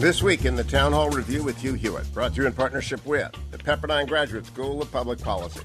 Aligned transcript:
This 0.00 0.22
week 0.22 0.46
in 0.46 0.56
the 0.56 0.64
Town 0.64 0.92
Hall 0.92 1.10
Review 1.10 1.42
with 1.42 1.58
Hugh 1.58 1.74
Hewitt, 1.74 2.10
brought 2.14 2.34
to 2.34 2.40
you 2.40 2.46
in 2.46 2.54
partnership 2.54 3.04
with 3.04 3.30
the 3.50 3.58
Pepperdine 3.58 4.08
Graduate 4.08 4.46
School 4.46 4.80
of 4.80 4.90
Public 4.90 5.18
Policy. 5.20 5.60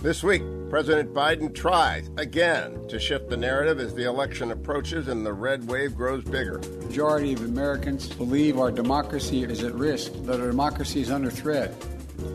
This 0.00 0.22
week, 0.22 0.42
President 0.70 1.12
Biden 1.12 1.52
tries 1.52 2.08
again 2.16 2.86
to 2.86 3.00
shift 3.00 3.28
the 3.28 3.36
narrative 3.36 3.80
as 3.80 3.92
the 3.92 4.04
election 4.04 4.52
approaches 4.52 5.08
and 5.08 5.26
the 5.26 5.32
red 5.32 5.66
wave 5.66 5.96
grows 5.96 6.22
bigger. 6.22 6.58
The 6.58 6.86
majority 6.86 7.32
of 7.32 7.40
Americans 7.40 8.08
believe 8.08 8.60
our 8.60 8.70
democracy 8.70 9.42
is 9.42 9.64
at 9.64 9.74
risk, 9.74 10.12
that 10.26 10.40
our 10.40 10.46
democracy 10.46 11.00
is 11.00 11.10
under 11.10 11.32
threat. 11.32 11.74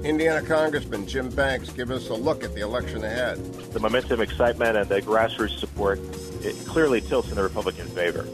Indiana 0.03 0.45
Congressman 0.45 1.07
Jim 1.07 1.29
Banks 1.29 1.69
give 1.69 1.91
us 1.91 2.09
a 2.09 2.13
look 2.13 2.43
at 2.43 2.53
the 2.55 2.59
election 2.59 3.05
ahead. 3.05 3.37
The 3.71 3.79
momentum, 3.79 4.19
excitement, 4.19 4.75
and 4.75 4.89
the 4.89 5.01
grassroots 5.01 5.57
support 5.59 5.97
it 6.43 6.57
clearly 6.67 6.99
tilts 6.99 7.29
in 7.29 7.35
the 7.35 7.43
Republican 7.43 7.87
favor. 7.87 8.27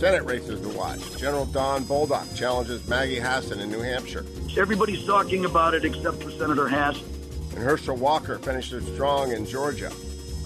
Senate 0.00 0.24
races 0.24 0.58
to 0.62 0.68
watch. 0.78 0.98
General 1.18 1.44
Don 1.44 1.84
Bolduc 1.84 2.34
challenges 2.34 2.88
Maggie 2.88 3.18
Hassan 3.18 3.60
in 3.60 3.70
New 3.70 3.82
Hampshire. 3.82 4.24
Everybody's 4.56 5.04
talking 5.04 5.44
about 5.44 5.74
it 5.74 5.84
except 5.84 6.22
for 6.22 6.30
Senator 6.30 6.70
Hassan. 6.70 7.04
And 7.50 7.58
Herschel 7.58 7.96
Walker 7.96 8.38
finishes 8.38 8.82
strong 8.94 9.32
in 9.32 9.44
Georgia. 9.44 9.88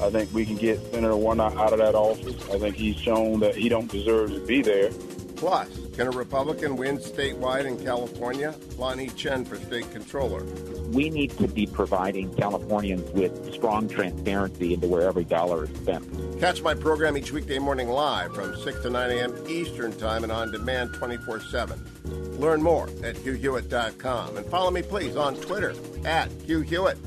I 0.03 0.11
think 0.11 0.35
we 0.35 0.45
can 0.45 0.57
get 0.57 0.81
Senator 0.93 1.15
Warnock 1.15 1.55
out 1.55 1.73
of 1.73 1.79
that 1.79 1.95
office. 1.95 2.35
I 2.51 2.59
think 2.59 2.75
he's 2.75 2.97
shown 2.97 3.39
that 3.41 3.55
he 3.55 3.69
don't 3.69 3.89
deserve 3.89 4.31
to 4.31 4.45
be 4.45 4.61
there. 4.61 4.91
Plus, 5.37 5.69
can 5.97 6.09
a 6.09 6.11
Republican 6.11 6.77
win 6.77 6.99
statewide 6.99 7.67
in 7.67 7.83
California? 7.85 8.55
Lanhee 8.77 9.15
Chen 9.17 9.45
for 9.45 9.57
state 9.57 9.91
controller. 9.93 10.43
We 10.89 11.09
need 11.09 11.31
to 11.39 11.47
be 11.47 11.67
providing 11.67 12.35
Californians 12.35 13.09
with 13.13 13.55
strong 13.55 13.89
transparency 13.89 14.75
into 14.75 14.89
where 14.89 15.03
every 15.03 15.25
dollar 15.25 15.65
is 15.65 15.71
spent. 15.77 16.41
Catch 16.41 16.63
my 16.63 16.75
program 16.75 17.17
each 17.17 17.33
weekday 17.33 17.59
morning 17.59 17.89
live 17.89 18.35
from 18.35 18.57
6 18.57 18.83
to 18.83 18.91
9 18.91 19.11
a.m. 19.11 19.45
Eastern 19.49 19.93
Time 19.97 20.25
and 20.25 20.33
on 20.33 20.51
demand 20.51 20.95
24 20.95 21.41
7. 21.41 22.39
Learn 22.39 22.63
more 22.63 22.89
at 23.03 23.15
HughHewitt.com 23.17 24.37
and 24.37 24.47
follow 24.47 24.71
me, 24.71 24.83
please, 24.83 25.17
on 25.17 25.37
Twitter 25.37 25.75
at 26.05 26.31
Hugh 26.43 26.61
Hewitt. 26.61 26.99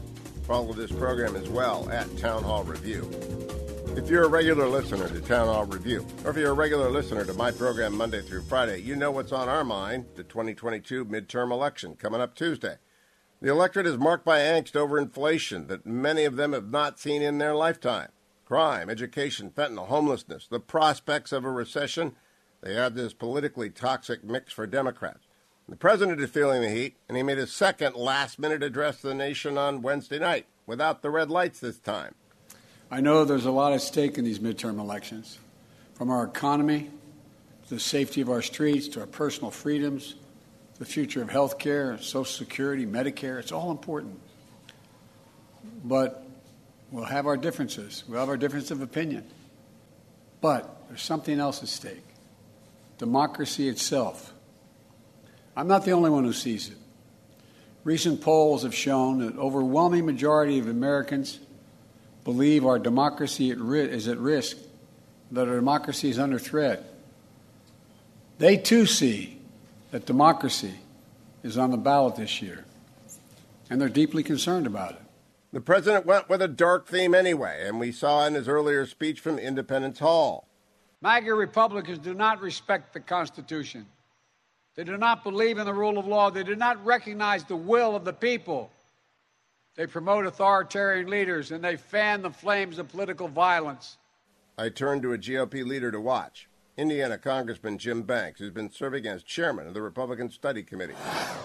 Follow 0.43 0.71
this 0.71 0.91
program 0.91 1.35
as 1.35 1.49
well 1.49 1.89
at 1.89 2.17
Town 2.17 2.41
Hall 2.43 2.63
Review. 2.63 3.46
If 3.97 4.11
you're 4.11 4.25
a 4.25 4.29
regular 4.29 4.67
listener 4.67 5.09
to 5.09 5.21
Town 5.21 5.47
Hall 5.47 5.65
Review, 5.65 6.05
or 6.23 6.29
if 6.29 6.37
you're 6.37 6.51
a 6.51 6.53
regular 6.53 6.87
listener 6.87 7.25
to 7.25 7.33
my 7.33 7.49
program 7.49 7.97
Monday 7.97 8.21
through 8.21 8.43
Friday, 8.43 8.79
you 8.79 8.95
know 8.95 9.09
what's 9.09 9.31
on 9.31 9.49
our 9.49 9.63
mind 9.63 10.05
the 10.15 10.23
2022 10.23 11.03
midterm 11.03 11.51
election 11.51 11.95
coming 11.95 12.21
up 12.21 12.35
Tuesday. 12.35 12.75
The 13.41 13.49
electorate 13.49 13.87
is 13.87 13.97
marked 13.97 14.23
by 14.23 14.37
angst 14.37 14.75
over 14.75 14.99
inflation 14.99 15.65
that 15.65 15.87
many 15.87 16.25
of 16.25 16.35
them 16.35 16.53
have 16.53 16.69
not 16.69 16.99
seen 16.99 17.23
in 17.23 17.39
their 17.39 17.55
lifetime. 17.55 18.09
Crime, 18.45 18.87
education, 18.87 19.49
fentanyl, 19.49 19.87
homelessness, 19.87 20.47
the 20.47 20.59
prospects 20.59 21.31
of 21.31 21.43
a 21.43 21.49
recession. 21.49 22.15
They 22.61 22.77
add 22.77 22.93
this 22.93 23.13
politically 23.13 23.71
toxic 23.71 24.23
mix 24.23 24.53
for 24.53 24.67
Democrats. 24.67 25.25
The 25.67 25.75
president 25.75 26.21
is 26.21 26.29
feeling 26.29 26.61
the 26.61 26.69
heat, 26.69 26.97
and 27.09 27.17
he 27.17 27.23
made 27.23 27.39
his 27.39 27.51
second 27.51 27.95
last 27.95 28.37
minute 28.37 28.61
address 28.61 29.01
to 29.01 29.07
the 29.07 29.15
nation 29.15 29.57
on 29.57 29.81
Wednesday 29.81 30.19
night 30.19 30.45
without 30.67 31.01
the 31.01 31.09
red 31.09 31.31
lights 31.31 31.59
this 31.59 31.79
time. 31.79 32.13
I 32.89 33.01
know 33.01 33.25
there's 33.25 33.45
a 33.45 33.51
lot 33.51 33.73
at 33.73 33.81
stake 33.81 34.17
in 34.17 34.23
these 34.23 34.39
midterm 34.39 34.79
elections, 34.79 35.37
from 35.95 36.09
our 36.09 36.23
economy 36.23 36.89
to 37.67 37.73
the 37.73 37.79
safety 37.79 38.21
of 38.21 38.29
our 38.29 38.41
streets 38.41 38.87
to 38.89 39.01
our 39.01 39.05
personal 39.05 39.51
freedoms, 39.51 40.15
the 40.79 40.85
future 40.85 41.21
of 41.21 41.29
health 41.29 41.59
care, 41.59 41.97
Social 41.97 42.23
Security, 42.25 42.85
Medicare. 42.85 43.39
It's 43.39 43.51
all 43.51 43.71
important. 43.71 44.19
But 45.83 46.25
we'll 46.91 47.03
have 47.03 47.27
our 47.27 47.35
differences, 47.35 48.05
we'll 48.07 48.21
have 48.21 48.29
our 48.29 48.37
difference 48.37 48.71
of 48.71 48.81
opinion. 48.81 49.25
But 50.39 50.87
there's 50.87 51.01
something 51.01 51.39
else 51.39 51.61
at 51.61 51.69
stake 51.69 52.03
democracy 52.97 53.69
itself. 53.69 54.33
I'm 55.55 55.67
not 55.67 55.85
the 55.85 55.91
only 55.91 56.09
one 56.09 56.23
who 56.23 56.33
sees 56.33 56.69
it. 56.69 56.77
Recent 57.83 58.21
polls 58.21 58.63
have 58.63 58.73
shown 58.73 59.19
that 59.19 59.37
overwhelming 59.37 60.05
majority 60.05 60.57
of 60.57 60.67
Americans 60.67 61.39
believe 62.27 62.65
our 62.65 62.77
democracy 62.77 63.51
is 63.51 64.07
at 64.09 64.17
risk, 64.17 64.57
that 65.31 65.47
our 65.47 65.55
democracy 65.55 66.09
is 66.09 66.19
under 66.19 66.37
threat. 66.37 66.83
They 68.37 68.57
too 68.57 68.85
see 68.85 69.39
that 69.91 70.05
democracy 70.05 70.73
is 71.41 71.57
on 71.57 71.71
the 71.71 71.77
ballot 71.77 72.17
this 72.17 72.41
year, 72.41 72.65
and 73.69 73.79
they're 73.79 73.87
deeply 73.87 74.23
concerned 74.23 74.67
about 74.67 74.91
it. 74.91 75.01
The 75.53 75.61
president 75.61 76.05
went 76.05 76.27
with 76.27 76.41
a 76.41 76.49
dark 76.49 76.85
theme 76.89 77.15
anyway, 77.15 77.63
and 77.65 77.79
we 77.79 77.93
saw 77.93 78.27
in 78.27 78.33
his 78.33 78.49
earlier 78.49 78.85
speech 78.85 79.21
from 79.21 79.39
Independence 79.39 79.99
Hall. 79.99 80.49
MAGA 80.99 81.33
Republicans 81.33 81.99
do 81.99 82.13
not 82.13 82.41
respect 82.41 82.93
the 82.93 82.99
Constitution. 82.99 83.85
They 84.75 84.83
do 84.83 84.97
not 84.97 85.23
believe 85.23 85.59
in 85.59 85.65
the 85.65 85.73
rule 85.73 85.97
of 85.97 86.05
law. 86.05 86.29
They 86.29 86.43
do 86.43 86.57
not 86.57 86.85
recognize 86.85 87.45
the 87.45 87.55
will 87.55 87.95
of 87.95 88.03
the 88.03 88.11
people. 88.11 88.69
They 89.77 89.85
promote 89.85 90.25
authoritarian 90.25 91.07
leaders 91.07 91.51
and 91.51 91.63
they 91.63 91.77
fan 91.77 92.23
the 92.23 92.31
flames 92.31 92.79
of 92.79 92.89
political 92.89 93.27
violence. 93.27 93.97
I 94.57 94.69
turned 94.69 95.03
to 95.03 95.13
a 95.13 95.19
GOP 95.19 95.63
leader 95.63 95.91
to 95.91 96.01
watch. 96.01 96.49
Indiana 96.77 97.17
Congressman 97.19 97.77
Jim 97.77 98.01
Banks, 98.01 98.39
who's 98.39 98.51
been 98.51 98.71
serving 98.71 99.05
as 99.05 99.21
chairman 99.21 99.67
of 99.67 99.75
the 99.75 99.81
Republican 99.81 100.31
Study 100.31 100.63
Committee. 100.63 100.95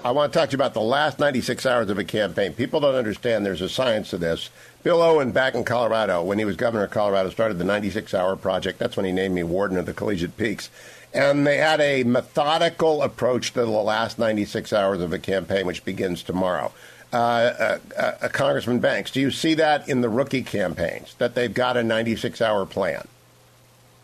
I 0.02 0.10
want 0.12 0.32
to 0.32 0.38
talk 0.38 0.48
to 0.48 0.52
you 0.52 0.56
about 0.56 0.72
the 0.72 0.80
last 0.80 1.18
96 1.18 1.64
hours 1.66 1.90
of 1.90 1.98
a 1.98 2.04
campaign. 2.04 2.54
People 2.54 2.80
don't 2.80 2.94
understand 2.94 3.44
there's 3.44 3.60
a 3.60 3.68
science 3.68 4.10
to 4.10 4.18
this. 4.18 4.48
Bill 4.82 5.02
Owen, 5.02 5.32
back 5.32 5.54
in 5.54 5.64
Colorado, 5.64 6.22
when 6.22 6.38
he 6.38 6.44
was 6.46 6.56
governor 6.56 6.84
of 6.84 6.90
Colorado, 6.90 7.28
started 7.28 7.58
the 7.58 7.64
96 7.64 8.14
hour 8.14 8.34
project. 8.36 8.78
That's 8.78 8.96
when 8.96 9.06
he 9.06 9.12
named 9.12 9.34
me 9.34 9.42
warden 9.42 9.76
of 9.76 9.84
the 9.84 9.94
Collegiate 9.94 10.38
Peaks. 10.38 10.70
And 11.14 11.46
they 11.46 11.58
had 11.58 11.80
a 11.82 12.04
methodical 12.04 13.02
approach 13.02 13.52
to 13.52 13.60
the 13.60 13.66
last 13.66 14.18
96 14.18 14.72
hours 14.72 15.02
of 15.02 15.12
a 15.12 15.18
campaign, 15.18 15.66
which 15.66 15.84
begins 15.84 16.22
tomorrow. 16.22 16.72
Uh, 17.12 17.16
uh, 17.16 17.78
uh, 18.22 18.28
Congressman 18.28 18.78
Banks, 18.78 19.10
do 19.10 19.20
you 19.20 19.30
see 19.30 19.54
that 19.54 19.88
in 19.88 20.00
the 20.00 20.08
rookie 20.08 20.42
campaigns, 20.42 21.14
that 21.18 21.34
they've 21.34 21.52
got 21.52 21.76
a 21.76 21.82
96 21.82 22.40
hour 22.40 22.64
plan? 22.64 23.06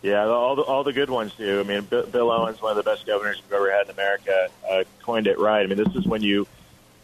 Yeah, 0.02 0.26
all 0.26 0.54
the, 0.54 0.62
all 0.62 0.84
the 0.84 0.92
good 0.92 1.10
ones 1.10 1.32
do. 1.34 1.58
I 1.58 1.62
mean, 1.62 1.82
Bill 1.82 2.30
Owens, 2.30 2.60
one 2.60 2.70
of 2.70 2.76
the 2.76 2.88
best 2.88 3.06
governors 3.06 3.40
we've 3.42 3.52
ever 3.52 3.72
had 3.72 3.86
in 3.86 3.90
America, 3.90 4.48
uh, 4.70 4.84
coined 5.02 5.26
it 5.26 5.38
right. 5.38 5.62
I 5.62 5.66
mean, 5.66 5.78
this 5.78 5.94
is 5.96 6.06
when 6.06 6.22
you 6.22 6.46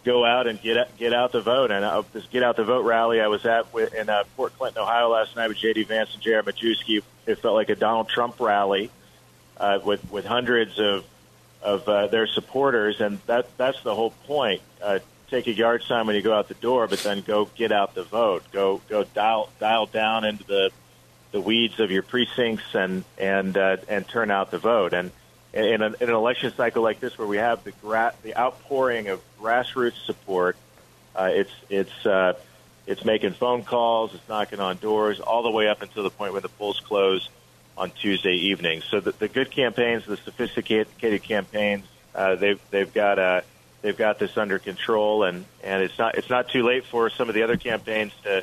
go 0.04 0.24
out 0.24 0.46
and 0.46 0.60
get 0.60 0.96
get 0.96 1.12
out 1.12 1.32
the 1.32 1.40
vote. 1.40 1.70
And 1.70 1.84
uh, 1.84 2.02
this 2.12 2.26
get 2.26 2.42
out 2.42 2.56
the 2.56 2.64
vote 2.64 2.84
rally 2.84 3.20
I 3.20 3.26
was 3.26 3.44
at 3.46 3.66
in 3.96 4.08
uh, 4.08 4.24
Port 4.36 4.56
Clinton, 4.56 4.82
Ohio 4.82 5.08
last 5.08 5.34
night 5.34 5.48
with 5.48 5.56
J.D. 5.56 5.84
Vance 5.84 6.14
and 6.14 6.22
J.R. 6.22 6.42
Majewski. 6.42 7.02
It 7.26 7.38
felt 7.38 7.54
like 7.54 7.70
a 7.70 7.74
Donald 7.74 8.08
Trump 8.08 8.38
rally 8.38 8.90
uh, 9.56 9.80
with 9.82 10.08
with 10.12 10.24
hundreds 10.24 10.78
of 10.78 11.04
of 11.62 11.88
uh, 11.88 12.06
their 12.08 12.26
supporters, 12.26 13.00
and 13.00 13.18
that 13.26 13.48
that's 13.56 13.82
the 13.82 13.94
whole 13.94 14.10
point. 14.26 14.60
Uh, 14.82 14.98
take 15.30 15.46
a 15.46 15.52
yard 15.52 15.82
sign 15.82 16.06
when 16.06 16.16
you 16.16 16.22
go 16.22 16.34
out 16.34 16.48
the 16.48 16.54
door, 16.54 16.86
but 16.86 17.00
then 17.00 17.20
go 17.20 17.48
get 17.56 17.72
out 17.72 17.94
the 17.94 18.04
vote. 18.04 18.44
Go 18.52 18.80
go 18.88 19.04
dial 19.04 19.50
dial 19.58 19.86
down 19.86 20.24
into 20.24 20.44
the 20.44 20.70
the 21.32 21.40
weeds 21.40 21.80
of 21.80 21.90
your 21.90 22.02
precincts 22.02 22.74
and 22.74 23.04
and 23.18 23.56
uh, 23.56 23.76
and 23.88 24.06
turn 24.06 24.30
out 24.30 24.50
the 24.50 24.58
vote. 24.58 24.92
And 24.92 25.10
in, 25.52 25.82
an, 25.82 25.94
in 26.00 26.08
an 26.08 26.14
election 26.14 26.52
cycle 26.56 26.82
like 26.82 27.00
this, 27.00 27.16
where 27.16 27.28
we 27.28 27.36
have 27.36 27.62
the 27.64 27.72
gra- 27.72 28.14
the 28.22 28.36
outpouring 28.36 29.08
of 29.08 29.20
grassroots 29.40 30.04
support, 30.04 30.56
uh, 31.14 31.30
it's 31.32 31.52
it's 31.68 32.06
uh, 32.06 32.34
it's 32.86 33.04
making 33.04 33.32
phone 33.32 33.62
calls, 33.62 34.14
it's 34.14 34.28
knocking 34.28 34.60
on 34.60 34.76
doors, 34.78 35.20
all 35.20 35.42
the 35.42 35.50
way 35.50 35.68
up 35.68 35.82
until 35.82 36.02
the 36.02 36.10
point 36.10 36.32
when 36.32 36.42
the 36.42 36.48
polls 36.48 36.80
close 36.80 37.28
on 37.76 37.90
Tuesday 37.90 38.34
evening. 38.34 38.82
So 38.88 39.00
the, 39.00 39.12
the 39.12 39.28
good 39.28 39.50
campaigns, 39.50 40.06
the 40.06 40.16
sophisticated 40.16 41.22
campaigns, 41.22 41.84
uh, 42.14 42.36
they've 42.36 42.60
they've 42.70 42.92
got 42.92 43.18
a 43.18 43.44
they've 43.84 43.96
got 43.96 44.18
this 44.18 44.36
under 44.38 44.58
control, 44.58 45.24
and 45.24 45.44
and 45.62 45.82
it's 45.82 45.98
not 45.98 46.16
it's 46.16 46.30
not 46.30 46.48
too 46.48 46.64
late 46.64 46.84
for 46.86 47.10
some 47.10 47.28
of 47.28 47.34
the 47.34 47.42
other 47.42 47.56
campaigns 47.56 48.12
to 48.24 48.42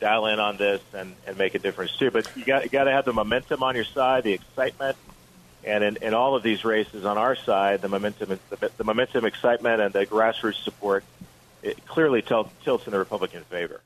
dial 0.00 0.26
in 0.26 0.40
on 0.40 0.56
this 0.56 0.82
and, 0.92 1.14
and 1.26 1.38
make 1.38 1.54
a 1.54 1.58
difference 1.58 1.96
too. 1.96 2.10
But 2.10 2.28
you 2.36 2.44
got 2.44 2.64
you 2.64 2.70
got 2.70 2.84
to 2.84 2.90
have 2.90 3.06
the 3.06 3.12
momentum 3.12 3.62
on 3.62 3.76
your 3.76 3.84
side, 3.84 4.24
the 4.24 4.32
excitement, 4.32 4.96
and 5.64 5.84
in, 5.84 5.96
in 6.02 6.12
all 6.12 6.34
of 6.34 6.42
these 6.42 6.64
races 6.64 7.04
on 7.06 7.16
our 7.16 7.36
side, 7.36 7.80
the 7.80 7.88
momentum, 7.88 8.38
the, 8.50 8.70
the 8.76 8.84
momentum, 8.84 9.24
excitement, 9.24 9.80
and 9.80 9.94
the 9.94 10.04
grassroots 10.04 10.62
support 10.62 11.04
it 11.62 11.86
clearly 11.86 12.22
tilts 12.22 12.86
in 12.86 12.90
the 12.90 12.98
Republican 12.98 13.44
favor. 13.44 13.82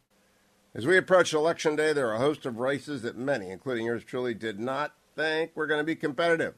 As 0.74 0.86
we 0.86 0.96
approach 0.96 1.32
Election 1.32 1.76
Day, 1.76 1.92
there 1.92 2.08
are 2.08 2.14
a 2.14 2.18
host 2.18 2.46
of 2.46 2.58
races 2.58 3.02
that 3.02 3.16
many, 3.16 3.50
including 3.50 3.86
yours 3.86 4.02
truly, 4.04 4.34
did 4.34 4.58
not 4.58 4.94
think 5.14 5.52
were 5.54 5.66
going 5.66 5.80
to 5.80 5.84
be 5.84 5.94
competitive. 5.94 6.54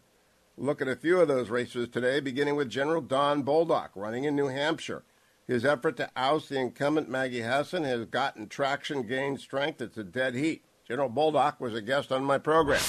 Look 0.58 0.81
at 0.81 0.88
a 0.88 0.97
few 0.97 1.20
of 1.20 1.29
those 1.29 1.50
races 1.50 1.87
today, 1.87 2.19
beginning 2.19 2.56
with 2.56 2.70
General 2.70 3.03
Don 3.03 3.44
Bolduc 3.44 3.91
running 3.94 4.25
in 4.25 4.35
New 4.35 4.47
Hampshire. 4.47 5.05
His 5.47 5.67
effort 5.67 5.99
to 5.99 6.08
oust 6.17 6.49
the 6.49 6.58
incumbent 6.58 7.11
Maggie 7.11 7.43
Hassan 7.43 7.85
has 7.85 8.06
gotten 8.06 8.49
traction, 8.49 9.06
gained 9.06 9.38
strength. 9.38 9.82
It's 9.82 9.99
a 9.99 10.03
dead 10.03 10.35
heat. 10.35 10.64
General 10.88 11.11
Bolduc 11.11 11.61
was 11.61 11.75
a 11.75 11.82
guest 11.82 12.11
on 12.11 12.25
my 12.25 12.38
program. 12.38 12.81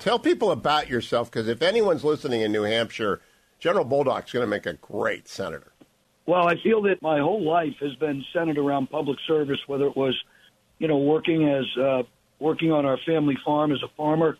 Tell 0.00 0.18
people 0.18 0.50
about 0.50 0.88
yourself, 0.88 1.30
because 1.30 1.46
if 1.46 1.62
anyone's 1.62 2.02
listening 2.02 2.40
in 2.40 2.50
New 2.50 2.64
Hampshire, 2.64 3.20
General 3.60 3.84
Bolduc's 3.84 4.32
going 4.32 4.42
to 4.42 4.48
make 4.48 4.66
a 4.66 4.72
great 4.72 5.28
senator. 5.28 5.72
Well, 6.26 6.48
I 6.48 6.56
feel 6.60 6.82
that 6.82 7.00
my 7.02 7.20
whole 7.20 7.44
life 7.44 7.76
has 7.78 7.94
been 8.00 8.24
centered 8.32 8.58
around 8.58 8.90
public 8.90 9.18
service, 9.28 9.60
whether 9.68 9.86
it 9.86 9.96
was, 9.96 10.20
you 10.80 10.88
know, 10.88 10.98
working 10.98 11.48
as 11.48 11.64
uh, 11.80 12.02
working 12.40 12.72
on 12.72 12.84
our 12.84 12.98
family 13.06 13.38
farm 13.44 13.70
as 13.70 13.80
a 13.84 13.88
farmer 13.96 14.36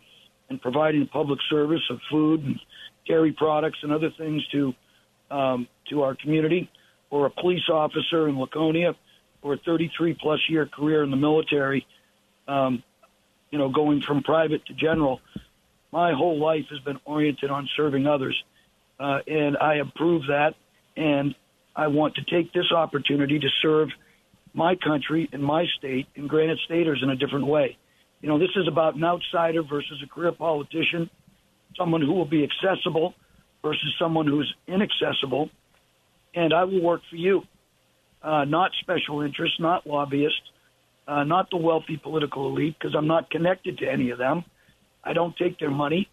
and 0.53 0.61
providing 0.61 1.07
public 1.07 1.39
service 1.49 1.81
of 1.89 1.99
food 2.11 2.43
and 2.43 2.59
dairy 3.07 3.31
products 3.31 3.79
and 3.81 3.91
other 3.91 4.11
things 4.17 4.45
to 4.51 4.73
um, 5.31 5.67
to 5.89 6.03
our 6.03 6.15
community, 6.15 6.69
or 7.09 7.25
a 7.25 7.29
police 7.31 7.67
officer 7.67 8.27
in 8.27 8.39
Laconia, 8.39 8.95
or 9.41 9.55
a 9.55 9.57
33 9.57 10.13
plus 10.13 10.39
year 10.47 10.67
career 10.67 11.03
in 11.03 11.09
the 11.09 11.17
military. 11.17 11.87
Um, 12.47 12.83
you 13.49 13.57
know, 13.57 13.69
going 13.69 14.01
from 14.01 14.21
private 14.21 14.63
to 14.67 14.73
general, 14.73 15.21
my 15.91 16.13
whole 16.13 16.39
life 16.39 16.65
has 16.69 16.79
been 16.79 16.99
oriented 17.05 17.49
on 17.49 17.67
serving 17.75 18.05
others, 18.05 18.41
uh, 18.99 19.19
and 19.25 19.57
I 19.57 19.75
approve 19.75 20.27
that. 20.27 20.53
And 20.95 21.33
I 21.75 21.87
want 21.87 22.15
to 22.15 22.23
take 22.23 22.53
this 22.53 22.71
opportunity 22.71 23.39
to 23.39 23.49
serve 23.61 23.89
my 24.53 24.75
country 24.75 25.27
and 25.33 25.43
my 25.43 25.65
state 25.79 26.07
and 26.15 26.29
Granite 26.29 26.59
Staters 26.65 26.99
in 27.01 27.09
a 27.09 27.15
different 27.15 27.47
way. 27.47 27.77
You 28.23 28.29
know, 28.29 28.39
this 28.39 28.55
is 28.55 28.69
about 28.69 28.95
an 28.95 29.03
outsider 29.03 29.63
versus 29.63 30.01
a 30.01 30.07
career 30.07 30.31
politician 30.31 31.09
someone 31.77 32.01
who 32.01 32.13
will 32.13 32.25
be 32.25 32.43
accessible 32.43 33.13
versus 33.61 33.93
someone 33.99 34.27
who's 34.27 34.53
inaccessible. 34.65 35.49
And 36.33 36.53
I 36.53 36.63
will 36.63 36.81
work 36.81 37.01
for 37.09 37.17
you, 37.17 37.43
uh, 38.21 38.45
not 38.45 38.71
special 38.79 39.21
interests, 39.21 39.59
not 39.59 39.85
lobbyists, 39.85 40.39
uh, 41.05 41.25
not 41.25 41.49
the 41.49 41.57
wealthy 41.57 41.97
political 41.97 42.47
elite, 42.47 42.75
because 42.79 42.95
I'm 42.95 43.07
not 43.07 43.29
connected 43.29 43.79
to 43.79 43.91
any 43.91 44.11
of 44.11 44.19
them. 44.19 44.45
I 45.03 45.11
don't 45.11 45.35
take 45.35 45.59
their 45.59 45.71
money. 45.71 46.07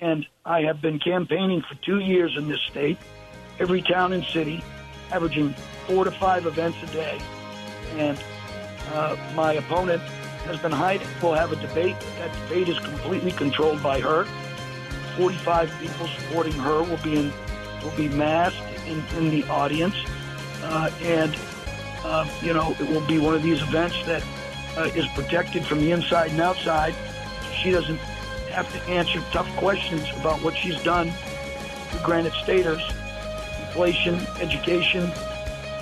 And 0.00 0.24
I 0.46 0.62
have 0.62 0.80
been 0.80 0.98
campaigning 0.98 1.62
for 1.68 1.74
two 1.84 1.98
years 1.98 2.34
in 2.38 2.48
this 2.48 2.60
state, 2.70 2.96
every 3.58 3.82
town 3.82 4.14
and 4.14 4.24
city, 4.24 4.64
averaging 5.12 5.54
four 5.86 6.04
to 6.04 6.10
five 6.12 6.46
events 6.46 6.78
a 6.82 6.86
day. 6.86 7.20
And 7.98 8.18
uh, 8.94 9.16
my 9.34 9.54
opponent 9.54 10.02
has 10.44 10.58
been 10.58 10.72
hiding. 10.72 11.08
We'll 11.22 11.34
have 11.34 11.52
a 11.52 11.56
debate. 11.56 11.96
That 12.18 12.32
debate 12.48 12.68
is 12.68 12.78
completely 12.78 13.32
controlled 13.32 13.82
by 13.82 14.00
her. 14.00 14.24
45 15.16 15.72
people 15.80 16.06
supporting 16.06 16.52
her 16.52 16.82
will 16.82 16.96
be 16.98 17.18
in 17.18 17.32
will 17.82 17.90
be 17.96 18.08
masked 18.08 18.62
in, 18.86 19.02
in 19.16 19.30
the 19.30 19.42
audience, 19.48 19.94
uh, 20.62 20.90
and 21.02 21.36
uh, 22.04 22.28
you 22.42 22.52
know 22.52 22.76
it 22.78 22.88
will 22.88 23.06
be 23.06 23.18
one 23.18 23.34
of 23.34 23.42
these 23.42 23.62
events 23.62 23.96
that 24.04 24.22
uh, 24.76 24.82
is 24.94 25.06
protected 25.08 25.64
from 25.64 25.78
the 25.80 25.90
inside 25.90 26.30
and 26.30 26.40
outside. 26.40 26.94
She 27.54 27.70
doesn't 27.70 27.98
have 28.50 28.70
to 28.72 28.90
answer 28.90 29.22
tough 29.32 29.48
questions 29.56 30.08
about 30.18 30.42
what 30.42 30.56
she's 30.56 30.80
done 30.82 31.12
to 31.90 32.00
Granite 32.02 32.32
Staters, 32.34 32.82
inflation, 33.60 34.14
education, 34.40 35.10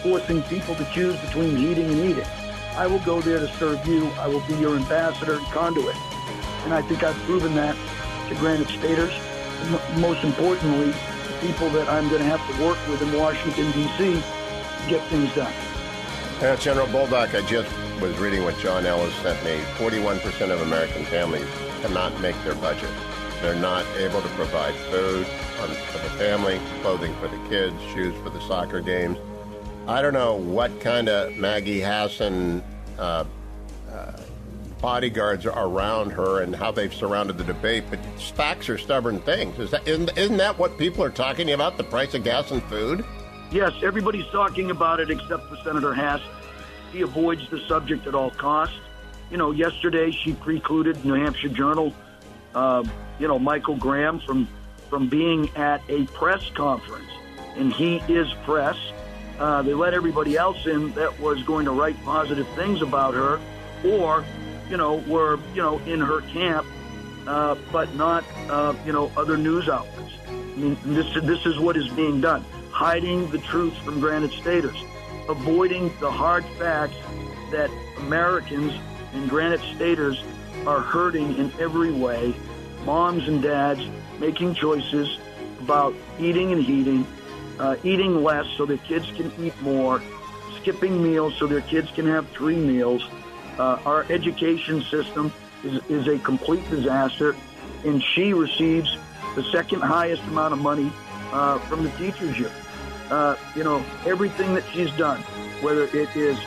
forcing 0.03 0.43
people 0.43 0.75
to 0.75 0.85
choose 0.93 1.19
between 1.21 1.57
heating 1.57 1.87
and 1.87 2.11
eating. 2.11 2.38
I 2.79 2.87
will 2.87 3.01
go 3.01 3.21
there 3.21 3.41
to 3.41 3.49
serve 3.55 3.85
you. 3.89 4.07
I 4.21 4.29
will 4.29 4.43
be 4.47 4.55
your 4.55 4.77
ambassador 4.77 5.35
and 5.35 5.47
conduit. 5.47 5.97
And 6.63 6.73
I 6.73 6.81
think 6.81 7.03
I've 7.03 7.17
proven 7.25 7.57
that 7.57 7.75
to 8.29 8.35
Granite 8.37 8.69
Staters. 8.69 9.13
M- 9.63 10.01
most 10.01 10.23
importantly, 10.23 10.93
the 10.93 11.39
people 11.41 11.69
that 11.71 11.89
I'm 11.89 12.09
going 12.09 12.23
to 12.23 12.29
have 12.29 12.57
to 12.57 12.65
work 12.65 12.79
with 12.89 13.03
in 13.03 13.19
Washington, 13.19 13.73
D.C. 13.73 14.23
to 14.23 14.89
get 14.89 15.05
things 15.09 15.35
done. 15.35 15.53
Uh, 16.41 16.55
General 16.55 16.87
Bolduc, 16.87 17.35
I 17.35 17.45
just 17.49 17.69
was 18.01 18.17
reading 18.19 18.45
what 18.45 18.57
John 18.59 18.87
Ellis 18.87 19.13
sent 19.17 19.45
me. 19.45 19.59
41% 19.75 20.53
of 20.53 20.61
American 20.61 21.05
families 21.07 21.49
cannot 21.83 22.21
make 22.21 22.41
their 22.45 22.55
budget. 22.55 22.91
They're 23.43 23.57
not 23.57 23.85
able 23.97 24.23
to 24.23 24.29
provide 24.29 24.75
food 24.77 25.27
for 25.27 25.67
the 25.99 26.11
family, 26.11 26.61
clothing 26.83 27.13
for 27.17 27.27
the 27.27 27.39
kids, 27.49 27.75
shoes 27.93 28.15
for 28.23 28.31
the 28.31 28.41
soccer 28.43 28.81
games. 28.81 29.19
I 29.89 30.03
don't 30.03 30.13
know 30.13 30.35
what 30.35 30.83
kind 30.83 31.09
of 31.09 31.35
Maggie 31.39 31.81
Hassan 31.81 32.63
uh, 32.99 33.25
uh, 33.91 34.13
bodyguards 34.83 35.47
are 35.47 35.67
around 35.67 36.11
her 36.11 36.43
and 36.43 36.55
how 36.55 36.71
they've 36.71 36.93
surrounded 36.93 37.39
the 37.39 37.45
debate, 37.45 37.85
but 37.89 37.99
facts 38.35 38.69
are 38.69 38.77
stubborn 38.77 39.19
things. 39.21 39.59
Is 39.59 39.71
that, 39.71 39.89
isn't, 39.89 40.17
isn't 40.19 40.37
that 40.37 40.59
what 40.59 40.77
people 40.77 41.03
are 41.03 41.11
talking 41.11 41.53
about, 41.53 41.79
the 41.79 41.85
price 41.85 42.13
of 42.13 42.23
gas 42.23 42.51
and 42.51 42.63
food? 42.65 43.03
Yes, 43.51 43.73
everybody's 43.83 44.27
talking 44.27 44.71
about 44.71 45.01
it 45.01 45.09
except 45.09 45.49
for 45.49 45.57
Senator 45.65 45.95
Hass. 45.95 46.21
He 46.93 47.01
avoids 47.01 47.49
the 47.49 47.59
subject 47.67 48.07
at 48.07 48.15
all 48.15 48.31
costs. 48.31 48.77
You 49.31 49.39
know, 49.39 49.53
yesterday 49.53 50.11
she 50.11 50.35
precluded 50.35 51.03
New 51.03 51.15
Hampshire 51.15 51.49
Journal, 51.49 51.95
uh, 52.55 52.85
you 53.19 53.27
know, 53.27 53.39
Michael 53.39 53.77
Graham 53.77 54.21
from 54.21 54.49
from 54.91 55.09
being 55.09 55.51
at 55.57 55.83
a 55.89 56.05
press 56.07 56.49
conference, 56.51 57.11
and 57.57 57.73
he 57.73 57.97
is 58.09 58.33
press. 58.45 58.77
Uh, 59.39 59.63
they 59.63 59.75
let 59.75 59.95
everybody 59.95 60.37
else 60.37 60.67
in 60.67 60.93
that 60.93 61.19
was 61.21 61.43
going 61.45 61.65
to 61.67 61.71
write 61.71 62.03
positive 62.05 62.49
things 62.57 62.83
about 62.83 63.15
her, 63.15 63.41
or 63.85 64.25
you 64.69 64.77
know, 64.77 64.97
were, 65.09 65.39
you 65.55 65.63
know, 65.63 65.79
in 65.81 66.01
her 66.01 66.21
camp, 66.23 66.67
uh, 67.27 67.57
but 67.73 67.95
not, 67.95 68.25
uh, 68.49 68.75
you 68.85 68.93
know, 68.93 69.11
other 69.17 69.37
news 69.37 69.69
outlets. 69.69 70.13
I 70.27 70.33
mean, 70.33 70.77
this, 70.85 71.07
this 71.23 71.47
is 71.47 71.59
what 71.59 71.77
is 71.77 71.89
being 71.89 72.21
done. 72.21 72.45
Hiding 72.71 73.31
the 73.31 73.39
truth 73.39 73.77
from 73.79 74.01
Granite 74.01 74.33
Staters. 74.33 74.77
Avoiding 75.29 75.93
the 76.01 76.11
hard 76.11 76.45
facts 76.59 76.97
that 77.51 77.71
Americans 77.99 78.73
and 79.13 79.29
Granite 79.29 79.61
Staters 79.75 80.23
are 80.67 80.81
hurting 80.81 81.37
in 81.37 81.53
every 81.59 81.93
way. 81.93 82.35
Moms 82.85 83.27
and 83.29 83.43
dads 83.43 83.81
making 84.19 84.55
choices 84.55 85.19
about 85.61 85.95
eating 86.19 86.53
and 86.53 86.63
heating, 86.63 87.07
uh, 87.59 87.77
eating 87.83 88.23
less 88.23 88.47
so 88.57 88.67
their 88.67 88.77
kids 88.79 89.11
can 89.13 89.33
eat 89.45 89.61
more, 89.63 90.03
skipping 90.61 91.03
meals 91.03 91.35
so 91.37 91.47
their 91.47 91.61
kids 91.63 91.91
can 91.91 92.07
have 92.07 92.29
three 92.31 92.57
meals, 92.57 93.07
uh, 93.59 93.79
our 93.85 94.05
education 94.11 94.83
system 94.83 95.33
is, 95.65 95.81
is 95.89 96.07
a 96.07 96.19
complete 96.21 96.69
disaster, 96.71 97.35
and 97.85 98.03
she 98.03 98.33
receives 98.33 98.97
the 99.35 99.43
second 99.53 99.81
highest 99.81 100.23
amount 100.25 100.53
of 100.53 100.61
money 100.61 100.93
uh, 101.33 101.59
from 101.61 101.83
the 101.85 101.91
teachers 101.91 102.37
here. 102.37 102.53
Uh, 103.11 103.37
you 103.57 103.65
know, 103.65 103.85
everything 104.07 104.55
that 104.55 104.65
she's 104.73 104.91
done, 104.93 105.21
whether 105.63 105.85
it 105.85 106.15
is 106.15 106.39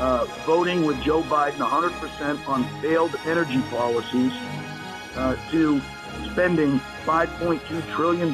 uh, 0.00 0.24
voting 0.44 0.84
with 0.84 1.00
Joe 1.02 1.22
Biden 1.22 1.58
100% 1.58 2.48
on 2.48 2.64
failed 2.80 3.14
energy 3.26 3.60
policies, 3.70 4.32
uh, 5.16 5.36
to 5.50 5.80
spending 6.30 6.80
$5.2 7.04 7.94
trillion 7.94 8.32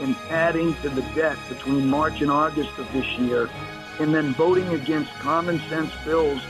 and 0.00 0.16
adding 0.30 0.74
to 0.82 0.88
the 0.88 1.02
debt 1.14 1.38
between 1.48 1.88
March 1.88 2.20
and 2.20 2.30
August 2.30 2.76
of 2.78 2.90
this 2.92 3.06
year, 3.18 3.48
and 3.98 4.14
then 4.14 4.34
voting 4.34 4.68
against 4.68 5.12
common 5.18 5.60
sense 5.68 5.92
bills 6.04 6.40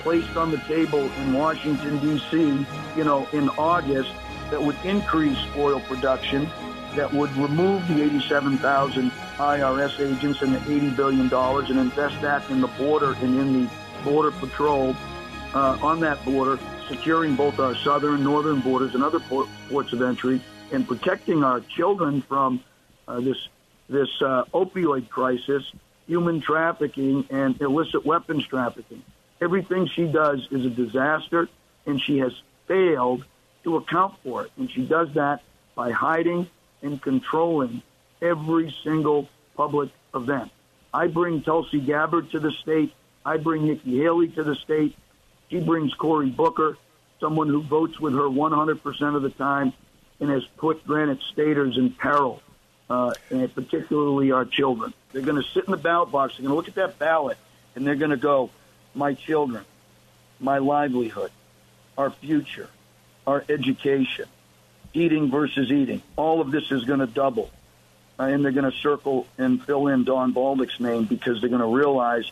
placed 0.00 0.36
on 0.36 0.50
the 0.50 0.58
table 0.58 1.10
in 1.12 1.32
Washington, 1.32 1.98
D.C., 1.98 2.66
you 2.96 3.04
know, 3.04 3.26
in 3.32 3.48
August 3.50 4.12
that 4.50 4.62
would 4.62 4.76
increase 4.84 5.38
oil 5.56 5.80
production, 5.80 6.48
that 6.94 7.12
would 7.12 7.34
remove 7.36 7.86
the 7.88 8.02
87,000 8.02 9.10
IRS 9.38 10.00
agents 10.00 10.42
and 10.42 10.54
the 10.54 10.58
$80 10.58 10.96
billion 10.96 11.32
and 11.32 11.78
invest 11.78 12.20
that 12.20 12.48
in 12.50 12.60
the 12.60 12.68
border 12.68 13.14
and 13.14 13.38
in 13.38 13.64
the 13.64 13.70
Border 14.04 14.30
Patrol 14.32 14.94
uh, 15.54 15.78
on 15.80 16.00
that 16.00 16.22
border, 16.24 16.58
securing 16.88 17.34
both 17.34 17.58
our 17.58 17.74
southern 17.76 18.16
and 18.16 18.24
northern 18.24 18.60
borders 18.60 18.94
and 18.94 19.02
other 19.02 19.20
ports 19.20 19.92
of 19.92 20.02
entry, 20.02 20.42
and 20.72 20.86
protecting 20.86 21.42
our 21.42 21.60
children 21.60 22.22
from 22.22 22.62
uh, 23.08 23.20
this 23.20 23.36
this 23.88 24.08
uh, 24.22 24.44
opioid 24.54 25.08
crisis, 25.08 25.62
human 26.06 26.40
trafficking, 26.40 27.26
and 27.30 27.60
illicit 27.60 28.04
weapons 28.04 28.46
trafficking. 28.46 29.02
Everything 29.40 29.86
she 29.86 30.06
does 30.06 30.46
is 30.50 30.64
a 30.64 30.70
disaster, 30.70 31.48
and 31.86 32.00
she 32.00 32.18
has 32.18 32.32
failed 32.66 33.24
to 33.64 33.76
account 33.76 34.14
for 34.22 34.44
it. 34.44 34.52
And 34.56 34.70
she 34.70 34.86
does 34.86 35.12
that 35.14 35.42
by 35.74 35.90
hiding 35.90 36.48
and 36.82 37.00
controlling 37.00 37.82
every 38.22 38.74
single 38.84 39.28
public 39.56 39.90
event. 40.14 40.50
I 40.92 41.08
bring 41.08 41.42
Tulsi 41.42 41.80
Gabbard 41.80 42.30
to 42.30 42.40
the 42.40 42.52
state. 42.52 42.92
I 43.24 43.36
bring 43.36 43.66
Nikki 43.66 43.98
Haley 43.98 44.28
to 44.28 44.44
the 44.44 44.54
state. 44.54 44.96
She 45.50 45.60
brings 45.60 45.92
Cory 45.94 46.30
Booker, 46.30 46.78
someone 47.20 47.48
who 47.48 47.62
votes 47.62 47.98
with 47.98 48.14
her 48.14 48.28
100% 48.28 49.16
of 49.16 49.22
the 49.22 49.30
time 49.30 49.72
and 50.20 50.30
has 50.30 50.44
put 50.56 50.86
Granite 50.86 51.20
Staters 51.32 51.76
in 51.76 51.90
peril, 51.90 52.40
uh, 52.90 53.12
and 53.30 53.54
particularly 53.54 54.32
our 54.32 54.44
children. 54.44 54.92
They're 55.12 55.22
going 55.22 55.42
to 55.42 55.48
sit 55.50 55.64
in 55.64 55.70
the 55.70 55.76
ballot 55.76 56.10
box. 56.10 56.34
They're 56.34 56.42
going 56.42 56.52
to 56.52 56.56
look 56.56 56.68
at 56.68 56.74
that 56.74 56.98
ballot, 56.98 57.38
and 57.74 57.86
they're 57.86 57.94
going 57.94 58.10
to 58.10 58.16
go, 58.16 58.50
my 58.94 59.14
children, 59.14 59.64
my 60.40 60.58
livelihood, 60.58 61.30
our 61.96 62.10
future, 62.10 62.68
our 63.26 63.44
education, 63.48 64.26
eating 64.92 65.30
versus 65.30 65.70
eating. 65.70 66.02
All 66.16 66.40
of 66.40 66.50
this 66.50 66.70
is 66.70 66.84
going 66.84 67.00
to 67.00 67.06
double. 67.06 67.50
Uh, 68.18 68.24
and 68.24 68.44
they're 68.44 68.52
going 68.52 68.70
to 68.70 68.78
circle 68.78 69.26
and 69.38 69.64
fill 69.64 69.88
in 69.88 70.04
Don 70.04 70.32
Bolduc's 70.32 70.78
name 70.78 71.04
because 71.04 71.40
they're 71.40 71.50
going 71.50 71.60
to 71.60 71.76
realize 71.76 72.30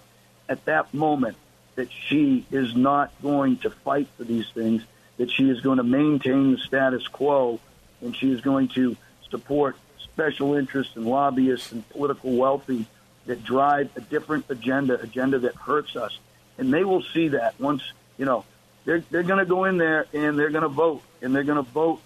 at 0.48 0.64
that 0.66 0.94
moment 0.94 1.36
that 1.74 1.88
she 1.90 2.46
is 2.52 2.76
not 2.76 3.10
going 3.20 3.56
to 3.58 3.70
fight 3.70 4.06
for 4.16 4.22
these 4.24 4.48
things, 4.50 4.82
that 5.16 5.30
she 5.30 5.48
is 5.48 5.60
going 5.60 5.78
to 5.78 5.84
maintain 5.84 6.52
the 6.52 6.58
status 6.58 7.08
quo, 7.08 7.58
and 8.00 8.14
she 8.14 8.30
is 8.30 8.40
going 8.40 8.68
to 8.68 8.96
support 9.30 9.76
special 10.12 10.54
interests 10.54 10.96
and 10.96 11.06
lobbyists 11.06 11.72
and 11.72 11.88
political 11.90 12.32
wealthy 12.36 12.86
that 13.26 13.44
drive 13.44 13.90
a 13.96 14.00
different 14.00 14.44
agenda, 14.48 15.00
agenda 15.00 15.38
that 15.40 15.54
hurts 15.54 15.96
us. 15.96 16.18
And 16.58 16.72
they 16.72 16.84
will 16.84 17.02
see 17.14 17.28
that 17.28 17.58
once, 17.60 17.82
you 18.18 18.24
know, 18.24 18.44
they're, 18.84 19.02
they're 19.10 19.22
going 19.22 19.38
to 19.38 19.46
go 19.46 19.64
in 19.64 19.78
there 19.78 20.06
and 20.12 20.38
they're 20.38 20.50
going 20.50 20.62
to 20.62 20.68
vote, 20.68 21.02
and 21.20 21.34
they're 21.34 21.44
going 21.44 21.62
to 21.62 21.70
vote 21.70 22.00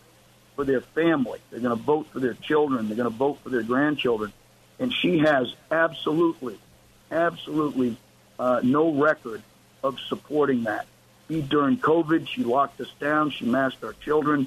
for 0.54 0.64
their 0.64 0.80
family. 0.80 1.40
They're 1.50 1.60
going 1.60 1.76
to 1.76 1.82
vote 1.82 2.06
for 2.12 2.20
their 2.20 2.34
children. 2.34 2.88
They're 2.88 2.96
going 2.96 3.10
to 3.10 3.16
vote 3.16 3.38
for 3.42 3.50
their 3.50 3.62
grandchildren. 3.62 4.32
And 4.78 4.92
she 4.92 5.18
has 5.18 5.54
absolutely, 5.70 6.58
absolutely 7.10 7.96
uh, 8.38 8.60
no 8.62 8.92
record 8.92 9.42
of 9.82 9.98
supporting 10.08 10.64
that. 10.64 10.86
Be 11.28 11.40
during 11.42 11.78
COVID, 11.78 12.28
she 12.28 12.44
locked 12.44 12.80
us 12.80 12.92
down. 13.00 13.30
She 13.30 13.46
masked 13.46 13.82
our 13.82 13.94
children. 13.94 14.46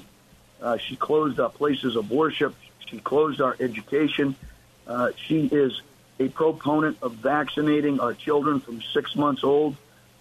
Uh, 0.62 0.78
she 0.78 0.96
closed 0.96 1.40
our 1.40 1.50
places 1.50 1.96
of 1.96 2.10
worship. 2.10 2.54
She 2.90 2.98
closed 2.98 3.40
our 3.40 3.56
education. 3.60 4.34
Uh, 4.86 5.10
she 5.16 5.46
is 5.46 5.80
a 6.18 6.28
proponent 6.28 6.98
of 7.02 7.14
vaccinating 7.14 8.00
our 8.00 8.14
children 8.14 8.60
from 8.60 8.82
six 8.82 9.16
months 9.16 9.44
old 9.44 9.76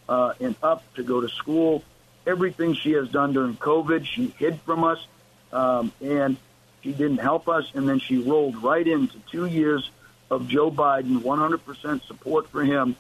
uh, 0.08 0.34
and 0.40 0.56
up 0.64 0.84
to 0.96 1.04
go 1.04 1.22
to 1.22 1.30
school. 1.30 1.84
Everything 2.26 2.74
she 2.74 2.92
has 2.92 3.10
done 3.10 3.34
during 3.34 3.56
COVID, 3.56 4.06
she 4.06 4.28
hid 4.38 4.60
from 4.62 4.84
us, 4.84 5.06
um, 5.52 5.92
and 6.02 6.38
she 6.82 6.92
didn't 6.92 7.18
help 7.18 7.50
us. 7.50 7.70
And 7.74 7.88
then 7.90 8.00
she 8.00 8.18
rolled 8.18 8.62
right 8.62 8.88
into 8.88 9.20
two 9.32 9.46
years 9.46 9.90
of 10.30 10.48
Joe 10.48 10.70
Biden, 10.70 11.20
100% 11.22 12.06
support 12.06 12.50
for 12.50 12.64
him, 12.64 12.96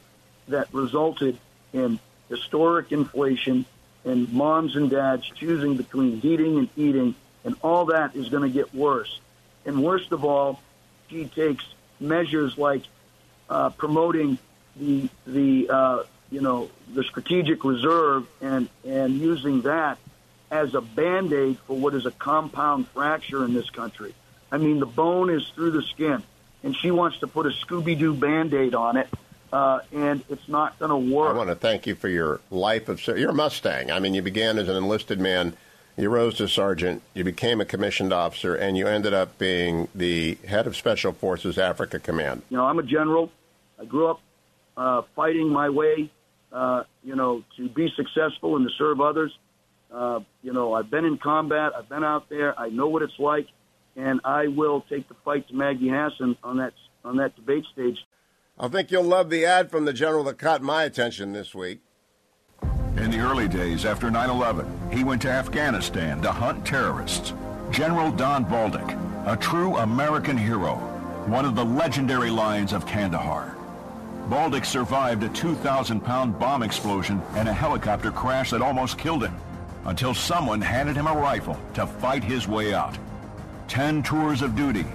that 0.47 0.73
resulted 0.73 1.37
in 1.73 1.99
historic 2.27 2.91
inflation 2.91 3.65
and 4.03 4.31
moms 4.33 4.75
and 4.75 4.89
dads 4.89 5.29
choosing 5.35 5.77
between 5.77 6.19
heating 6.21 6.57
and 6.57 6.69
eating, 6.75 7.15
and 7.43 7.55
all 7.61 7.85
that 7.85 8.15
is 8.15 8.29
going 8.29 8.43
to 8.43 8.49
get 8.49 8.73
worse. 8.73 9.19
And 9.69 9.83
worst 9.83 10.11
of 10.11 10.25
all, 10.25 10.59
she 11.11 11.25
takes 11.25 11.63
measures 11.99 12.57
like 12.57 12.81
uh, 13.51 13.69
promoting 13.69 14.39
the 14.75 15.07
the 15.27 15.69
uh, 15.69 16.03
you 16.31 16.41
know 16.41 16.71
the 16.91 17.03
strategic 17.03 17.63
reserve 17.63 18.25
and 18.41 18.67
and 18.83 19.19
using 19.19 19.61
that 19.61 19.99
as 20.49 20.73
a 20.73 20.81
band 20.81 21.31
aid 21.33 21.59
for 21.67 21.77
what 21.77 21.93
is 21.93 22.07
a 22.07 22.11
compound 22.11 22.87
fracture 22.87 23.45
in 23.45 23.53
this 23.53 23.69
country. 23.69 24.15
I 24.51 24.57
mean, 24.57 24.79
the 24.79 24.87
bone 24.87 25.29
is 25.29 25.47
through 25.53 25.69
the 25.69 25.83
skin, 25.83 26.23
and 26.63 26.75
she 26.75 26.89
wants 26.89 27.19
to 27.19 27.27
put 27.27 27.45
a 27.45 27.51
Scooby 27.51 27.95
Doo 27.95 28.15
band 28.15 28.55
aid 28.55 28.73
on 28.73 28.97
it 28.97 29.07
uh, 29.51 29.81
and 29.91 30.23
it's 30.29 30.47
not 30.47 30.77
going 30.79 30.89
to 30.89 31.13
work. 31.13 31.29
I 31.29 31.37
want 31.37 31.49
to 31.49 31.55
thank 31.55 31.87
you 31.87 31.95
for 31.95 32.07
your 32.07 32.39
life 32.51 32.89
of 32.89 33.05
you're 33.07 33.29
a 33.29 33.33
Mustang. 33.33 33.91
I 33.91 33.99
mean, 33.99 34.13
you 34.13 34.21
began 34.21 34.57
as 34.57 34.67
an 34.67 34.75
enlisted 34.75 35.19
man, 35.19 35.55
you 35.99 36.09
rose 36.09 36.35
to 36.35 36.47
sergeant, 36.47 37.01
you 37.13 37.23
became 37.23 37.59
a 37.59 37.65
commissioned 37.65 38.13
officer, 38.13 38.55
and 38.55 38.77
you 38.77 38.87
ended 38.87 39.13
up 39.13 39.37
being 39.37 39.87
the 39.93 40.37
head 40.47 40.65
of 40.65 40.75
Special 40.75 41.11
Forces 41.11 41.57
Africa 41.57 41.99
Command. 41.99 42.41
You 42.49 42.57
know, 42.57 42.65
I'm 42.65 42.79
a 42.79 42.83
general. 42.83 43.31
I 43.79 43.85
grew 43.85 44.07
up 44.07 44.21
uh, 44.77 45.01
fighting 45.15 45.49
my 45.49 45.69
way, 45.69 46.09
uh, 46.51 46.83
you 47.03 47.15
know, 47.15 47.43
to 47.57 47.69
be 47.69 47.89
successful 47.95 48.55
and 48.55 48.67
to 48.67 48.73
serve 48.77 49.01
others. 49.01 49.37
Uh, 49.91 50.21
you 50.41 50.53
know, 50.53 50.73
I've 50.73 50.89
been 50.89 51.05
in 51.05 51.17
combat. 51.17 51.73
I've 51.77 51.89
been 51.89 52.03
out 52.03 52.29
there. 52.29 52.57
I 52.57 52.69
know 52.69 52.87
what 52.87 53.01
it's 53.01 53.19
like, 53.19 53.47
and 53.95 54.21
I 54.23 54.47
will 54.47 54.85
take 54.89 55.07
the 55.09 55.15
fight 55.25 55.47
to 55.49 55.55
Maggie 55.55 55.89
Hassan 55.89 56.37
on 56.43 56.57
that 56.57 56.73
on 57.03 57.17
that 57.17 57.35
debate 57.35 57.63
stage 57.71 57.97
I 58.61 58.67
think 58.67 58.91
you'll 58.91 59.03
love 59.03 59.29
the 59.29 59.45
ad 59.45 59.71
from 59.71 59.85
the 59.85 59.93
general 59.93 60.25
that 60.25 60.37
caught 60.37 60.61
my 60.61 60.83
attention 60.83 61.31
this 61.31 61.55
week. 61.55 61.79
In 62.97 63.11
the 63.11 63.19
early 63.19 63.47
days 63.47 63.85
after 63.85 64.09
9 64.09 64.29
11, 64.29 64.91
he 64.91 65.03
went 65.03 65.21
to 65.21 65.29
Afghanistan 65.29 66.21
to 66.21 66.31
hunt 66.31 66.65
terrorists. 66.65 67.33
General 67.69 68.11
Don 68.11 68.43
Bolduc, 68.43 68.97
a 69.31 69.37
true 69.37 69.77
American 69.77 70.35
hero, 70.35 70.75
one 71.27 71.45
of 71.45 71.55
the 71.55 71.63
legendary 71.63 72.31
lions 72.31 72.73
of 72.73 72.87
Kandahar. 72.87 73.55
Bolduc 74.27 74.65
survived 74.65 75.23
a 75.23 75.29
2,000 75.29 76.01
pound 76.01 76.39
bomb 76.39 76.63
explosion 76.63 77.21
and 77.35 77.47
a 77.47 77.53
helicopter 77.53 78.11
crash 78.11 78.49
that 78.49 78.61
almost 78.61 78.97
killed 78.97 79.23
him 79.23 79.35
until 79.85 80.13
someone 80.13 80.59
handed 80.59 80.95
him 80.95 81.07
a 81.07 81.13
rifle 81.13 81.57
to 81.75 81.85
fight 81.85 82.23
his 82.23 82.47
way 82.47 82.73
out. 82.73 82.97
Ten 83.67 84.01
tours 84.01 84.41
of 84.41 84.55
duty, 84.55 84.85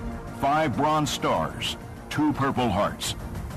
five 0.41 0.77
Bronze 0.77 1.11
Stars, 1.11 1.77
two 2.11 2.33
Purple 2.33 2.69
Hearts, 2.69 3.15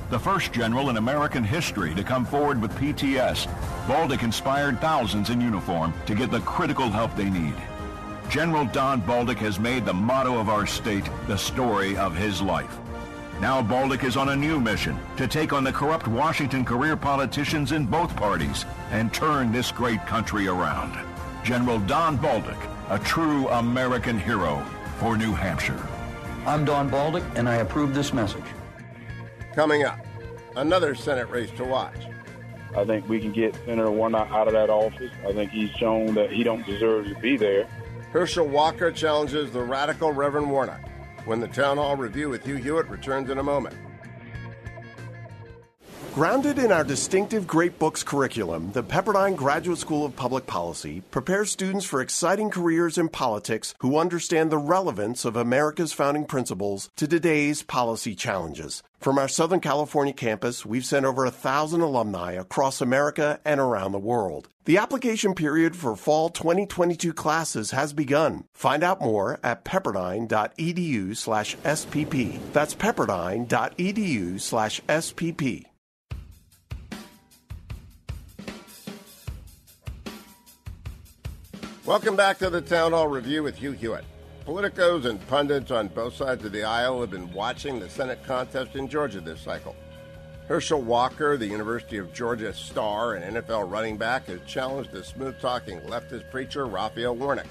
the 0.09 0.19
first 0.19 0.53
general 0.53 0.89
in 0.89 0.97
American 0.97 1.43
history 1.43 1.93
to 1.93 2.03
come 2.03 2.25
forward 2.25 2.61
with 2.61 2.71
PTS, 2.75 3.47
Bolduc 3.87 4.23
inspired 4.23 4.79
thousands 4.79 5.29
in 5.29 5.41
uniform 5.41 5.93
to 6.05 6.15
get 6.15 6.31
the 6.31 6.39
critical 6.41 6.89
help 6.89 7.13
they 7.15 7.29
need. 7.29 7.55
General 8.29 8.65
Don 8.65 9.01
Bolduc 9.01 9.37
has 9.37 9.59
made 9.59 9.85
the 9.85 9.93
motto 9.93 10.39
of 10.39 10.49
our 10.49 10.65
state 10.65 11.09
the 11.27 11.37
story 11.37 11.97
of 11.97 12.15
his 12.15 12.41
life. 12.41 12.77
Now 13.41 13.61
Bolduc 13.61 14.03
is 14.03 14.17
on 14.17 14.29
a 14.29 14.35
new 14.35 14.59
mission 14.59 14.97
to 15.17 15.27
take 15.27 15.51
on 15.51 15.63
the 15.63 15.71
corrupt 15.73 16.07
Washington 16.07 16.63
career 16.63 16.95
politicians 16.95 17.73
in 17.73 17.85
both 17.85 18.15
parties 18.15 18.65
and 18.91 19.13
turn 19.13 19.51
this 19.51 19.71
great 19.71 20.05
country 20.05 20.47
around. 20.47 20.97
General 21.43 21.79
Don 21.79 22.17
Bolduc, 22.17 22.57
a 22.89 22.99
true 22.99 23.47
American 23.49 24.17
hero 24.17 24.65
for 24.99 25.17
New 25.17 25.33
Hampshire. 25.33 25.85
I'm 26.45 26.63
Don 26.63 26.89
Bolduc, 26.89 27.23
and 27.35 27.47
I 27.47 27.55
approve 27.55 27.93
this 27.93 28.13
message. 28.13 28.45
Coming 29.57 29.85
up, 29.85 30.05
another 30.55 30.93
Senate 30.93 31.31
race 31.31 31.49
to 31.57 31.63
watch. 31.63 31.97
I 32.75 32.85
think 32.85 33.09
we 33.09 33.19
can 33.19 33.31
get 33.31 33.55
Senator 33.65 33.89
Warnock 33.89 34.29
out 34.29 34.45
of 34.45 34.53
that 34.53 34.69
office. 34.69 35.09
I 35.27 35.33
think 35.33 35.49
he's 35.49 35.71
shown 35.71 36.13
that 36.13 36.31
he 36.31 36.43
don't 36.43 36.63
deserve 36.63 37.07
to 37.07 37.15
be 37.15 37.37
there. 37.37 37.67
Herschel 38.11 38.47
Walker 38.47 38.91
challenges 38.91 39.49
the 39.49 39.63
radical 39.63 40.11
Reverend 40.11 40.51
Warnock. 40.51 40.81
When 41.25 41.39
the 41.39 41.47
Town 41.47 41.77
Hall 41.77 41.95
Review 41.95 42.29
with 42.29 42.45
Hugh 42.45 42.57
Hewitt 42.57 42.87
returns 42.87 43.31
in 43.31 43.39
a 43.39 43.43
moment. 43.43 43.75
Grounded 46.17 46.57
in 46.57 46.71
our 46.71 46.83
distinctive 46.83 47.45
Great 47.45 47.77
Books 47.77 48.01
curriculum, 48.01 48.71
the 48.71 48.81
Pepperdine 48.81 49.35
Graduate 49.35 49.77
School 49.77 50.03
of 50.03 50.15
Public 50.15 50.47
Policy 50.47 51.03
prepares 51.11 51.51
students 51.51 51.85
for 51.85 52.01
exciting 52.01 52.49
careers 52.49 52.97
in 52.97 53.07
politics 53.07 53.75
who 53.81 53.99
understand 53.99 54.49
the 54.49 54.57
relevance 54.57 55.25
of 55.25 55.35
America's 55.35 55.93
founding 55.93 56.25
principles 56.25 56.89
to 56.95 57.07
today's 57.07 57.61
policy 57.61 58.15
challenges. 58.15 58.81
From 58.99 59.19
our 59.19 59.27
Southern 59.27 59.59
California 59.59 60.11
campus, 60.11 60.65
we've 60.65 60.83
sent 60.83 61.05
over 61.05 61.23
a 61.23 61.29
thousand 61.29 61.81
alumni 61.81 62.31
across 62.31 62.81
America 62.81 63.39
and 63.45 63.59
around 63.59 63.91
the 63.91 63.99
world. 63.99 64.49
The 64.65 64.79
application 64.79 65.35
period 65.35 65.75
for 65.75 65.95
fall 65.95 66.29
2022 66.29 67.13
classes 67.13 67.69
has 67.69 67.93
begun. 67.93 68.45
Find 68.55 68.83
out 68.83 69.01
more 69.01 69.39
at 69.43 69.63
pepperdine.edu 69.63 71.15
slash 71.15 71.55
SPP. 71.57 72.39
That's 72.53 72.73
pepperdine.edu 72.73 74.41
Welcome 81.87 82.17
back 82.17 82.37
to 82.39 82.49
the 82.49 82.59
Town 82.59 82.91
Hall 82.91 83.07
Review 83.07 83.43
with 83.43 83.55
Hugh 83.55 83.71
Hewitt. 83.71 84.03
Politicos 84.45 85.05
and 85.05 85.25
pundits 85.29 85.71
on 85.71 85.87
both 85.87 86.15
sides 86.15 86.43
of 86.43 86.51
the 86.51 86.63
aisle 86.63 86.99
have 86.99 87.11
been 87.11 87.31
watching 87.31 87.79
the 87.79 87.89
Senate 87.89 88.21
contest 88.25 88.75
in 88.75 88.89
Georgia 88.89 89.21
this 89.21 89.39
cycle. 89.39 89.73
Herschel 90.49 90.81
Walker, 90.81 91.37
the 91.37 91.47
University 91.47 91.97
of 91.97 92.11
Georgia 92.11 92.53
star 92.53 93.13
and 93.13 93.37
NFL 93.37 93.71
running 93.71 93.95
back, 93.95 94.25
has 94.25 94.41
challenged 94.45 94.91
the 94.91 95.01
smooth 95.01 95.39
talking 95.39 95.79
leftist 95.79 96.29
preacher 96.29 96.65
Raphael 96.65 97.15
Warnock. 97.15 97.47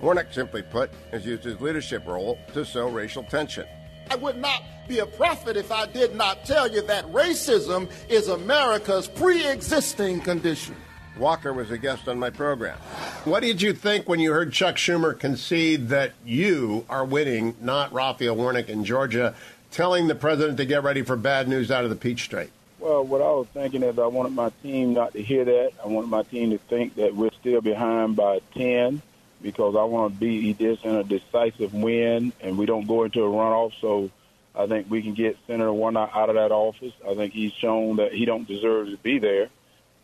Warnock, 0.00 0.32
simply 0.32 0.62
put, 0.62 0.90
has 1.10 1.26
used 1.26 1.44
his 1.44 1.60
leadership 1.60 2.06
role 2.06 2.38
to 2.54 2.64
sow 2.64 2.88
racial 2.88 3.24
tension. 3.24 3.66
I 4.10 4.16
would 4.16 4.38
not 4.38 4.62
be 4.88 5.00
a 5.00 5.06
prophet 5.06 5.54
if 5.58 5.70
I 5.70 5.84
did 5.84 6.16
not 6.16 6.46
tell 6.46 6.66
you 6.66 6.80
that 6.80 7.04
racism 7.12 7.90
is 8.08 8.28
America's 8.28 9.06
pre 9.06 9.46
existing 9.46 10.22
condition. 10.22 10.76
Walker 11.18 11.52
was 11.52 11.70
a 11.70 11.78
guest 11.78 12.08
on 12.08 12.18
my 12.18 12.30
program. 12.30 12.78
What 13.24 13.40
did 13.40 13.62
you 13.62 13.72
think 13.72 14.08
when 14.08 14.20
you 14.20 14.32
heard 14.32 14.52
Chuck 14.52 14.76
Schumer 14.76 15.18
concede 15.18 15.88
that 15.88 16.12
you 16.24 16.84
are 16.90 17.04
winning, 17.04 17.56
not 17.60 17.92
Raphael 17.92 18.36
Warnock 18.36 18.68
in 18.68 18.84
Georgia, 18.84 19.34
telling 19.70 20.08
the 20.08 20.14
president 20.14 20.58
to 20.58 20.66
get 20.66 20.82
ready 20.82 21.02
for 21.02 21.16
bad 21.16 21.48
news 21.48 21.70
out 21.70 21.84
of 21.84 21.90
the 21.90 21.96
Peach 21.96 22.24
State? 22.24 22.50
Well, 22.78 23.02
what 23.04 23.22
I 23.22 23.30
was 23.30 23.46
thinking 23.54 23.82
is 23.82 23.98
I 23.98 24.06
wanted 24.06 24.32
my 24.32 24.50
team 24.62 24.92
not 24.92 25.14
to 25.14 25.22
hear 25.22 25.44
that. 25.44 25.72
I 25.82 25.88
wanted 25.88 26.08
my 26.08 26.22
team 26.22 26.50
to 26.50 26.58
think 26.58 26.96
that 26.96 27.14
we're 27.14 27.32
still 27.40 27.62
behind 27.62 28.16
by 28.16 28.40
10 28.54 29.00
because 29.40 29.74
I 29.74 29.84
want 29.84 30.14
to 30.14 30.20
be 30.20 30.52
this 30.52 30.78
in 30.82 30.94
a 30.94 31.02
decisive 31.02 31.72
win 31.72 32.32
and 32.42 32.58
we 32.58 32.66
don't 32.66 32.86
go 32.86 33.04
into 33.04 33.24
a 33.24 33.28
runoff. 33.28 33.72
So 33.80 34.10
I 34.54 34.66
think 34.66 34.90
we 34.90 35.02
can 35.02 35.14
get 35.14 35.38
Senator 35.46 35.72
Warnock 35.72 36.10
out 36.14 36.28
of 36.28 36.34
that 36.34 36.52
office. 36.52 36.92
I 37.08 37.14
think 37.14 37.32
he's 37.32 37.52
shown 37.52 37.96
that 37.96 38.12
he 38.12 38.26
don't 38.26 38.46
deserve 38.46 38.90
to 38.90 38.96
be 38.98 39.18
there. 39.18 39.48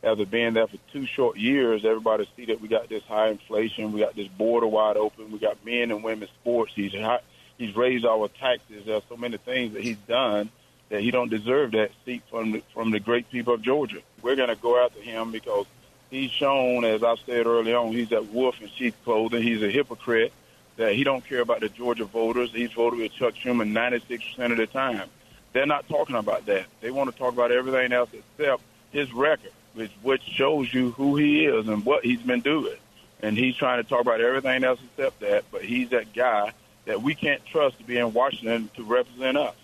After 0.03 0.27
being 0.27 0.55
there 0.55 0.67
for 0.67 0.79
two 0.93 1.07
short 1.07 1.37
years, 1.37 1.85
everybody 1.85 2.29
see 2.37 2.47
that 2.47 2.61
we 2.61 2.69
got 2.69 2.89
this 2.89 3.05
high 3.05 3.29
inflation, 3.29 3.93
we 3.93 4.01
got 4.01 4.17
this 4.17 4.29
border 4.29 4.67
wide 4.67 4.97
open, 4.97 5.31
we 5.31 5.39
got 5.39 5.65
men 5.65 5.91
and 5.91 6.03
women's 6.03 6.31
sports. 6.41 6.73
He's 6.75 6.93
high, 6.93 7.21
he's 7.59 7.77
raised 7.77 8.05
our 8.05 8.29
taxes. 8.29 8.87
There 8.87 8.97
are 8.97 9.03
so 9.09 9.17
many 9.17 9.37
things 9.37 9.75
that 9.75 9.83
he's 9.83 9.99
done 10.09 10.51
that 10.89 11.01
he 11.01 11.11
don't 11.11 11.31
deserve 11.31 11.73
that 11.73 11.91
seat 12.05 12.23
from 12.31 12.63
from 12.75 12.91
the 12.91 13.01
great 13.01 13.31
people 13.31 13.55
of 13.55 13.63
Georgia. 13.63 14.01
We're 14.23 14.37
going 14.37 14.49
to 14.49 14.57
go 14.57 14.85
after 14.85 15.01
him 15.01 15.31
because 15.33 15.67
he's 16.11 16.31
shown, 16.31 16.85
as 16.85 17.03
I 17.03 17.17
said 17.27 17.47
early 17.47 17.73
on, 17.73 17.93
he's 17.93 18.11
that 18.11 18.27
wolf 18.27 18.61
in 18.61 18.69
sheep's 18.69 18.97
clothing. 19.05 19.43
He's 19.43 19.63
a 19.63 19.71
hypocrite. 19.71 20.33
That 20.77 20.95
he 20.95 21.05
don't 21.05 21.25
care 21.25 21.41
about 21.41 21.61
the 21.61 21.69
Georgia 21.69 22.07
voters. 22.07 22.51
He's 22.51 22.73
voted 22.73 22.99
with 22.99 23.13
Chuck 23.13 23.35
Schumer 23.35 23.71
96% 23.71 24.53
of 24.53 24.57
the 24.57 24.67
time. 24.67 25.07
They're 25.53 25.67
not 25.67 25.87
talking 25.87 26.17
about 26.17 26.47
that. 26.47 26.65
They 26.81 26.91
want 26.91 27.13
to 27.13 27.17
talk 27.17 27.35
about 27.35 27.53
everything 27.53 27.93
else 27.93 28.09
except 28.13 28.63
his 28.91 29.13
record, 29.13 29.53
which 29.75 29.91
which 30.03 30.23
shows 30.23 30.73
you 30.73 30.91
who 30.93 31.17
he 31.17 31.45
is 31.47 31.69
and 31.69 31.85
what 31.85 32.05
he's 32.05 32.23
been 32.23 32.41
doing. 32.41 32.77
And 33.21 33.37
he's 33.37 33.55
trying 33.55 33.83
to 33.83 33.89
talk 33.89 34.01
about 34.01 34.21
everything 34.21 34.65
else 34.65 34.81
except 34.85 35.21
that. 35.21 35.45
But 35.53 35.63
he's 35.63 35.91
that 35.91 36.13
guy 36.13 36.53
that 36.87 37.03
we 37.03 37.15
can't 37.15 37.45
trust 37.47 37.79
to 37.79 37.85
be 37.85 37.99
in 37.99 38.13
Washington 38.13 38.69
to 38.77 38.83
represent 38.83 39.37
us. 39.37 39.55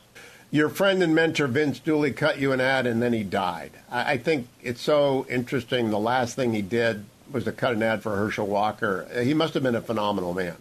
Your 0.50 0.68
friend 0.68 1.02
and 1.02 1.14
mentor 1.14 1.46
Vince 1.46 1.78
Dooley 1.78 2.12
cut 2.12 2.38
you 2.38 2.52
an 2.52 2.60
ad 2.60 2.86
and 2.86 3.02
then 3.02 3.12
he 3.12 3.22
died. 3.22 3.72
I, 3.90 4.12
I 4.12 4.18
think 4.18 4.48
it's 4.62 4.80
so 4.80 5.26
interesting. 5.28 5.90
The 5.90 5.98
last 5.98 6.36
thing 6.36 6.54
he 6.54 6.62
did 6.62 7.04
was 7.30 7.44
to 7.44 7.52
cut 7.52 7.74
an 7.74 7.82
ad 7.82 8.02
for 8.02 8.16
Herschel 8.16 8.46
Walker. 8.46 9.06
He 9.22 9.34
must 9.34 9.54
have 9.54 9.62
been 9.62 9.74
a 9.74 9.82
phenomenal 9.82 10.32
man. 10.32 10.56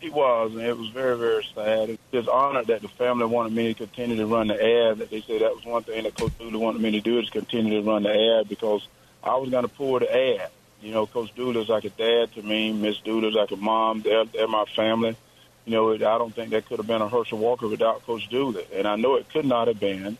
He 0.00 0.10
was, 0.10 0.52
and 0.52 0.62
it 0.62 0.76
was 0.76 0.88
very, 0.88 1.16
very 1.18 1.44
sad. 1.54 1.90
It's 1.90 2.02
just 2.10 2.28
honored 2.28 2.68
that 2.68 2.82
the 2.82 2.88
family 2.88 3.26
wanted 3.26 3.52
me 3.52 3.74
to 3.74 3.86
continue 3.86 4.16
to 4.16 4.26
run 4.26 4.48
the 4.48 4.54
ad. 4.54 4.98
That 4.98 5.10
they 5.10 5.20
said 5.20 5.42
that 5.42 5.54
was 5.54 5.64
one 5.64 5.82
thing 5.82 6.04
that 6.04 6.14
Coach 6.14 6.36
Dooley 6.38 6.56
wanted 6.56 6.80
me 6.80 6.92
to 6.92 7.00
do 7.00 7.18
is 7.18 7.28
continue 7.28 7.82
to 7.82 7.86
run 7.88 8.04
the 8.04 8.38
ad 8.40 8.48
because 8.48 8.86
I 9.22 9.36
was 9.36 9.50
going 9.50 9.64
to 9.64 9.68
pull 9.68 9.98
the 9.98 10.10
ad. 10.10 10.50
You 10.80 10.92
know, 10.92 11.06
Coach 11.06 11.34
Dooley's 11.34 11.68
like 11.68 11.84
a 11.84 11.90
dad 11.90 12.32
to 12.34 12.42
me. 12.42 12.72
Miss 12.72 12.98
Dooley's 13.00 13.34
like 13.34 13.50
a 13.50 13.56
mom. 13.56 14.00
They're, 14.00 14.24
they're 14.24 14.48
my 14.48 14.64
family 14.74 15.16
you 15.64 15.72
know, 15.72 15.94
I 15.94 15.98
don't 15.98 16.34
think 16.34 16.50
that 16.50 16.66
could 16.66 16.78
have 16.78 16.86
been 16.86 17.02
a 17.02 17.08
Herschel 17.08 17.38
Walker 17.38 17.68
without 17.68 18.04
Coach 18.04 18.28
Dooley, 18.28 18.64
and 18.74 18.86
I 18.86 18.96
know 18.96 19.16
it 19.16 19.28
could 19.30 19.44
not 19.44 19.68
have 19.68 19.78
been. 19.78 20.16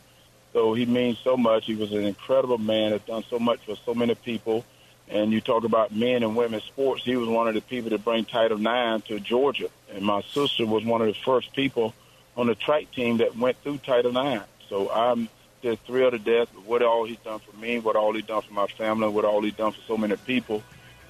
So 0.52 0.75
he 0.75 0.84
means 0.87 1.18
so 1.18 1.37
much. 1.37 1.66
He 1.66 1.75
was 1.75 1.92
an 1.92 2.04
incredible 2.04 2.58
man. 2.58 2.92
Has 2.92 3.02
done 3.02 3.25
so 3.28 3.38
much 3.38 3.60
for 3.64 3.76
so 3.84 3.94
many 3.94 4.14
people. 4.14 4.64
And 5.10 5.32
you 5.32 5.40
talk 5.40 5.64
about 5.64 5.94
men 5.94 6.22
and 6.22 6.36
women's 6.36 6.62
sports. 6.64 7.02
He 7.02 7.16
was 7.16 7.28
one 7.28 7.48
of 7.48 7.54
the 7.54 7.60
people 7.60 7.90
to 7.90 7.98
bring 7.98 8.24
Title 8.24 8.58
IX 8.58 9.04
to 9.08 9.18
Georgia. 9.18 9.68
And 9.92 10.04
my 10.04 10.22
sister 10.22 10.64
was 10.64 10.84
one 10.84 11.00
of 11.00 11.08
the 11.08 11.14
first 11.24 11.52
people 11.52 11.94
on 12.36 12.46
the 12.46 12.54
track 12.54 12.92
team 12.92 13.16
that 13.18 13.36
went 13.36 13.56
through 13.62 13.78
Title 13.78 14.16
IX. 14.16 14.44
So 14.68 14.88
I'm 14.88 15.28
just 15.62 15.82
thrilled 15.82 16.12
to 16.12 16.18
death 16.18 16.54
with 16.54 16.64
what 16.64 16.82
all 16.82 17.04
he's 17.04 17.18
done 17.18 17.40
for 17.40 17.56
me, 17.56 17.80
what 17.80 17.96
all 17.96 18.14
he's 18.14 18.24
done 18.24 18.42
for 18.42 18.54
my 18.54 18.66
family, 18.66 19.08
what 19.08 19.24
all 19.24 19.42
he's 19.42 19.54
done 19.54 19.72
for 19.72 19.80
so 19.86 19.96
many 19.96 20.16
people. 20.16 20.62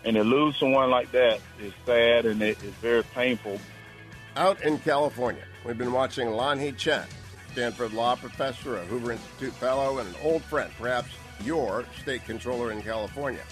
And 0.03 0.17
to 0.17 0.25
lose 0.25 0.57
someone 0.57 0.91
like 0.91 1.13
that 1.13 1.41
is 1.61 1.73
sad 1.85 2.25
and 2.25 2.41
it 2.41 2.63
is 2.63 2.73
very 2.75 3.03
painful 3.03 3.61
out 4.37 4.63
in 4.63 4.79
California. 4.79 5.45
We've 5.65 5.77
been 5.77 5.93
watching 5.93 6.29
Lanhee 6.29 6.77
Chen, 6.77 7.07
Stanford 7.53 7.93
Law 7.93 8.17
professor, 8.17 8.79
a 8.79 8.85
Hoover 8.87 9.13
Institute 9.13 9.53
fellow, 9.55 9.99
and 9.99 10.09
an 10.09 10.15
old 10.23 10.43
friend, 10.45 10.73
perhaps 10.79 11.11
your 11.45 11.85
state 12.01 12.25
controller 12.25 12.73
in 12.73 12.81
California. 12.83 13.43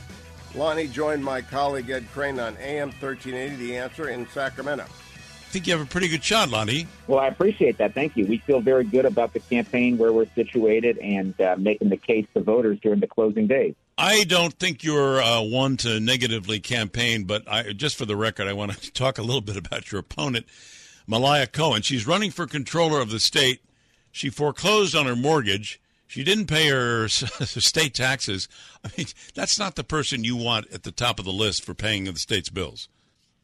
Lanhee 0.54 0.90
joined 0.90 1.24
my 1.24 1.40
colleague 1.42 1.90
Ed 1.90 2.06
Crane 2.12 2.40
on 2.40 2.56
AM 2.58 2.88
1380, 2.88 3.56
The 3.56 3.76
Answer 3.76 4.08
in 4.08 4.26
Sacramento. 4.28 4.84
I 4.84 5.50
think 5.50 5.66
you 5.66 5.72
have 5.72 5.86
a 5.86 5.88
pretty 5.88 6.08
good 6.08 6.22
shot, 6.22 6.50
Lanhee. 6.50 6.86
Well, 7.06 7.20
I 7.20 7.26
appreciate 7.26 7.78
that. 7.78 7.94
Thank 7.94 8.16
you. 8.18 8.26
We 8.26 8.36
feel 8.38 8.60
very 8.60 8.84
good 8.84 9.06
about 9.06 9.32
the 9.32 9.40
campaign, 9.40 9.96
where 9.96 10.12
we're 10.12 10.26
situated, 10.34 10.98
and 10.98 11.40
uh, 11.40 11.56
making 11.58 11.88
the 11.88 11.96
case 11.96 12.26
to 12.34 12.40
voters 12.40 12.78
during 12.80 13.00
the 13.00 13.06
closing 13.06 13.46
days. 13.46 13.74
I 13.96 14.24
don't 14.24 14.52
think 14.52 14.84
you're 14.84 15.22
uh, 15.22 15.40
one 15.40 15.78
to 15.78 16.00
negatively 16.00 16.60
campaign, 16.60 17.24
but 17.24 17.50
I, 17.50 17.72
just 17.72 17.96
for 17.96 18.04
the 18.04 18.14
record, 18.14 18.46
I 18.46 18.52
want 18.52 18.72
to 18.72 18.92
talk 18.92 19.16
a 19.16 19.22
little 19.22 19.40
bit 19.40 19.56
about 19.56 19.90
your 19.90 20.00
opponent, 20.00 20.46
Malia 21.06 21.46
Cohen. 21.46 21.80
She's 21.80 22.06
running 22.06 22.30
for 22.30 22.46
controller 22.46 23.00
of 23.00 23.10
the 23.10 23.18
state. 23.18 23.62
She 24.12 24.28
foreclosed 24.28 24.94
on 24.94 25.06
her 25.06 25.16
mortgage. 25.16 25.80
She 26.08 26.24
didn't 26.24 26.46
pay 26.46 26.68
her 26.70 27.06
state 27.08 27.94
taxes. 27.94 28.48
I 28.84 28.90
mean, 28.96 29.06
that's 29.34 29.58
not 29.58 29.76
the 29.76 29.84
person 29.84 30.24
you 30.24 30.36
want 30.36 30.72
at 30.72 30.82
the 30.82 30.90
top 30.90 31.18
of 31.18 31.26
the 31.26 31.32
list 31.32 31.64
for 31.64 31.74
paying 31.74 32.04
the 32.04 32.16
state's 32.16 32.48
bills. 32.48 32.88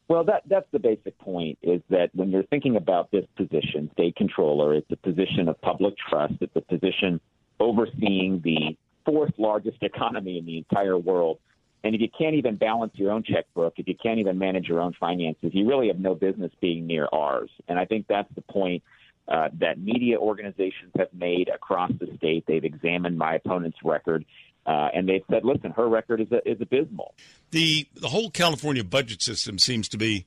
Well, 0.07 0.23
that 0.25 0.43
that's 0.47 0.67
the 0.71 0.79
basic 0.79 1.17
point 1.17 1.57
is 1.63 1.81
that 1.89 2.09
when 2.13 2.29
you're 2.29 2.43
thinking 2.43 2.75
about 2.75 3.09
this 3.11 3.25
position, 3.35 3.89
state 3.93 4.15
controller, 4.15 4.73
it's 4.73 4.91
a 4.91 4.97
position 4.97 5.47
of 5.47 5.59
public 5.61 5.95
trust. 5.97 6.35
It's 6.41 6.55
a 6.55 6.61
position 6.61 7.19
overseeing 7.59 8.41
the 8.43 8.77
fourth 9.05 9.33
largest 9.37 9.77
economy 9.81 10.37
in 10.37 10.45
the 10.45 10.57
entire 10.57 10.97
world. 10.97 11.39
And 11.83 11.93
if 11.93 12.01
you 12.01 12.07
can't 12.15 12.35
even 12.35 12.55
balance 12.55 12.93
your 12.95 13.11
own 13.11 13.23
checkbook, 13.23 13.73
if 13.77 13.87
you 13.87 13.95
can't 13.95 14.19
even 14.19 14.39
manage 14.39 14.67
your 14.67 14.81
own 14.81 14.93
finances, 14.99 15.51
you 15.53 15.67
really 15.67 15.87
have 15.87 15.99
no 15.99 16.15
business 16.15 16.51
being 16.59 16.87
near 16.87 17.07
ours. 17.11 17.49
And 17.67 17.77
I 17.77 17.85
think 17.85 18.07
that's 18.07 18.33
the 18.33 18.41
point 18.41 18.83
uh, 19.27 19.49
that 19.59 19.79
media 19.79 20.17
organizations 20.17 20.91
have 20.97 21.13
made 21.13 21.49
across 21.49 21.91
the 21.99 22.07
state. 22.17 22.45
They've 22.47 22.63
examined 22.63 23.17
my 23.17 23.35
opponent's 23.35 23.77
record. 23.83 24.25
Uh, 24.65 24.89
and 24.93 25.07
they've 25.07 25.23
said, 25.29 25.45
"Listen, 25.45 25.71
her 25.71 25.87
record 25.87 26.21
is 26.21 26.27
is 26.43 26.59
abysmal." 26.59 27.13
The 27.51 27.87
the 27.93 28.09
whole 28.09 28.31
California 28.31 28.83
budget 28.83 29.21
system 29.21 29.59
seems 29.59 29.87
to 29.89 29.97
be 29.97 30.25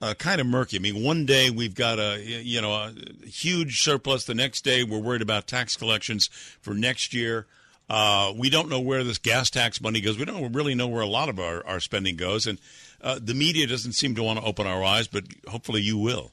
uh, 0.00 0.14
kind 0.14 0.40
of 0.40 0.46
murky. 0.46 0.76
I 0.76 0.80
mean, 0.80 1.04
one 1.04 1.26
day 1.26 1.50
we've 1.50 1.74
got 1.74 1.98
a 1.98 2.18
you 2.22 2.62
know 2.62 2.72
a 2.72 2.94
huge 3.26 3.82
surplus. 3.82 4.24
The 4.24 4.34
next 4.34 4.64
day 4.64 4.84
we're 4.84 5.00
worried 5.00 5.22
about 5.22 5.46
tax 5.46 5.76
collections 5.76 6.28
for 6.62 6.72
next 6.72 7.12
year. 7.12 7.46
Uh, 7.88 8.32
we 8.36 8.48
don't 8.48 8.70
know 8.70 8.80
where 8.80 9.04
this 9.04 9.18
gas 9.18 9.50
tax 9.50 9.80
money 9.80 10.00
goes. 10.00 10.18
We 10.18 10.24
don't 10.24 10.52
really 10.52 10.74
know 10.74 10.88
where 10.88 11.02
a 11.02 11.06
lot 11.06 11.28
of 11.28 11.38
our, 11.38 11.64
our 11.66 11.80
spending 11.80 12.16
goes. 12.16 12.46
And 12.46 12.58
uh, 13.02 13.18
the 13.22 13.34
media 13.34 13.66
doesn't 13.66 13.92
seem 13.92 14.14
to 14.14 14.22
want 14.22 14.38
to 14.38 14.44
open 14.44 14.66
our 14.66 14.82
eyes, 14.82 15.06
but 15.06 15.24
hopefully 15.46 15.82
you 15.82 15.98
will. 15.98 16.32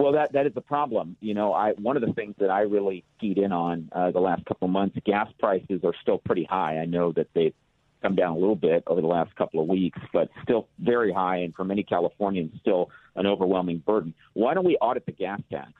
Well, 0.00 0.12
that 0.12 0.32
that 0.32 0.46
is 0.46 0.54
the 0.54 0.62
problem. 0.62 1.18
You 1.20 1.34
know, 1.34 1.52
I 1.52 1.72
one 1.72 1.94
of 1.98 2.02
the 2.02 2.14
things 2.14 2.34
that 2.38 2.48
I 2.48 2.62
really 2.62 3.04
keyed 3.20 3.36
in 3.36 3.52
on 3.52 3.90
uh, 3.92 4.10
the 4.10 4.18
last 4.18 4.46
couple 4.46 4.64
of 4.64 4.72
months, 4.72 4.96
gas 5.04 5.28
prices 5.38 5.82
are 5.84 5.92
still 6.00 6.16
pretty 6.16 6.44
high. 6.44 6.78
I 6.78 6.86
know 6.86 7.12
that 7.12 7.26
they've 7.34 7.52
come 8.00 8.14
down 8.14 8.34
a 8.34 8.38
little 8.38 8.56
bit 8.56 8.82
over 8.86 9.02
the 9.02 9.06
last 9.06 9.36
couple 9.36 9.60
of 9.60 9.68
weeks, 9.68 9.98
but 10.10 10.30
still 10.42 10.68
very 10.78 11.12
high, 11.12 11.40
and 11.40 11.54
for 11.54 11.64
many 11.64 11.82
Californians, 11.82 12.58
still 12.62 12.88
an 13.14 13.26
overwhelming 13.26 13.82
burden. 13.84 14.14
Why 14.32 14.54
don't 14.54 14.64
we 14.64 14.78
audit 14.78 15.04
the 15.04 15.12
gas 15.12 15.42
tax? 15.50 15.70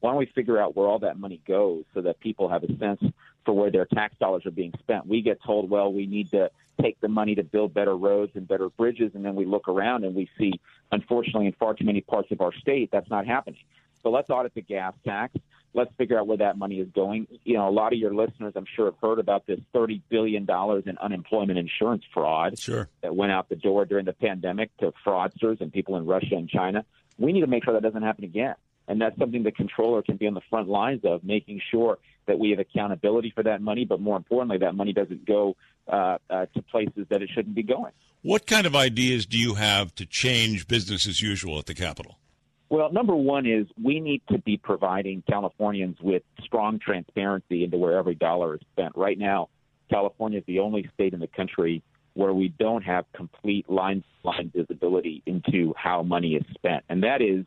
Why 0.00 0.10
don't 0.10 0.18
we 0.18 0.30
figure 0.34 0.60
out 0.60 0.76
where 0.76 0.86
all 0.86 0.98
that 0.98 1.18
money 1.18 1.40
goes 1.48 1.84
so 1.94 2.02
that 2.02 2.20
people 2.20 2.50
have 2.50 2.64
a 2.64 2.76
sense 2.76 3.00
for 3.44 3.54
where 3.54 3.70
their 3.70 3.86
tax 3.86 4.14
dollars 4.18 4.46
are 4.46 4.50
being 4.50 4.72
spent. 4.78 5.06
We 5.06 5.22
get 5.22 5.42
told, 5.42 5.70
well, 5.70 5.92
we 5.92 6.06
need 6.06 6.30
to 6.30 6.50
take 6.80 7.00
the 7.00 7.08
money 7.08 7.34
to 7.34 7.44
build 7.44 7.74
better 7.74 7.96
roads 7.96 8.32
and 8.34 8.46
better 8.46 8.68
bridges, 8.70 9.12
and 9.14 9.24
then 9.24 9.34
we 9.34 9.44
look 9.44 9.68
around 9.68 10.04
and 10.04 10.14
we 10.14 10.28
see, 10.38 10.60
unfortunately, 10.90 11.46
in 11.46 11.52
far 11.52 11.74
too 11.74 11.84
many 11.84 12.00
parts 12.00 12.30
of 12.30 12.40
our 12.40 12.52
state, 12.52 12.90
that's 12.92 13.10
not 13.10 13.26
happening. 13.26 13.60
So 14.02 14.10
let's 14.10 14.30
audit 14.30 14.54
the 14.54 14.62
gas 14.62 14.94
tax. 15.04 15.34
Let's 15.74 15.94
figure 15.94 16.18
out 16.18 16.26
where 16.26 16.38
that 16.38 16.58
money 16.58 16.80
is 16.80 16.88
going. 16.94 17.26
You 17.44 17.54
know, 17.54 17.68
a 17.68 17.70
lot 17.70 17.92
of 17.92 17.98
your 17.98 18.12
listeners, 18.14 18.52
I'm 18.56 18.66
sure, 18.76 18.86
have 18.86 18.98
heard 19.00 19.18
about 19.18 19.46
this 19.46 19.58
$30 19.74 20.02
billion 20.10 20.46
in 20.50 20.98
unemployment 20.98 21.58
insurance 21.58 22.04
fraud 22.12 22.58
sure. 22.58 22.88
that 23.02 23.14
went 23.14 23.32
out 23.32 23.48
the 23.48 23.56
door 23.56 23.84
during 23.86 24.04
the 24.04 24.12
pandemic 24.12 24.76
to 24.78 24.92
fraudsters 25.06 25.60
and 25.60 25.72
people 25.72 25.96
in 25.96 26.04
Russia 26.04 26.34
and 26.34 26.48
China. 26.48 26.84
We 27.18 27.32
need 27.32 27.40
to 27.40 27.46
make 27.46 27.64
sure 27.64 27.74
that 27.74 27.82
doesn't 27.82 28.02
happen 28.02 28.24
again. 28.24 28.54
And 28.88 29.00
that's 29.00 29.16
something 29.18 29.42
the 29.42 29.52
controller 29.52 30.02
can 30.02 30.16
be 30.16 30.26
on 30.26 30.34
the 30.34 30.40
front 30.50 30.68
lines 30.68 31.02
of, 31.04 31.22
making 31.24 31.60
sure 31.70 31.98
that 32.26 32.38
we 32.38 32.50
have 32.50 32.58
accountability 32.58 33.32
for 33.34 33.42
that 33.44 33.60
money, 33.60 33.84
but 33.84 34.00
more 34.00 34.16
importantly, 34.16 34.58
that 34.58 34.74
money 34.74 34.92
doesn't 34.92 35.24
go 35.26 35.56
uh, 35.88 36.18
uh, 36.30 36.46
to 36.54 36.62
places 36.62 37.06
that 37.10 37.22
it 37.22 37.30
shouldn't 37.34 37.54
be 37.54 37.62
going. 37.62 37.92
What 38.22 38.46
kind 38.46 38.66
of 38.66 38.76
ideas 38.76 39.26
do 39.26 39.38
you 39.38 39.54
have 39.54 39.94
to 39.96 40.06
change 40.06 40.68
business 40.68 41.08
as 41.08 41.20
usual 41.20 41.58
at 41.58 41.66
the 41.66 41.74
Capitol? 41.74 42.18
Well, 42.68 42.90
number 42.92 43.14
one 43.14 43.46
is 43.46 43.66
we 43.82 44.00
need 44.00 44.22
to 44.30 44.38
be 44.38 44.56
providing 44.56 45.22
Californians 45.28 45.98
with 46.00 46.22
strong 46.42 46.78
transparency 46.78 47.64
into 47.64 47.76
where 47.76 47.98
every 47.98 48.14
dollar 48.14 48.54
is 48.54 48.60
spent. 48.72 48.92
Right 48.96 49.18
now, 49.18 49.48
California 49.90 50.38
is 50.38 50.44
the 50.46 50.60
only 50.60 50.88
state 50.94 51.12
in 51.12 51.20
the 51.20 51.26
country 51.26 51.82
where 52.14 52.32
we 52.32 52.48
don't 52.48 52.82
have 52.82 53.04
complete 53.14 53.68
line 53.68 54.04
line 54.22 54.50
visibility 54.54 55.22
into 55.26 55.74
how 55.76 56.02
money 56.02 56.34
is 56.34 56.44
spent. 56.54 56.84
And 56.88 57.02
that 57.02 57.20
is 57.20 57.44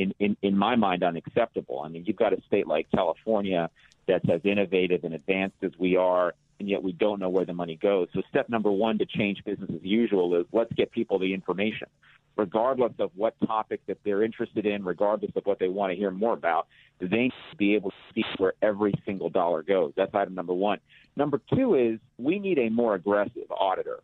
in, 0.00 0.14
in, 0.18 0.36
in 0.42 0.56
my 0.56 0.76
mind, 0.76 1.02
unacceptable. 1.02 1.80
I 1.84 1.88
mean, 1.88 2.04
you've 2.06 2.16
got 2.16 2.32
a 2.32 2.40
state 2.46 2.66
like 2.66 2.86
California 2.94 3.70
that's 4.06 4.24
as 4.28 4.40
innovative 4.44 5.04
and 5.04 5.14
advanced 5.14 5.56
as 5.62 5.72
we 5.78 5.96
are, 5.96 6.34
and 6.58 6.68
yet 6.68 6.82
we 6.82 6.92
don't 6.92 7.20
know 7.20 7.28
where 7.28 7.44
the 7.44 7.52
money 7.52 7.76
goes. 7.76 8.08
So, 8.14 8.22
step 8.28 8.48
number 8.48 8.70
one 8.70 8.98
to 8.98 9.06
change 9.06 9.44
business 9.44 9.70
as 9.70 9.82
usual 9.82 10.34
is 10.36 10.46
let's 10.52 10.72
get 10.72 10.90
people 10.90 11.18
the 11.18 11.34
information, 11.34 11.88
regardless 12.36 12.92
of 12.98 13.10
what 13.14 13.34
topic 13.46 13.80
that 13.86 13.98
they're 14.04 14.22
interested 14.22 14.66
in, 14.66 14.84
regardless 14.84 15.32
of 15.36 15.44
what 15.44 15.58
they 15.58 15.68
want 15.68 15.92
to 15.92 15.96
hear 15.96 16.10
more 16.10 16.32
about. 16.32 16.66
They 16.98 17.06
need 17.08 17.32
to 17.50 17.56
be 17.56 17.74
able 17.74 17.90
to 17.90 17.96
see 18.14 18.24
where 18.38 18.54
every 18.62 18.94
single 19.04 19.30
dollar 19.30 19.62
goes. 19.62 19.92
That's 19.96 20.14
item 20.14 20.34
number 20.34 20.54
one. 20.54 20.78
Number 21.16 21.40
two 21.54 21.74
is 21.74 21.98
we 22.18 22.38
need 22.38 22.58
a 22.58 22.68
more 22.70 22.94
aggressive 22.94 23.50
auditor. 23.50 24.00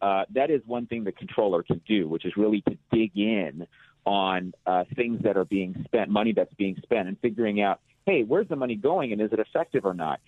Uh, 0.00 0.24
that 0.32 0.50
is 0.50 0.62
one 0.64 0.86
thing 0.86 1.04
the 1.04 1.12
controller 1.12 1.62
can 1.62 1.80
do, 1.86 2.08
which 2.08 2.24
is 2.24 2.36
really 2.36 2.60
to 2.62 2.76
dig 2.92 3.16
in 3.16 3.66
on 4.08 4.54
uh, 4.64 4.84
things 4.96 5.20
that 5.22 5.36
are 5.36 5.44
being 5.44 5.84
spent, 5.84 6.08
money 6.08 6.32
that's 6.32 6.52
being 6.54 6.74
spent, 6.82 7.08
and 7.08 7.18
figuring 7.20 7.60
out, 7.60 7.80
hey, 8.06 8.22
where's 8.22 8.48
the 8.48 8.56
money 8.56 8.74
going 8.74 9.12
and 9.12 9.20
is 9.20 9.30
it 9.32 9.38
effective 9.38 9.84
or 9.84 9.92
not? 9.92 10.18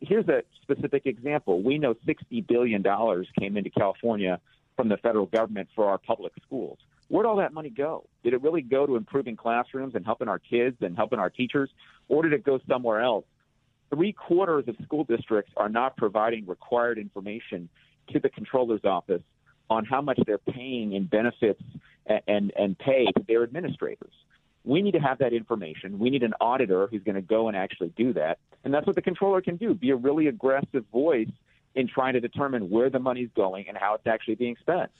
Here's 0.00 0.26
a 0.28 0.42
specific 0.62 1.06
example. 1.06 1.62
We 1.62 1.78
know 1.78 1.94
$60 1.94 2.44
billion 2.48 2.82
came 3.38 3.56
into 3.56 3.70
California 3.70 4.40
from 4.76 4.88
the 4.88 4.96
federal 4.96 5.26
government 5.26 5.68
for 5.76 5.88
our 5.88 5.98
public 5.98 6.32
schools. 6.44 6.78
Where'd 7.06 7.26
all 7.26 7.36
that 7.36 7.52
money 7.52 7.70
go? 7.70 8.08
Did 8.24 8.34
it 8.34 8.42
really 8.42 8.60
go 8.60 8.86
to 8.86 8.96
improving 8.96 9.36
classrooms 9.36 9.94
and 9.94 10.04
helping 10.04 10.26
our 10.26 10.40
kids 10.40 10.76
and 10.80 10.96
helping 10.96 11.20
our 11.20 11.30
teachers, 11.30 11.70
or 12.08 12.24
did 12.24 12.32
it 12.32 12.42
go 12.42 12.58
somewhere 12.68 13.00
else? 13.00 13.24
Three 13.94 14.12
quarters 14.12 14.64
of 14.66 14.74
school 14.82 15.04
districts 15.04 15.52
are 15.56 15.68
not 15.68 15.96
providing 15.96 16.44
required 16.44 16.98
information 16.98 17.68
to 18.12 18.18
the 18.18 18.30
controller's 18.30 18.84
office 18.84 19.22
on 19.70 19.84
how 19.84 20.00
much 20.00 20.18
they're 20.26 20.38
paying 20.38 20.92
in 20.92 21.04
benefits 21.06 21.62
and, 22.06 22.20
and, 22.26 22.52
and 22.56 22.78
pay 22.78 23.06
to 23.16 23.24
their 23.26 23.42
administrators. 23.42 24.12
We 24.64 24.82
need 24.82 24.92
to 24.92 25.00
have 25.00 25.18
that 25.18 25.32
information. 25.32 25.98
We 25.98 26.10
need 26.10 26.22
an 26.22 26.34
auditor 26.40 26.88
who's 26.90 27.02
going 27.02 27.14
to 27.14 27.22
go 27.22 27.48
and 27.48 27.56
actually 27.56 27.92
do 27.96 28.12
that. 28.14 28.38
And 28.64 28.74
that's 28.74 28.86
what 28.86 28.96
the 28.96 29.02
controller 29.02 29.40
can 29.40 29.56
do 29.56 29.74
be 29.74 29.90
a 29.90 29.96
really 29.96 30.26
aggressive 30.26 30.84
voice 30.92 31.30
in 31.74 31.88
trying 31.88 32.14
to 32.14 32.20
determine 32.20 32.70
where 32.70 32.90
the 32.90 32.98
money's 32.98 33.30
going 33.34 33.68
and 33.68 33.76
how 33.76 33.94
it's 33.94 34.06
actually 34.06 34.34
being 34.34 34.56
spent. 34.60 34.90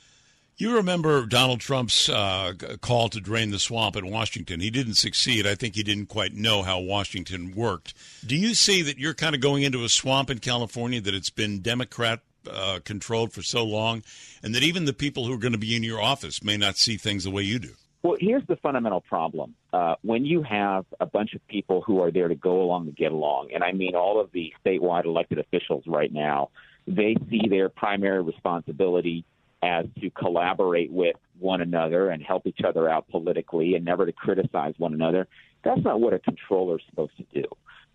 You 0.57 0.75
remember 0.75 1.25
Donald 1.25 1.61
Trump's 1.61 2.09
uh, 2.09 2.53
call 2.81 3.09
to 3.11 3.21
drain 3.21 3.53
the 3.53 3.61
swamp 3.61 3.95
in 3.95 4.11
Washington. 4.11 4.59
He 4.59 4.71
didn't 4.71 4.95
succeed. 4.95 5.47
I 5.47 5.55
think 5.55 5.77
he 5.77 5.85
didn't 5.85 6.07
quite 6.07 6.35
know 6.35 6.63
how 6.63 6.81
Washington 6.81 7.55
worked. 7.55 7.95
Do 8.27 8.35
you 8.35 8.55
see 8.55 8.83
that 8.83 8.99
you're 8.99 9.15
kind 9.15 9.37
of 9.37 9.41
going 9.41 9.63
into 9.63 9.85
a 9.85 9.89
swamp 9.89 10.31
in 10.31 10.41
California, 10.41 11.01
that 11.01 11.15
it's 11.15 11.31
been 11.31 11.61
Democrat 11.61 12.23
uh, 12.51 12.81
controlled 12.85 13.33
for 13.33 13.43
so 13.43 13.65
long, 13.65 14.03
and 14.43 14.55
that 14.55 14.63
even 14.63 14.85
the 14.85 14.93
people 14.93 15.27
who 15.27 15.33
are 15.33 15.39
going 15.39 15.53
to 15.53 15.59
be 15.59 15.77
in 15.77 15.83
your 15.83 16.01
office 16.01 16.43
may 16.43 16.57
not 16.57 16.77
see 16.77 16.97
things 16.97 17.25
the 17.25 17.31
way 17.31 17.43
you 17.43 17.59
do? 17.59 17.75
Well, 18.03 18.17
here's 18.21 18.47
the 18.47 18.57
fundamental 18.57 19.01
problem. 19.01 19.55
Uh, 19.73 19.97
when 20.03 20.25
you 20.25 20.43
have 20.43 20.87
a 21.01 21.07
bunch 21.07 21.35
of 21.35 21.47
people 21.49 21.83
who 21.83 22.01
are 22.01 22.13
there 22.13 22.29
to 22.29 22.37
go 22.37 22.63
along 22.63 22.87
to 22.87 22.93
get 22.93 23.11
along, 23.11 23.51
and 23.53 23.65
I 23.65 23.73
mean 23.73 23.97
all 23.97 24.21
of 24.21 24.31
the 24.33 24.53
statewide 24.65 25.05
elected 25.05 25.39
officials 25.39 25.85
right 25.87 26.13
now, 26.13 26.51
they 26.87 27.17
see 27.29 27.49
their 27.51 27.69
primary 27.69 28.23
responsibility 28.23 29.25
as 29.63 29.87
to 30.01 30.11
collaborate 30.11 30.93
with 30.93 31.17
one 31.41 31.61
another 31.61 32.11
and 32.11 32.23
help 32.23 32.47
each 32.47 32.61
other 32.67 32.89
out 32.89 33.09
politically 33.09 33.75
and 33.75 33.85
never 33.85 34.07
to 34.07 34.13
criticize 34.13 34.75
one 34.79 34.95
another. 34.95 35.27
That's 35.65 35.83
not 35.83 36.01
what 36.01 36.15
a 36.15 36.21
controller 36.21 36.77
is 36.77 36.85
supposed 36.89 37.17
to 37.17 37.27
do. 37.43 37.45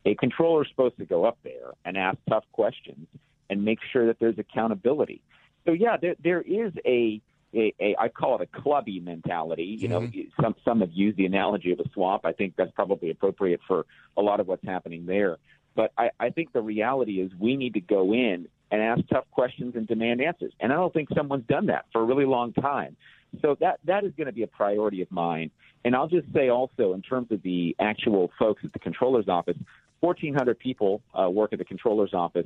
A 0.06 0.16
controller 0.16 0.64
is 0.64 0.70
supposed 0.70 0.98
to 0.98 1.06
go 1.06 1.24
up 1.24 1.38
there 1.44 1.72
and 1.86 1.98
ask 1.98 2.18
tough 2.30 2.44
questions 2.52 3.08
and 3.50 3.64
make 3.64 3.80
sure 3.92 4.08
that 4.08 4.20
there's 4.20 4.38
accountability. 4.38 5.22
So 5.66 5.72
yeah, 5.72 5.98
there 5.98 6.16
there 6.24 6.42
is 6.42 6.74
a 6.86 7.22
a, 7.54 7.74
a 7.80 7.96
I 8.00 8.10
call 8.10 8.42
it 8.42 8.50
a 8.54 8.62
clubby 8.62 9.00
mentality. 9.00 9.78
You 9.80 9.90
mm-hmm. 9.90 10.18
know, 10.18 10.26
some 10.42 10.56
some 10.66 10.80
have 10.82 10.92
used 10.92 11.18
the 11.18 11.26
analogy 11.26 11.72
of 11.72 11.80
a 11.80 11.90
swamp. 11.94 12.26
I 12.26 12.34
think 12.34 12.56
that's 12.58 12.72
probably 12.72 13.10
appropriate 13.12 13.62
for 13.68 13.86
a 14.18 14.22
lot 14.22 14.40
of 14.40 14.48
what's 14.48 14.66
happening 14.66 15.06
there. 15.06 15.38
But 15.76 15.92
I, 15.98 16.12
I 16.20 16.30
think 16.30 16.54
the 16.54 16.62
reality 16.62 17.14
is 17.14 17.32
we 17.40 17.56
need 17.56 17.74
to 17.74 17.82
go 17.82 18.14
in 18.14 18.48
and 18.72 18.82
ask 18.82 19.02
tough 19.08 19.26
questions 19.32 19.76
and 19.76 19.88
demand 19.88 20.22
answers. 20.22 20.54
And 20.60 20.72
I 20.72 20.76
don't 20.76 20.94
think 20.94 21.10
someone's 21.16 21.46
done 21.48 21.68
that 21.68 21.86
for 21.92 22.02
a 22.02 22.04
really 22.04 22.26
long 22.26 22.54
time. 22.54 22.96
So 23.42 23.56
that 23.60 23.80
that 23.86 24.04
is 24.04 24.14
going 24.16 24.28
to 24.28 24.34
be 24.34 24.44
a 24.44 24.48
priority 24.48 25.02
of 25.02 25.12
mine. 25.12 25.52
And 25.86 25.96
I'll 25.96 26.08
just 26.08 26.32
say 26.34 26.50
also, 26.50 26.94
in 26.94 27.02
terms 27.02 27.32
of 27.32 27.42
the 27.42 27.76
actual 27.80 28.32
folks 28.40 28.62
at 28.64 28.74
the 28.74 28.80
controller's 28.80 29.28
office, 29.28 29.58
1,400 30.04 30.60
people 30.60 31.02
uh, 31.18 31.30
work 31.30 31.54
at 31.54 31.60
the 31.60 31.66
controller's 31.66 32.14
office, 32.14 32.46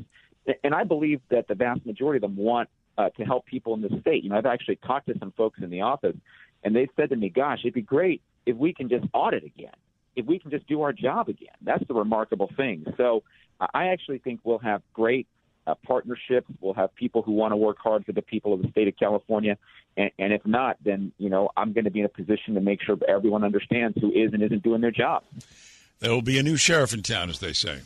and 0.64 0.76
I 0.76 0.84
believe 0.84 1.22
that 1.30 1.48
the 1.48 1.56
vast 1.56 1.86
majority 1.86 2.18
of 2.18 2.22
them 2.22 2.38
want 2.38 2.70
uh, 2.98 3.10
to 3.10 3.24
help 3.24 3.48
people 3.48 3.74
in 3.74 3.82
the 3.82 4.00
state. 4.02 4.24
You 4.24 4.30
know, 4.30 4.38
I've 4.38 4.46
actually 4.46 4.76
talked 4.78 5.08
to 5.08 5.18
some 5.18 5.32
folks 5.32 5.60
in 5.62 5.72
the 5.72 5.82
office, 5.82 6.16
and 6.64 6.76
they've 6.76 6.90
said 6.96 7.10
to 7.10 7.16
me, 7.16 7.30
"Gosh, 7.30 7.60
it'd 7.64 7.74
be 7.74 7.82
great 7.82 8.22
if 8.46 8.56
we 8.56 8.74
can 8.74 8.90
just 8.90 9.06
audit 9.14 9.44
again." 9.44 9.74
If 10.16 10.26
we 10.26 10.40
can 10.40 10.50
just 10.50 10.66
do 10.66 10.82
our 10.82 10.94
job 10.94 11.30
again, 11.30 11.54
that's 11.62 11.86
the 11.88 11.94
remarkable 11.94 12.50
thing. 12.58 12.92
So, 12.98 13.22
I 13.60 13.90
actually 13.90 14.18
think 14.18 14.40
we'll 14.44 14.58
have 14.58 14.82
great 14.92 15.28
uh, 15.68 15.76
partnerships. 15.86 16.48
We'll 16.60 16.74
have 16.74 16.96
people 16.96 17.22
who 17.22 17.34
want 17.34 17.52
to 17.52 17.58
work 17.58 17.78
hard 17.78 18.06
for 18.06 18.14
the 18.14 18.22
people 18.22 18.54
of 18.54 18.62
the 18.64 18.70
state 18.70 18.88
of 18.88 18.98
California. 18.98 19.58
And, 19.96 20.10
and 20.18 20.34
if 20.34 20.44
not, 20.46 20.78
then, 20.84 21.12
you 21.18 21.30
know, 21.30 21.50
I'm 21.56 21.74
going 21.74 21.86
to 21.86 21.92
be 21.92 22.00
in 22.00 22.06
a 22.06 22.10
position 22.10 22.56
to 22.56 22.62
make 22.62 22.82
sure 22.82 22.98
everyone 23.08 23.44
understands 23.44 23.98
who 24.00 24.12
is 24.12 24.34
and 24.34 24.42
isn't 24.42 24.64
doing 24.64 24.82
their 24.82 24.92
job. 24.92 25.24
There 26.00 26.12
will 26.12 26.22
be 26.22 26.38
a 26.38 26.44
new 26.44 26.58
sheriff 26.58 26.94
in 26.94 27.04
town, 27.04 27.30
as 27.30 27.40
they 27.40 27.54
say. 27.54 27.82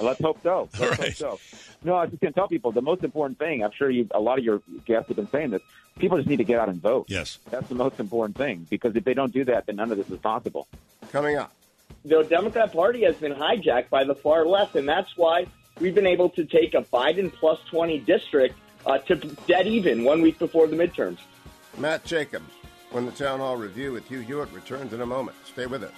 Let's 0.00 0.20
hope 0.20 0.42
so. 0.42 0.68
Let's 0.78 0.80
All 0.82 0.88
right. 0.90 1.18
hope 1.18 1.40
so. 1.40 1.58
No, 1.84 1.94
I 1.94 2.02
was 2.02 2.10
just 2.10 2.22
going 2.22 2.32
to 2.32 2.38
tell 2.38 2.48
people 2.48 2.72
the 2.72 2.82
most 2.82 3.04
important 3.04 3.38
thing. 3.38 3.62
I'm 3.62 3.70
sure 3.72 3.90
you, 3.90 4.08
a 4.12 4.20
lot 4.20 4.38
of 4.38 4.44
your 4.44 4.62
guests 4.86 5.08
have 5.08 5.16
been 5.16 5.30
saying 5.30 5.50
this. 5.50 5.62
People 5.98 6.16
just 6.16 6.28
need 6.28 6.38
to 6.38 6.44
get 6.44 6.58
out 6.58 6.68
and 6.68 6.80
vote. 6.80 7.06
Yes, 7.08 7.38
that's 7.50 7.68
the 7.68 7.74
most 7.76 8.00
important 8.00 8.36
thing 8.36 8.66
because 8.68 8.96
if 8.96 9.04
they 9.04 9.14
don't 9.14 9.32
do 9.32 9.44
that, 9.44 9.66
then 9.66 9.76
none 9.76 9.92
of 9.92 9.98
this 9.98 10.10
is 10.10 10.18
possible. 10.18 10.66
Coming 11.12 11.36
up, 11.36 11.52
the 12.04 12.24
Democrat 12.24 12.72
Party 12.72 13.04
has 13.04 13.14
been 13.16 13.32
hijacked 13.32 13.90
by 13.90 14.02
the 14.02 14.14
far 14.16 14.44
left, 14.44 14.74
and 14.74 14.88
that's 14.88 15.16
why 15.16 15.46
we've 15.78 15.94
been 15.94 16.06
able 16.06 16.30
to 16.30 16.44
take 16.44 16.74
a 16.74 16.82
Biden 16.82 17.32
plus 17.32 17.60
20 17.70 18.00
district 18.00 18.56
uh, 18.86 18.98
to 18.98 19.14
dead 19.46 19.68
even 19.68 20.02
one 20.02 20.20
week 20.20 20.38
before 20.40 20.66
the 20.66 20.74
midterms. 20.76 21.18
Matt 21.78 22.04
Jacobs, 22.04 22.50
when 22.90 23.06
the 23.06 23.12
Town 23.12 23.38
Hall 23.38 23.56
Review 23.56 23.92
with 23.92 24.08
Hugh 24.08 24.20
Hewitt 24.20 24.50
returns 24.52 24.92
in 24.92 25.00
a 25.00 25.06
moment. 25.06 25.36
Stay 25.44 25.66
with 25.66 25.84
us. 25.84 25.92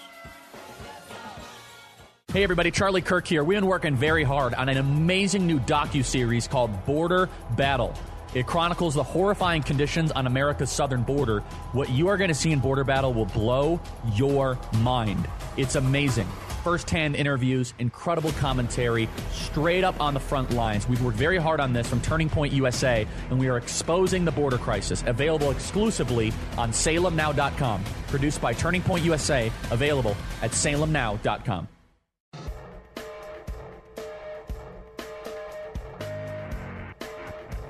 Hey 2.36 2.42
everybody, 2.42 2.70
Charlie 2.70 3.00
Kirk 3.00 3.26
here. 3.26 3.42
We've 3.42 3.56
been 3.56 3.66
working 3.66 3.96
very 3.96 4.22
hard 4.22 4.52
on 4.52 4.68
an 4.68 4.76
amazing 4.76 5.46
new 5.46 5.58
docu-series 5.58 6.46
called 6.46 6.84
Border 6.84 7.30
Battle. 7.56 7.94
It 8.34 8.46
chronicles 8.46 8.92
the 8.92 9.02
horrifying 9.02 9.62
conditions 9.62 10.12
on 10.12 10.26
America's 10.26 10.70
southern 10.70 11.02
border. 11.02 11.40
What 11.72 11.88
you 11.88 12.08
are 12.08 12.18
going 12.18 12.28
to 12.28 12.34
see 12.34 12.52
in 12.52 12.58
Border 12.58 12.84
Battle 12.84 13.14
will 13.14 13.24
blow 13.24 13.80
your 14.12 14.58
mind. 14.82 15.26
It's 15.56 15.76
amazing 15.76 16.28
First-hand 16.62 17.14
interviews, 17.14 17.72
incredible 17.78 18.32
commentary, 18.32 19.08
straight 19.30 19.84
up 19.84 20.00
on 20.00 20.14
the 20.14 20.20
front 20.20 20.50
lines. 20.50 20.88
We've 20.88 21.00
worked 21.00 21.16
very 21.16 21.38
hard 21.38 21.60
on 21.60 21.72
this 21.72 21.88
from 21.88 22.00
Turning 22.00 22.28
Point 22.28 22.52
USA, 22.52 23.06
and 23.30 23.38
we 23.38 23.46
are 23.46 23.56
exposing 23.56 24.24
the 24.24 24.32
border 24.32 24.58
crisis. 24.58 25.04
Available 25.06 25.52
exclusively 25.52 26.32
on 26.58 26.72
salemnow.com. 26.72 27.84
Produced 28.08 28.40
by 28.40 28.52
Turning 28.52 28.82
Point 28.82 29.04
USA, 29.04 29.52
available 29.70 30.16
at 30.42 30.50
salemnow.com. 30.50 31.68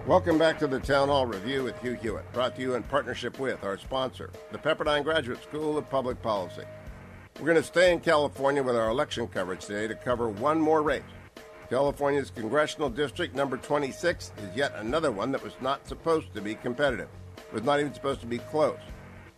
Welcome 0.07 0.38
back 0.38 0.61
to 0.61 0.69
the 0.69 0.79
Town 0.79 1.09
Hall 1.09 1.27
Review 1.27 1.64
with 1.64 1.77
Hugh 1.81 1.95
Hewitt, 1.95 2.33
brought 2.33 2.55
to 2.55 2.62
you 2.62 2.77
in 2.77 2.85
partnership 2.85 3.40
with 3.40 3.64
our 3.64 3.77
sponsor, 3.77 4.31
the 4.53 4.59
Pepperdine 4.59 5.03
Graduate 5.03 5.42
School 5.42 5.77
of 5.77 5.90
Public 5.90 6.23
Policy. 6.23 6.62
We're 7.40 7.47
going 7.47 7.57
to 7.57 7.62
stay 7.64 7.92
in 7.92 7.99
California 7.99 8.62
with 8.62 8.77
our 8.77 8.88
election 8.88 9.27
coverage 9.27 9.66
today 9.66 9.88
to 9.88 9.97
cover 9.97 10.29
one 10.29 10.61
more 10.61 10.81
race. 10.83 11.03
California's 11.71 12.31
congressional 12.31 12.88
district 12.88 13.35
number 13.35 13.57
26 13.57 14.31
is 14.45 14.57
yet 14.57 14.73
another 14.77 15.11
one 15.11 15.33
that 15.33 15.42
was 15.42 15.55
not 15.61 15.88
supposed 15.88 16.33
to 16.35 16.40
be 16.40 16.55
competitive. 16.55 17.09
It 17.37 17.53
was 17.53 17.64
not 17.64 17.81
even 17.81 17.92
supposed 17.92 18.21
to 18.21 18.29
be 18.29 18.38
close. 18.38 18.79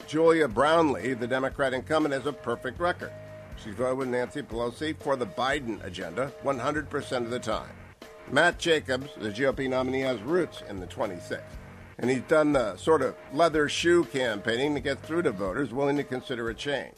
Julia 0.06 0.48
Brownley, 0.48 1.18
the 1.18 1.26
Democrat 1.26 1.72
incumbent, 1.72 2.12
has 2.12 2.26
a 2.26 2.32
perfect 2.32 2.78
record. 2.78 3.12
She's 3.56 3.74
voted 3.74 3.96
with 3.96 4.08
Nancy 4.08 4.42
Pelosi 4.42 4.94
for 5.00 5.16
the 5.16 5.26
Biden 5.26 5.82
agenda 5.82 6.30
100% 6.44 7.12
of 7.16 7.30
the 7.30 7.38
time. 7.38 7.70
Matt 8.30 8.58
Jacobs, 8.58 9.08
the 9.16 9.30
GOP 9.30 9.70
nominee, 9.70 10.00
has 10.00 10.20
roots 10.20 10.62
in 10.68 10.80
the 10.80 10.86
26th. 10.86 11.40
And 11.98 12.10
he's 12.10 12.22
done 12.22 12.52
the 12.52 12.76
sort 12.76 13.02
of 13.02 13.16
leather 13.32 13.68
shoe 13.68 14.04
campaigning 14.04 14.74
to 14.74 14.80
get 14.80 15.02
through 15.02 15.22
to 15.22 15.32
voters 15.32 15.72
willing 15.72 15.96
to 15.96 16.04
consider 16.04 16.50
a 16.50 16.54
change. 16.54 16.94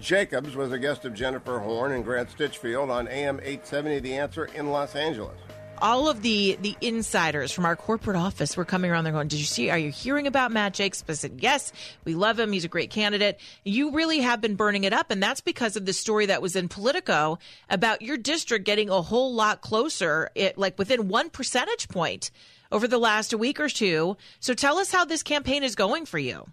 Jacobs 0.00 0.56
was 0.56 0.72
a 0.72 0.78
guest 0.78 1.04
of 1.04 1.14
Jennifer 1.14 1.60
Horn 1.60 1.92
and 1.92 2.04
Grant 2.04 2.28
Stinchfield 2.28 2.90
on 2.90 3.06
AM 3.06 3.38
870 3.38 4.00
The 4.00 4.14
Answer 4.14 4.46
in 4.46 4.70
Los 4.70 4.96
Angeles. 4.96 5.38
All 5.82 6.08
of 6.08 6.22
the 6.22 6.56
the 6.60 6.76
insiders 6.80 7.52
from 7.52 7.64
our 7.64 7.76
corporate 7.76 8.16
office 8.16 8.56
were 8.56 8.64
coming 8.64 8.90
around 8.90 9.04
They're 9.04 9.12
going, 9.12 9.28
Did 9.28 9.38
you 9.38 9.44
see? 9.44 9.70
Are 9.70 9.78
you 9.78 9.90
hearing 9.90 10.26
about 10.26 10.52
Matt? 10.52 10.80
I 10.80 10.90
said, 10.90 11.40
Yes, 11.40 11.72
we 12.04 12.14
love 12.14 12.38
him. 12.38 12.52
He's 12.52 12.64
a 12.64 12.68
great 12.68 12.90
candidate. 12.90 13.38
You 13.64 13.90
really 13.90 14.20
have 14.20 14.40
been 14.40 14.54
burning 14.56 14.84
it 14.84 14.92
up. 14.92 15.10
And 15.10 15.22
that's 15.22 15.40
because 15.40 15.76
of 15.76 15.86
the 15.86 15.92
story 15.92 16.26
that 16.26 16.42
was 16.42 16.56
in 16.56 16.68
Politico 16.68 17.38
about 17.68 18.02
your 18.02 18.16
district 18.16 18.64
getting 18.64 18.88
a 18.88 19.02
whole 19.02 19.34
lot 19.34 19.60
closer, 19.60 20.30
it, 20.34 20.56
like 20.56 20.78
within 20.78 21.08
one 21.08 21.30
percentage 21.30 21.88
point 21.88 22.30
over 22.72 22.88
the 22.88 22.98
last 22.98 23.34
week 23.34 23.60
or 23.60 23.68
two. 23.68 24.16
So 24.40 24.54
tell 24.54 24.78
us 24.78 24.90
how 24.90 25.04
this 25.04 25.22
campaign 25.22 25.62
is 25.62 25.74
going 25.74 26.06
for 26.06 26.18
you. 26.18 26.46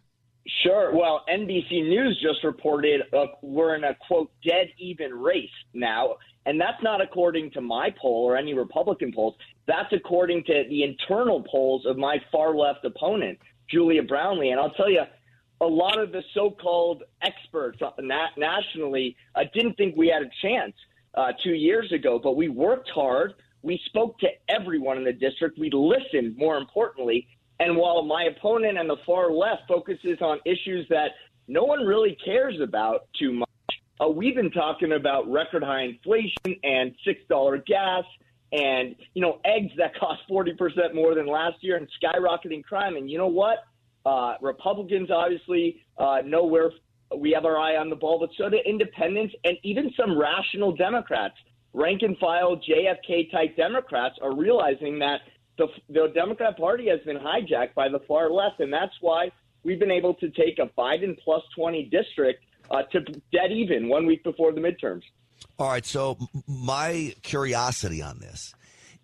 Sure. 0.63 0.93
Well, 0.93 1.23
NBC 1.31 1.88
News 1.88 2.19
just 2.21 2.43
reported 2.43 3.01
uh, 3.13 3.25
we're 3.41 3.75
in 3.75 3.84
a 3.84 3.95
quote 4.07 4.31
dead 4.47 4.67
even 4.79 5.13
race 5.13 5.49
now, 5.73 6.17
and 6.45 6.60
that's 6.60 6.82
not 6.82 7.01
according 7.01 7.51
to 7.51 7.62
my 7.62 7.93
poll 8.01 8.25
or 8.25 8.36
any 8.36 8.54
Republican 8.54 9.13
polls. 9.13 9.36
That's 9.67 9.91
according 9.93 10.43
to 10.45 10.63
the 10.69 10.84
internal 10.84 11.43
polls 11.49 11.86
of 11.86 11.97
my 11.97 12.17
far 12.32 12.56
left 12.56 12.84
opponent, 12.86 13.38
Julia 13.69 14.04
Brownley. 14.04 14.51
And 14.51 14.60
I'll 14.60 14.71
tell 14.71 14.89
you, 14.89 15.04
a 15.62 15.65
lot 15.65 15.99
of 15.99 16.12
the 16.12 16.23
so-called 16.34 17.04
experts 17.21 17.80
nationally 18.36 19.15
uh, 19.36 19.43
didn't 19.54 19.75
think 19.75 19.95
we 19.95 20.08
had 20.08 20.23
a 20.23 20.30
chance 20.41 20.73
uh, 21.13 21.32
two 21.43 21.54
years 21.54 21.91
ago, 21.91 22.19
but 22.21 22.36
we 22.36 22.49
worked 22.49 22.89
hard. 22.89 23.36
We 23.62 23.80
spoke 23.86 24.17
to 24.19 24.27
everyone 24.49 24.97
in 24.97 25.04
the 25.04 25.13
district. 25.13 25.60
We 25.60 25.69
listened, 25.71 26.36
more 26.38 26.58
importantly, 26.58 27.27
and 27.60 27.77
while 27.77 28.01
my 28.01 28.23
opponent 28.23 28.80
and 28.80 28.89
the 28.89 28.97
far 29.06 29.32
left 29.32 29.67
focuses 29.67 30.17
on 30.19 30.39
issues 30.45 30.88
that 30.89 31.12
no 31.47 31.63
one 31.63 31.86
really 31.86 32.17
cares 32.25 32.60
about 32.60 33.08
too 33.19 33.32
much, 33.34 33.49
uh, 34.02 34.08
we've 34.08 34.36
been 34.36 34.52
talking 34.52 34.94
about 34.94 35.32
record 35.32 35.64
high 35.64 35.84
inflation 35.84 36.60
and 36.64 36.94
$6 37.08 37.66
gas 37.66 38.04
and 38.54 38.96
you 39.14 39.22
know 39.22 39.40
eggs 39.46 39.72
that 39.78 39.96
cost 39.96 40.22
40% 40.30 40.94
more 40.94 41.16
than 41.16 41.28
last 41.28 41.58
year 41.62 41.78
and 41.78 41.88
skyrocketing 42.02 42.64
crime. 42.64 42.96
And 42.96 43.10
you 43.10 43.18
know 43.18 43.28
what? 43.28 43.60
Uh, 44.04 44.34
republicans 44.42 45.12
obviously 45.12 45.84
uh, 46.00 46.18
know 46.26 46.44
where 46.44 46.72
we 47.16 47.32
have 47.32 47.46
our 47.46 47.58
eye 47.58 47.76
on 47.76 47.90
the 47.90 47.96
ball 47.96 48.18
but 48.20 48.30
so 48.36 48.50
do 48.50 48.58
independents 48.66 49.36
and 49.44 49.58
even 49.64 49.92
some 49.96 50.18
rational 50.18 50.76
democrats. 50.76 51.36
Rank 51.74 52.02
and 52.02 52.18
file 52.18 52.58
jfk 52.58 53.32
type 53.32 53.56
democrats 53.56 54.16
are 54.22 54.36
realizing 54.36 54.98
that 55.00 55.22
the, 55.58 55.68
the 55.90 56.12
democrat 56.16 56.58
party 56.58 56.90
has 56.90 57.00
been 57.06 57.18
hijacked 57.18 57.76
by 57.76 57.88
the 57.90 58.00
far 58.08 58.32
left. 58.32 58.60
And 58.60 58.74
that's 58.74 58.96
why 59.02 59.32
we've 59.64 59.80
been 59.80 59.92
able 59.92 60.16
to 60.16 60.30
take 60.32 60.58
a 60.58 60.68
biden 60.78 61.18
plus 61.24 61.44
20 61.56 61.84
district 61.86 62.44
uh, 62.71 62.84
to 62.84 63.01
dead 63.31 63.51
even 63.51 63.89
one 63.89 64.05
week 64.05 64.23
before 64.23 64.51
the 64.51 64.62
midterms 64.62 65.03
All 65.60 65.69
right. 65.69 65.86
So 65.86 66.17
my 66.47 67.13
curiosity 67.21 68.01
on 68.01 68.19
this 68.19 68.53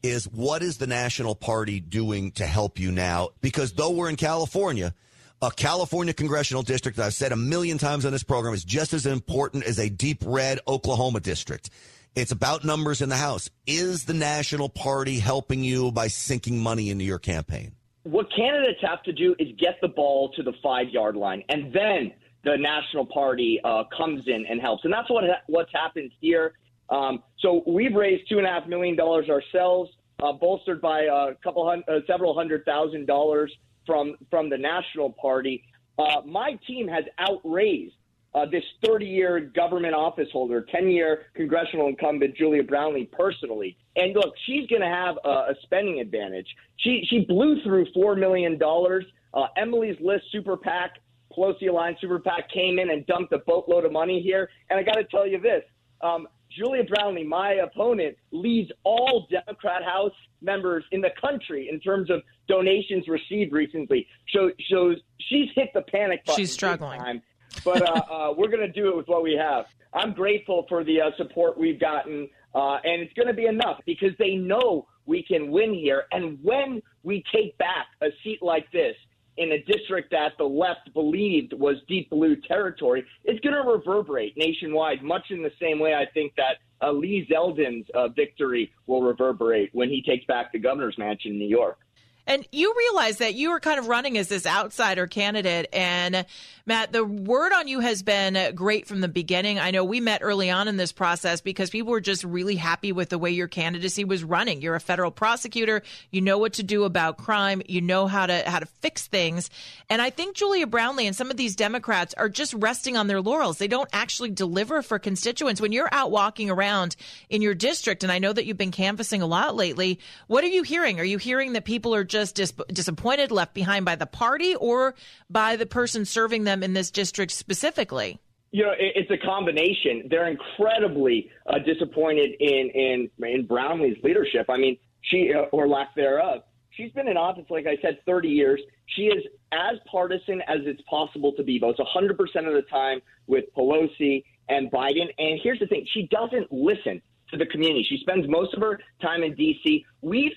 is 0.03 0.25
what 0.25 0.61
is 0.61 0.77
the 0.77 0.87
National 0.87 1.35
Party 1.35 1.79
doing 1.79 2.31
to 2.33 2.45
help 2.45 2.79
you 2.79 2.91
now? 2.91 3.29
Because 3.41 3.73
though 3.73 3.91
we're 3.91 4.09
in 4.09 4.15
California, 4.15 4.93
a 5.41 5.51
California 5.51 6.13
congressional 6.13 6.63
district, 6.63 6.99
I've 6.99 7.13
said 7.13 7.31
a 7.31 7.35
million 7.35 7.77
times 7.77 8.05
on 8.05 8.11
this 8.11 8.23
program, 8.23 8.53
is 8.53 8.63
just 8.63 8.93
as 8.93 9.05
important 9.05 9.63
as 9.65 9.79
a 9.79 9.89
deep 9.89 10.23
red 10.25 10.59
Oklahoma 10.67 11.19
district. 11.19 11.69
It's 12.15 12.31
about 12.31 12.63
numbers 12.63 13.01
in 13.01 13.09
the 13.09 13.17
House. 13.17 13.49
Is 13.65 14.05
the 14.05 14.13
National 14.13 14.69
Party 14.69 15.19
helping 15.19 15.63
you 15.63 15.91
by 15.91 16.07
sinking 16.07 16.59
money 16.59 16.89
into 16.89 17.05
your 17.05 17.19
campaign? 17.19 17.73
what 18.07 18.27
candidates 18.33 18.79
have 18.81 19.03
to 19.03 19.11
do 19.11 19.35
is 19.37 19.49
get 19.59 19.79
the 19.81 19.87
ball 19.87 20.29
to 20.29 20.43
the 20.43 20.53
five 20.63 20.89
yard 20.89 21.15
line, 21.15 21.43
and 21.49 21.73
then 21.73 22.13
the 22.47 22.57
national 22.57 23.05
party 23.05 23.59
uh, 23.63 23.83
comes 23.95 24.23
in 24.27 24.45
and 24.49 24.61
helps. 24.61 24.85
And 24.85 24.93
that's 24.93 25.09
what 25.09 25.25
ha- 25.25 25.41
what's 25.47 25.71
happened 25.73 26.11
here. 26.21 26.53
Um, 26.89 27.21
so 27.39 27.63
we've 27.67 27.93
raised 27.93 28.29
two 28.29 28.37
and 28.37 28.47
a 28.47 28.49
half 28.49 28.67
million 28.67 28.95
dollars 28.95 29.29
ourselves, 29.29 29.91
uh, 30.23 30.31
bolstered 30.31 30.81
by 30.81 31.01
a 31.01 31.35
couple 31.43 31.67
hundred, 31.67 31.89
uh, 31.89 31.99
several 32.07 32.33
hundred 32.33 32.63
thousand 32.65 33.05
dollars 33.05 33.51
from 33.85 34.15
from 34.29 34.49
the 34.49 34.57
national 34.57 35.11
party. 35.11 35.63
Uh, 35.99 36.21
my 36.25 36.57
team 36.65 36.87
has 36.87 37.03
outraised 37.19 37.95
uh, 38.35 38.45
this 38.45 38.63
30-year 38.85 39.51
government 39.55 39.95
office 39.95 40.27
holder, 40.31 40.63
10-year 40.71 41.23
congressional 41.33 41.87
incumbent 41.87 42.37
Julia 42.37 42.61
Brownley 42.61 43.11
personally. 43.11 43.75
And 43.95 44.13
look, 44.13 44.35
she's 44.45 44.67
going 44.67 44.83
to 44.83 44.87
have 44.87 45.15
a, 45.25 45.29
a 45.29 45.55
spending 45.63 45.99
advantage. 45.99 46.47
She 46.77 47.03
she 47.09 47.25
blew 47.25 47.61
through 47.63 47.87
four 47.93 48.15
million 48.15 48.57
dollars. 48.57 49.05
Uh, 49.33 49.47
Emily's 49.57 49.97
List 49.99 50.25
Super 50.31 50.55
PAC, 50.55 50.91
Pelosi 51.37 51.69
Alliance 51.69 51.99
Super 52.01 52.19
PAC 52.19 52.49
came 52.51 52.79
in 52.79 52.89
and 52.89 53.05
dumped 53.05 53.31
a 53.33 53.39
boatload 53.39 53.85
of 53.85 53.91
money 53.91 54.21
here. 54.21 54.49
And 54.69 54.79
I 54.79 54.83
got 54.83 54.95
to 54.95 55.03
tell 55.05 55.27
you 55.27 55.39
this. 55.39 55.63
Um, 56.01 56.27
Julia 56.49 56.83
Brownley, 56.83 57.25
my 57.25 57.53
opponent, 57.53 58.17
leads 58.31 58.71
all 58.83 59.27
Democrat 59.29 59.83
House 59.83 60.13
members 60.41 60.83
in 60.91 61.01
the 61.01 61.09
country 61.19 61.69
in 61.71 61.79
terms 61.79 62.09
of 62.09 62.21
donations 62.47 63.07
received 63.07 63.51
recently. 63.51 64.07
So, 64.33 64.51
so 64.71 64.95
she's 65.29 65.49
hit 65.55 65.69
the 65.73 65.81
panic 65.81 66.25
button. 66.25 66.41
She's 66.41 66.53
struggling. 66.53 66.99
time 66.99 67.21
but 67.63 67.81
uh, 67.81 68.01
uh, 68.11 68.33
we're 68.37 68.49
going 68.49 68.65
to 68.65 68.71
do 68.71 68.89
it 68.89 68.97
with 68.97 69.07
what 69.07 69.23
we 69.23 69.33
have. 69.33 69.65
I'm 69.93 70.13
grateful 70.13 70.65
for 70.69 70.83
the 70.83 71.01
uh, 71.01 71.09
support 71.17 71.57
we've 71.57 71.79
gotten, 71.79 72.29
uh, 72.53 72.77
and 72.83 73.01
it's 73.01 73.13
going 73.13 73.27
to 73.27 73.33
be 73.33 73.45
enough 73.45 73.79
because 73.85 74.11
they 74.19 74.35
know 74.35 74.87
we 75.05 75.23
can 75.23 75.51
win 75.51 75.73
here. 75.73 76.03
And 76.11 76.37
when 76.43 76.81
we 77.03 77.23
take 77.33 77.57
back 77.57 77.87
a 78.01 78.07
seat 78.23 78.39
like 78.41 78.69
this 78.71 78.95
in 79.37 79.51
a 79.51 79.63
district 79.63 80.11
that 80.11 80.33
the 80.37 80.43
left 80.43 80.93
believed 80.93 81.53
was 81.53 81.77
deep 81.87 82.09
blue 82.09 82.35
territory, 82.35 83.05
it's 83.23 83.39
going 83.41 83.55
to 83.55 83.69
reverberate 83.69 84.35
nationwide, 84.35 85.03
much 85.03 85.25
in 85.29 85.43
the 85.43 85.51
same 85.61 85.79
way 85.79 85.93
I 85.93 86.05
think 86.13 86.33
that 86.37 86.57
uh, 86.81 86.91
Lee 86.91 87.27
Zeldin's 87.31 87.87
uh, 87.93 88.07
victory 88.09 88.71
will 88.85 89.01
reverberate 89.01 89.69
when 89.73 89.89
he 89.89 90.01
takes 90.01 90.25
back 90.25 90.51
the 90.51 90.59
governor's 90.59 90.97
mansion 90.97 91.31
in 91.31 91.39
New 91.39 91.47
York. 91.47 91.79
And 92.27 92.45
you 92.51 92.75
realize 92.77 93.17
that 93.17 93.35
you 93.35 93.49
were 93.51 93.61
kind 93.61 93.79
of 93.79 93.87
running 93.87 94.17
as 94.17 94.27
this 94.27 94.45
outsider 94.45 95.07
candidate. 95.07 95.69
And 95.71 96.25
Matt, 96.65 96.91
the 96.91 97.05
word 97.05 97.53
on 97.53 97.69
you 97.69 97.79
has 97.79 98.03
been 98.03 98.53
great 98.53 98.85
from 98.85 98.99
the 98.99 99.07
beginning. 99.07 99.57
I 99.57 99.71
know 99.71 99.85
we 99.85 100.01
met 100.01 100.19
early 100.21 100.49
on 100.49 100.67
in 100.67 100.75
this 100.75 100.91
process 100.91 101.39
because 101.39 101.69
people 101.69 101.91
were 101.91 102.01
just 102.01 102.25
really 102.25 102.57
happy 102.57 102.91
with 102.91 103.07
the 103.07 103.17
way 103.17 103.31
your 103.31 103.47
candidacy 103.47 104.03
was 104.03 104.25
running. 104.25 104.61
You're 104.61 104.75
a 104.75 104.81
federal 104.81 105.09
prosecutor. 105.09 105.83
You 106.11 106.19
know 106.19 106.37
what 106.37 106.53
to 106.53 106.63
do 106.63 106.83
about 106.83 107.17
crime. 107.17 107.61
You 107.65 107.79
know 107.79 108.07
how 108.07 108.25
to, 108.25 108.43
how 108.45 108.59
to 108.59 108.65
fix 108.65 109.07
things. 109.07 109.49
And 109.89 110.01
I 110.01 110.09
think 110.09 110.35
Julia 110.35 110.67
Brownley 110.67 111.05
and 111.05 111.15
some 111.15 111.31
of 111.31 111.37
these 111.37 111.55
Democrats 111.55 112.13
are 112.15 112.27
just 112.27 112.53
resting 112.53 112.97
on 112.97 113.07
their 113.07 113.21
laurels. 113.21 113.57
They 113.57 113.69
don't 113.69 113.89
actually 113.93 114.31
deliver 114.31 114.81
for 114.81 114.99
constituents. 114.99 115.61
When 115.61 115.71
you're 115.71 115.87
out 115.93 116.11
walking 116.11 116.49
around 116.49 116.97
in 117.29 117.41
your 117.41 117.55
district, 117.55 118.03
and 118.03 118.11
I 118.11 118.19
know 118.19 118.33
that 118.33 118.45
you've 118.45 118.57
been 118.57 118.71
canvassing 118.71 119.21
a 119.21 119.25
lot 119.25 119.55
lately, 119.55 119.99
what 120.27 120.43
are 120.43 120.47
you 120.47 120.63
hearing? 120.63 120.99
Are 120.99 121.05
you 121.05 121.17
hearing 121.17 121.53
that 121.53 121.63
people 121.63 121.95
are 121.95 122.03
just 122.03 122.16
dis- 122.25 122.53
disappointed, 122.67 123.31
left 123.31 123.53
behind 123.53 123.85
by 123.85 123.95
the 123.95 124.05
party, 124.05 124.55
or 124.55 124.95
by 125.29 125.55
the 125.55 125.65
person 125.65 126.05
serving 126.05 126.43
them 126.43 126.63
in 126.63 126.73
this 126.73 126.91
district 126.91 127.31
specifically? 127.31 128.19
You 128.51 128.63
know, 128.63 128.71
it, 128.71 128.93
it's 128.95 129.11
a 129.11 129.25
combination. 129.25 130.07
They're 130.09 130.27
incredibly 130.27 131.29
uh, 131.45 131.59
disappointed 131.59 132.31
in, 132.39 132.69
in 132.73 133.09
in 133.25 133.47
Brownley's 133.47 134.01
leadership. 134.03 134.45
I 134.49 134.57
mean, 134.57 134.77
she 135.01 135.33
uh, 135.33 135.43
or 135.51 135.67
lack 135.67 135.95
thereof. 135.95 136.43
She's 136.71 136.91
been 136.91 137.07
in 137.07 137.17
office, 137.17 137.45
like 137.49 137.65
I 137.65 137.75
said, 137.81 137.97
30 138.05 138.29
years. 138.29 138.61
She 138.95 139.03
is 139.03 139.23
as 139.51 139.77
partisan 139.91 140.41
as 140.47 140.59
it's 140.65 140.81
possible 140.87 141.33
to 141.33 141.43
be. 141.43 141.57
Votes 141.57 141.79
100% 141.79 142.11
of 142.11 142.53
the 142.53 142.63
time 142.69 143.01
with 143.25 143.45
Pelosi 143.57 144.23
and 144.47 144.71
Biden. 144.71 145.07
And 145.17 145.39
here's 145.41 145.59
the 145.59 145.67
thing: 145.67 145.85
she 145.93 146.07
doesn't 146.11 146.51
listen 146.51 147.01
to 147.31 147.37
the 147.37 147.45
community. 147.47 147.85
She 147.89 147.97
spends 147.97 148.25
most 148.27 148.53
of 148.53 148.61
her 148.61 148.79
time 149.01 149.23
in 149.23 149.35
D.C. 149.35 149.85
We've 150.01 150.31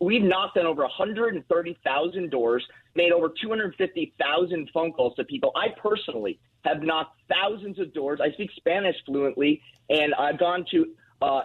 we've 0.00 0.22
knocked 0.22 0.56
on 0.56 0.66
over 0.66 0.82
130,000 0.82 2.30
doors, 2.30 2.64
made 2.94 3.12
over 3.12 3.32
250,000 3.40 4.70
phone 4.72 4.92
calls 4.92 5.14
to 5.16 5.24
people. 5.24 5.52
I 5.56 5.68
personally 5.80 6.38
have 6.64 6.82
knocked 6.82 7.20
thousands 7.28 7.78
of 7.78 7.92
doors. 7.92 8.20
I 8.22 8.32
speak 8.32 8.50
Spanish 8.56 8.96
fluently, 9.04 9.60
and 9.90 10.14
I've 10.14 10.38
gone 10.38 10.64
to 10.70 10.86
uh, 11.20 11.40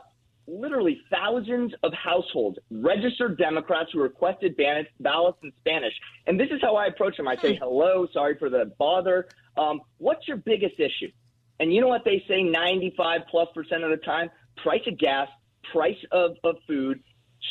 literally 0.48 1.02
thousands 1.12 1.74
of 1.84 1.94
households, 1.94 2.58
registered 2.72 3.38
Democrats 3.38 3.90
who 3.94 4.02
requested 4.02 4.56
ballots 5.00 5.38
in 5.44 5.52
Spanish. 5.60 5.94
And 6.26 6.40
this 6.40 6.50
is 6.52 6.60
how 6.62 6.76
I 6.76 6.88
approach 6.88 7.18
them. 7.18 7.28
I 7.28 7.36
say, 7.36 7.56
hello, 7.56 8.08
sorry 8.14 8.38
for 8.38 8.50
the 8.50 8.72
bother. 8.78 9.28
Um, 9.58 9.82
what's 9.98 10.28
your 10.28 10.38
biggest 10.38 10.80
issue? 10.80 11.12
And 11.60 11.74
you 11.74 11.82
know 11.82 11.88
what 11.88 12.06
they 12.06 12.24
say 12.28 12.44
95 12.44 13.22
plus 13.30 13.48
percent 13.54 13.84
of 13.84 13.90
the 13.90 13.98
time? 13.98 14.30
Price 14.58 14.82
of 14.88 14.98
gas, 14.98 15.28
price 15.72 15.98
of, 16.12 16.38
of 16.44 16.58
food, 16.68 17.02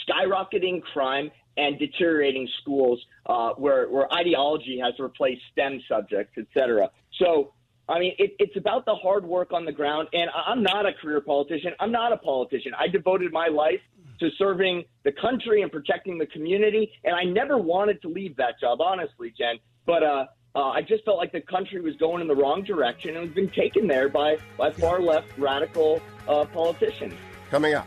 skyrocketing 0.08 0.82
crime, 0.82 1.30
and 1.58 1.78
deteriorating 1.78 2.46
schools 2.60 3.00
uh, 3.24 3.50
where, 3.56 3.88
where 3.88 4.12
ideology 4.12 4.78
has 4.78 4.92
replaced 4.98 5.40
STEM 5.52 5.80
subjects, 5.88 6.34
et 6.36 6.44
cetera. 6.52 6.90
So, 7.18 7.54
I 7.88 7.98
mean, 7.98 8.12
it, 8.18 8.36
it's 8.38 8.56
about 8.58 8.84
the 8.84 8.94
hard 8.94 9.24
work 9.24 9.54
on 9.54 9.64
the 9.64 9.72
ground. 9.72 10.08
And 10.12 10.28
I'm 10.34 10.62
not 10.62 10.84
a 10.84 10.92
career 10.92 11.22
politician. 11.22 11.72
I'm 11.80 11.90
not 11.90 12.12
a 12.12 12.18
politician. 12.18 12.72
I 12.78 12.88
devoted 12.88 13.32
my 13.32 13.48
life 13.48 13.80
to 14.20 14.28
serving 14.36 14.84
the 15.04 15.12
country 15.12 15.62
and 15.62 15.72
protecting 15.72 16.18
the 16.18 16.26
community. 16.26 16.92
And 17.04 17.14
I 17.14 17.24
never 17.24 17.56
wanted 17.56 18.02
to 18.02 18.08
leave 18.08 18.36
that 18.36 18.60
job, 18.60 18.82
honestly, 18.82 19.32
Jen. 19.38 19.58
But 19.86 20.02
uh, 20.02 20.26
uh, 20.54 20.60
I 20.60 20.82
just 20.82 21.06
felt 21.06 21.16
like 21.16 21.32
the 21.32 21.40
country 21.40 21.80
was 21.80 21.96
going 21.96 22.20
in 22.20 22.28
the 22.28 22.36
wrong 22.36 22.64
direction 22.64 23.16
and 23.16 23.28
was 23.28 23.34
being 23.34 23.50
taken 23.50 23.86
there 23.86 24.10
by, 24.10 24.36
by 24.58 24.72
far 24.72 25.00
left 25.00 25.28
radical 25.38 26.02
uh, 26.28 26.44
politicians. 26.44 27.14
Coming 27.50 27.72
up. 27.72 27.86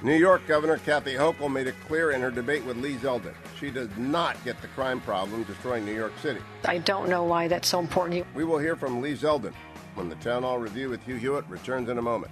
New 0.00 0.14
York 0.14 0.46
Governor 0.46 0.78
Kathy 0.78 1.14
Hochul 1.14 1.50
made 1.50 1.66
it 1.66 1.74
clear 1.88 2.12
in 2.12 2.20
her 2.20 2.30
debate 2.30 2.64
with 2.64 2.76
Lee 2.76 2.94
Zeldin. 2.96 3.34
She 3.58 3.68
does 3.68 3.88
not 3.96 4.36
get 4.44 4.60
the 4.62 4.68
crime 4.68 5.00
problem 5.00 5.42
destroying 5.42 5.84
New 5.84 5.94
York 5.94 6.12
City. 6.22 6.38
I 6.64 6.78
don't 6.78 7.08
know 7.08 7.24
why 7.24 7.48
that's 7.48 7.66
so 7.66 7.80
important. 7.80 8.24
We 8.32 8.44
will 8.44 8.58
hear 8.58 8.76
from 8.76 9.02
Lee 9.02 9.14
Zeldin 9.16 9.54
when 9.96 10.08
the 10.08 10.14
Town 10.16 10.44
Hall 10.44 10.58
Review 10.58 10.90
with 10.90 11.02
Hugh 11.02 11.16
Hewitt 11.16 11.48
returns 11.48 11.88
in 11.88 11.98
a 11.98 12.02
moment. 12.02 12.30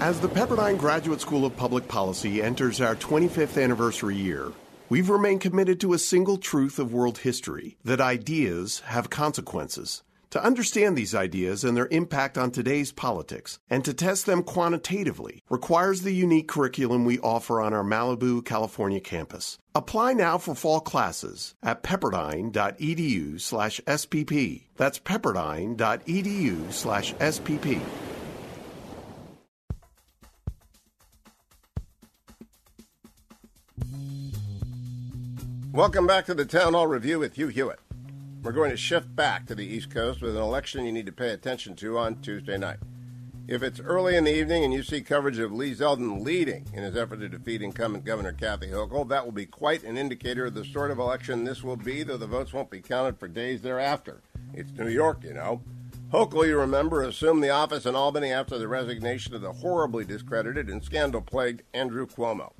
As 0.00 0.20
the 0.20 0.28
Pepperdine 0.28 0.76
Graduate 0.76 1.20
School 1.20 1.46
of 1.46 1.56
Public 1.56 1.86
Policy 1.86 2.42
enters 2.42 2.80
our 2.80 2.96
25th 2.96 3.62
anniversary 3.62 4.16
year, 4.16 4.50
we've 4.88 5.08
remained 5.08 5.42
committed 5.42 5.80
to 5.80 5.92
a 5.92 5.98
single 5.98 6.38
truth 6.38 6.80
of 6.80 6.92
world 6.92 7.18
history 7.18 7.76
that 7.84 8.00
ideas 8.00 8.80
have 8.80 9.10
consequences. 9.10 10.02
To 10.34 10.42
understand 10.42 10.98
these 10.98 11.14
ideas 11.14 11.62
and 11.62 11.76
their 11.76 11.86
impact 11.92 12.36
on 12.36 12.50
today's 12.50 12.90
politics 12.90 13.60
and 13.70 13.84
to 13.84 13.94
test 13.94 14.26
them 14.26 14.42
quantitatively 14.42 15.44
requires 15.48 16.02
the 16.02 16.10
unique 16.10 16.48
curriculum 16.48 17.04
we 17.04 17.20
offer 17.20 17.60
on 17.60 17.72
our 17.72 17.84
Malibu, 17.84 18.44
California 18.44 18.98
campus. 18.98 19.58
Apply 19.76 20.12
now 20.12 20.38
for 20.38 20.56
fall 20.56 20.80
classes 20.80 21.54
at 21.62 21.84
pepperdine.edu 21.84 23.40
slash 23.40 23.80
SPP. 23.86 24.64
That's 24.76 24.98
pepperdine.edu 24.98 26.72
slash 26.72 27.14
SPP. 27.14 27.80
Welcome 35.72 36.08
back 36.08 36.26
to 36.26 36.34
the 36.34 36.44
Town 36.44 36.72
Hall 36.72 36.88
Review 36.88 37.20
with 37.20 37.36
Hugh 37.36 37.46
Hewitt. 37.46 37.78
We're 38.44 38.52
going 38.52 38.72
to 38.72 38.76
shift 38.76 39.16
back 39.16 39.46
to 39.46 39.54
the 39.54 39.64
East 39.64 39.88
Coast 39.88 40.20
with 40.20 40.36
an 40.36 40.42
election 40.42 40.84
you 40.84 40.92
need 40.92 41.06
to 41.06 41.12
pay 41.12 41.30
attention 41.30 41.74
to 41.76 41.96
on 41.96 42.16
Tuesday 42.16 42.58
night. 42.58 42.76
If 43.48 43.62
it's 43.62 43.80
early 43.80 44.16
in 44.16 44.24
the 44.24 44.34
evening 44.34 44.64
and 44.64 44.72
you 44.72 44.82
see 44.82 45.00
coverage 45.00 45.38
of 45.38 45.50
Lee 45.50 45.74
Zeldin 45.74 46.22
leading 46.22 46.66
in 46.74 46.82
his 46.82 46.94
effort 46.94 47.20
to 47.20 47.28
defeat 47.30 47.62
incumbent 47.62 48.04
Governor 48.04 48.34
Kathy 48.34 48.66
Hochul, 48.66 49.08
that 49.08 49.24
will 49.24 49.32
be 49.32 49.46
quite 49.46 49.82
an 49.82 49.96
indicator 49.96 50.44
of 50.44 50.52
the 50.52 50.62
sort 50.62 50.90
of 50.90 50.98
election 50.98 51.44
this 51.44 51.64
will 51.64 51.78
be, 51.78 52.02
though 52.02 52.18
the 52.18 52.26
votes 52.26 52.52
won't 52.52 52.68
be 52.68 52.82
counted 52.82 53.18
for 53.18 53.28
days 53.28 53.62
thereafter. 53.62 54.20
It's 54.52 54.72
New 54.72 54.88
York, 54.88 55.24
you 55.24 55.32
know. 55.32 55.62
Hochul, 56.12 56.46
you 56.46 56.58
remember, 56.58 57.02
assumed 57.02 57.42
the 57.42 57.48
office 57.48 57.86
in 57.86 57.96
Albany 57.96 58.30
after 58.30 58.58
the 58.58 58.68
resignation 58.68 59.34
of 59.34 59.40
the 59.40 59.52
horribly 59.54 60.04
discredited 60.04 60.68
and 60.68 60.84
scandal 60.84 61.22
plagued 61.22 61.62
Andrew 61.72 62.06
Cuomo. 62.06 62.52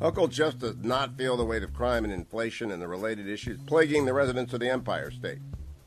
Hochul 0.00 0.30
just 0.30 0.60
does 0.60 0.76
not 0.82 1.18
feel 1.18 1.36
the 1.36 1.44
weight 1.44 1.62
of 1.62 1.74
crime 1.74 2.04
and 2.04 2.12
inflation 2.12 2.70
and 2.70 2.80
the 2.80 2.88
related 2.88 3.28
issues 3.28 3.60
plaguing 3.66 4.06
the 4.06 4.14
residents 4.14 4.54
of 4.54 4.60
the 4.60 4.70
Empire 4.70 5.10
State. 5.10 5.40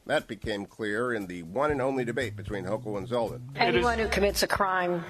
That 0.06 0.28
became 0.28 0.68
clear 0.68 1.14
in 1.14 1.26
the 1.26 1.42
one 1.44 1.72
and 1.72 1.82
only 1.82 2.06
debate 2.06 2.36
between 2.36 2.66
Hochul 2.66 2.98
and 3.00 3.08
Zeldin. 3.08 3.42
Anyone 3.56 3.98
who 3.98 4.08
commits 4.10 4.44
a 4.44 4.48
crime 4.48 5.04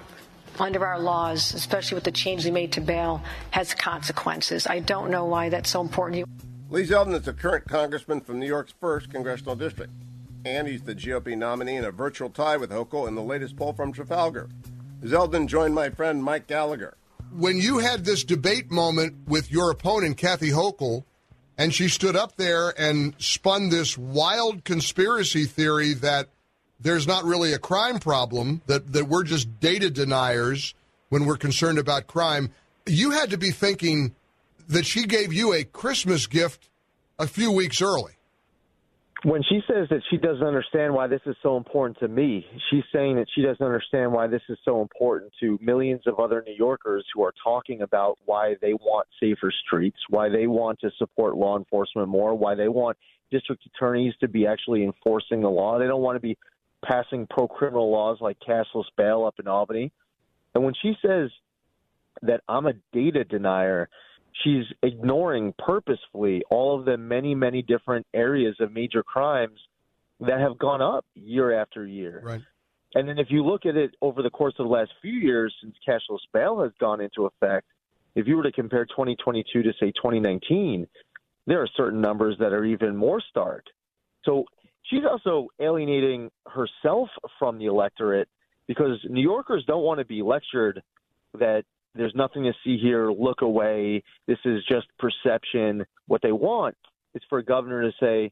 under 0.57 0.85
our 0.85 0.99
laws, 0.99 1.53
especially 1.53 1.95
with 1.95 2.05
the 2.05 2.11
change 2.13 2.45
we 2.45 2.51
made 2.51 2.71
to 2.73 2.81
bail, 2.81 3.21
has 3.51 3.73
consequences. 3.73 4.67
I 4.67 4.79
don't 4.79 5.11
know 5.11 5.25
why 5.25 5.49
that's 5.49 5.71
so 5.71 5.81
important. 5.81 6.25
Lee 6.69 6.85
Zeldin 6.85 7.13
is 7.13 7.27
a 7.27 7.33
current 7.33 7.67
congressman 7.67 8.21
from 8.21 8.39
New 8.39 8.47
York's 8.47 8.73
1st 8.81 9.11
Congressional 9.11 9.57
District, 9.57 9.91
and 10.45 10.65
he's 10.65 10.83
the 10.83 10.95
GOP 10.95 11.37
nominee 11.37 11.75
in 11.75 11.83
a 11.83 11.91
virtual 11.91 12.29
tie 12.29 12.55
with 12.55 12.69
Hochul 12.69 13.09
in 13.09 13.15
the 13.15 13.21
latest 13.21 13.57
poll 13.57 13.73
from 13.73 13.91
Trafalgar. 13.91 14.47
Zeldin 15.01 15.47
joined 15.47 15.75
my 15.75 15.89
friend 15.89 16.23
Mike 16.23 16.47
Gallagher. 16.47 16.95
When 17.35 17.57
you 17.57 17.79
had 17.79 18.05
this 18.05 18.23
debate 18.23 18.69
moment 18.69 19.27
with 19.27 19.51
your 19.51 19.71
opponent, 19.71 20.17
Kathy 20.17 20.51
Hochul, 20.51 21.03
and 21.57 21.73
she 21.73 21.87
stood 21.87 22.15
up 22.15 22.35
there 22.37 22.73
and 22.79 23.15
spun 23.17 23.69
this 23.69 23.97
wild 23.97 24.63
conspiracy 24.63 25.45
theory 25.45 25.93
that 25.95 26.29
there's 26.79 27.07
not 27.07 27.23
really 27.23 27.51
a 27.51 27.57
crime 27.59 27.97
problem, 27.97 28.61
that, 28.67 28.93
that 28.93 29.07
we're 29.07 29.23
just 29.23 29.59
data 29.59 29.89
deniers 29.89 30.75
when 31.09 31.25
we're 31.25 31.37
concerned 31.37 31.79
about 31.79 32.05
crime. 32.05 32.51
You 32.85 33.11
had 33.11 33.31
to 33.31 33.37
be 33.37 33.49
thinking 33.49 34.13
that 34.67 34.85
she 34.85 35.05
gave 35.05 35.33
you 35.33 35.53
a 35.53 35.63
Christmas 35.63 36.27
gift 36.27 36.69
a 37.17 37.25
few 37.25 37.51
weeks 37.51 37.81
early 37.81 38.13
when 39.23 39.41
she 39.43 39.61
says 39.67 39.87
that 39.89 40.01
she 40.09 40.17
doesn't 40.17 40.45
understand 40.45 40.93
why 40.93 41.07
this 41.07 41.21
is 41.25 41.35
so 41.41 41.55
important 41.55 41.97
to 41.99 42.09
me, 42.09 42.45
she's 42.69 42.83
saying 42.93 43.15
that 43.15 43.27
she 43.33 43.41
doesn't 43.41 43.65
understand 43.65 44.11
why 44.11 44.27
this 44.27 44.41
is 44.49 44.57
so 44.65 44.81
important 44.81 45.31
to 45.39 45.57
millions 45.61 46.01
of 46.05 46.19
other 46.19 46.43
New 46.45 46.53
Yorkers 46.53 47.05
who 47.13 47.23
are 47.23 47.33
talking 47.41 47.81
about 47.81 48.17
why 48.25 48.55
they 48.61 48.73
want 48.73 49.07
safer 49.21 49.51
streets, 49.65 49.97
why 50.09 50.27
they 50.27 50.47
want 50.47 50.79
to 50.81 50.91
support 50.97 51.37
law 51.37 51.57
enforcement 51.57 52.09
more, 52.09 52.35
why 52.35 52.53
they 52.53 52.67
want 52.67 52.97
district 53.31 53.63
attorneys 53.65 54.13
to 54.19 54.27
be 54.27 54.45
actually 54.45 54.83
enforcing 54.83 55.41
the 55.41 55.49
law. 55.49 55.79
They 55.79 55.87
don't 55.87 56.01
want 56.01 56.17
to 56.17 56.21
be 56.21 56.37
passing 56.83 57.25
pro 57.29 57.47
criminal 57.47 57.91
laws 57.91 58.17
like 58.19 58.37
cashless 58.45 58.83
bail 58.97 59.23
up 59.25 59.35
in 59.39 59.47
Albany. 59.47 59.93
And 60.53 60.65
when 60.65 60.73
she 60.81 60.95
says 61.01 61.29
that 62.23 62.41
I'm 62.49 62.65
a 62.65 62.73
data 62.91 63.23
denier, 63.23 63.89
she's 64.43 64.65
ignoring 64.81 65.53
purposefully 65.57 66.43
all 66.49 66.79
of 66.79 66.85
the 66.85 66.97
many, 66.97 67.35
many 67.35 67.61
different 67.61 68.05
areas 68.13 68.55
of 68.59 68.71
major 68.71 69.03
crimes 69.03 69.59
that 70.19 70.39
have 70.39 70.57
gone 70.57 70.81
up 70.81 71.05
year 71.15 71.59
after 71.59 71.85
year. 71.85 72.21
Right. 72.23 72.41
And 72.95 73.07
then 73.07 73.17
if 73.17 73.27
you 73.29 73.43
look 73.43 73.65
at 73.65 73.75
it 73.75 73.95
over 74.01 74.21
the 74.21 74.29
course 74.29 74.53
of 74.59 74.65
the 74.67 74.71
last 74.71 74.91
few 75.01 75.13
years 75.13 75.53
since 75.61 75.75
cashless 75.87 76.19
bail 76.31 76.61
has 76.61 76.71
gone 76.79 77.01
into 77.01 77.25
effect, 77.25 77.67
if 78.15 78.27
you 78.27 78.37
were 78.37 78.43
to 78.43 78.51
compare 78.51 78.85
2022 78.85 79.63
to 79.63 79.73
say 79.79 79.91
2019, 79.91 80.87
there 81.47 81.61
are 81.61 81.67
certain 81.75 81.99
numbers 81.99 82.35
that 82.39 82.53
are 82.53 82.63
even 82.63 82.95
more 82.95 83.21
stark. 83.29 83.65
So 84.23 84.45
she's 84.83 85.03
also 85.09 85.47
alienating 85.59 86.29
herself 86.45 87.09
from 87.39 87.57
the 87.57 87.65
electorate 87.65 88.29
because 88.67 88.99
New 89.09 89.21
Yorkers 89.21 89.65
don't 89.65 89.83
want 89.83 89.99
to 89.99 90.05
be 90.05 90.21
lectured 90.21 90.81
that 91.33 91.63
there's 91.95 92.13
nothing 92.15 92.43
to 92.43 92.53
see 92.63 92.77
here. 92.77 93.11
Look 93.11 93.41
away. 93.41 94.03
This 94.27 94.39
is 94.45 94.63
just 94.69 94.87
perception. 94.97 95.85
What 96.07 96.21
they 96.21 96.31
want 96.31 96.75
is 97.13 97.21
for 97.29 97.39
a 97.39 97.43
governor 97.43 97.83
to 97.83 97.91
say 97.99 98.31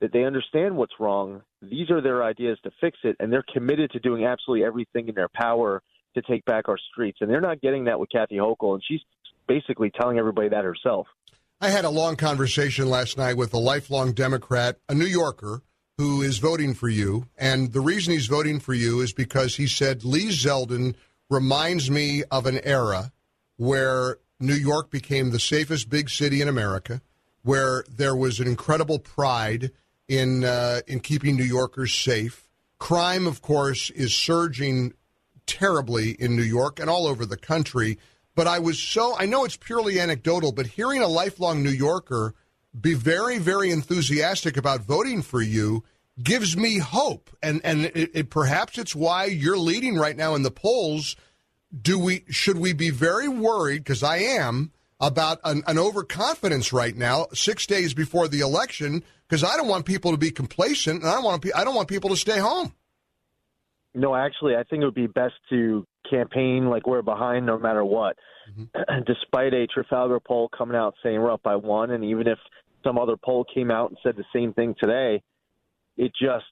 that 0.00 0.12
they 0.12 0.24
understand 0.24 0.76
what's 0.76 0.94
wrong. 0.98 1.42
These 1.62 1.90
are 1.90 2.00
their 2.00 2.22
ideas 2.24 2.58
to 2.64 2.70
fix 2.80 2.98
it, 3.04 3.16
and 3.20 3.32
they're 3.32 3.44
committed 3.52 3.90
to 3.92 4.00
doing 4.00 4.24
absolutely 4.24 4.66
everything 4.66 5.08
in 5.08 5.14
their 5.14 5.28
power 5.28 5.82
to 6.14 6.22
take 6.22 6.44
back 6.44 6.68
our 6.68 6.78
streets. 6.92 7.18
And 7.20 7.30
they're 7.30 7.40
not 7.40 7.60
getting 7.60 7.84
that 7.84 7.98
with 7.98 8.10
Kathy 8.10 8.36
Hochul, 8.36 8.74
and 8.74 8.82
she's 8.86 9.00
basically 9.46 9.90
telling 9.90 10.18
everybody 10.18 10.48
that 10.48 10.64
herself. 10.64 11.06
I 11.60 11.68
had 11.68 11.84
a 11.84 11.90
long 11.90 12.16
conversation 12.16 12.88
last 12.90 13.16
night 13.16 13.36
with 13.36 13.54
a 13.54 13.58
lifelong 13.58 14.12
Democrat, 14.12 14.78
a 14.88 14.94
New 14.94 15.06
Yorker, 15.06 15.62
who 15.98 16.22
is 16.22 16.38
voting 16.38 16.74
for 16.74 16.88
you. 16.88 17.26
And 17.38 17.72
the 17.72 17.80
reason 17.80 18.12
he's 18.12 18.26
voting 18.26 18.60
for 18.60 18.74
you 18.74 19.00
is 19.00 19.12
because 19.12 19.56
he 19.56 19.66
said 19.66 20.04
Lee 20.04 20.28
Zeldin 20.28 20.94
reminds 21.30 21.90
me 21.90 22.22
of 22.30 22.46
an 22.46 22.60
era 22.64 23.12
where 23.56 24.18
New 24.40 24.54
York 24.54 24.90
became 24.90 25.30
the 25.30 25.40
safest 25.40 25.88
big 25.88 26.10
city 26.10 26.40
in 26.40 26.48
America, 26.48 27.00
where 27.42 27.84
there 27.88 28.16
was 28.16 28.40
an 28.40 28.46
incredible 28.46 28.98
pride 28.98 29.70
in 30.08 30.44
uh, 30.44 30.80
in 30.86 31.00
keeping 31.00 31.36
New 31.36 31.44
Yorkers 31.44 31.92
safe. 31.92 32.48
Crime, 32.78 33.26
of 33.26 33.40
course, 33.40 33.90
is 33.90 34.14
surging 34.14 34.92
terribly 35.46 36.10
in 36.10 36.36
New 36.36 36.42
York 36.42 36.80
and 36.80 36.90
all 36.90 37.06
over 37.06 37.24
the 37.24 37.36
country. 37.36 37.98
But 38.34 38.46
I 38.46 38.58
was 38.58 38.78
so 38.78 39.16
I 39.18 39.26
know 39.26 39.44
it's 39.44 39.56
purely 39.56 40.00
anecdotal, 40.00 40.52
but 40.52 40.66
hearing 40.66 41.02
a 41.02 41.08
lifelong 41.08 41.62
New 41.62 41.70
Yorker 41.70 42.34
be 42.78 42.94
very, 42.94 43.38
very 43.38 43.70
enthusiastic 43.70 44.56
about 44.56 44.80
voting 44.80 45.22
for 45.22 45.40
you 45.40 45.84
gives 46.22 46.56
me 46.56 46.78
hope, 46.78 47.30
and 47.42 47.60
and 47.64 47.86
it, 47.86 48.10
it, 48.14 48.30
perhaps 48.30 48.78
it's 48.78 48.94
why 48.94 49.24
you're 49.24 49.58
leading 49.58 49.96
right 49.96 50.16
now 50.16 50.34
in 50.34 50.42
the 50.42 50.50
polls. 50.50 51.16
Do 51.80 51.98
we 51.98 52.24
should 52.28 52.58
we 52.58 52.72
be 52.72 52.90
very 52.90 53.28
worried? 53.28 53.82
Because 53.82 54.02
I 54.02 54.18
am 54.18 54.72
about 55.00 55.40
an, 55.44 55.62
an 55.66 55.78
overconfidence 55.78 56.72
right 56.72 56.96
now, 56.96 57.26
six 57.32 57.66
days 57.66 57.94
before 57.94 58.28
the 58.28 58.40
election, 58.40 59.02
because 59.28 59.42
I 59.42 59.56
don't 59.56 59.68
want 59.68 59.86
people 59.86 60.12
to 60.12 60.16
be 60.16 60.30
complacent, 60.30 61.02
and 61.02 61.10
I 61.10 61.14
don't 61.14 61.24
want 61.24 61.44
I 61.54 61.64
don't 61.64 61.74
want 61.74 61.88
people 61.88 62.10
to 62.10 62.16
stay 62.16 62.38
home. 62.38 62.74
No, 63.94 64.14
actually, 64.14 64.56
I 64.56 64.64
think 64.64 64.82
it 64.82 64.86
would 64.86 64.94
be 64.94 65.06
best 65.06 65.34
to 65.50 65.86
campaign 66.10 66.66
like 66.68 66.86
we're 66.86 67.02
behind 67.02 67.46
no 67.46 67.58
matter 67.58 67.84
what. 67.84 68.16
Mm-hmm. 68.50 69.02
Despite 69.06 69.54
a 69.54 69.66
Trafalgar 69.66 70.20
poll 70.20 70.48
coming 70.56 70.76
out 70.76 70.94
saying 71.02 71.20
we're 71.20 71.32
up 71.32 71.42
by 71.42 71.56
one, 71.56 71.90
and 71.90 72.04
even 72.04 72.26
if 72.26 72.38
some 72.84 72.98
other 72.98 73.16
poll 73.16 73.44
came 73.52 73.70
out 73.70 73.90
and 73.90 73.98
said 74.02 74.16
the 74.16 74.24
same 74.34 74.52
thing 74.52 74.74
today, 74.78 75.22
it 75.96 76.12
just 76.20 76.44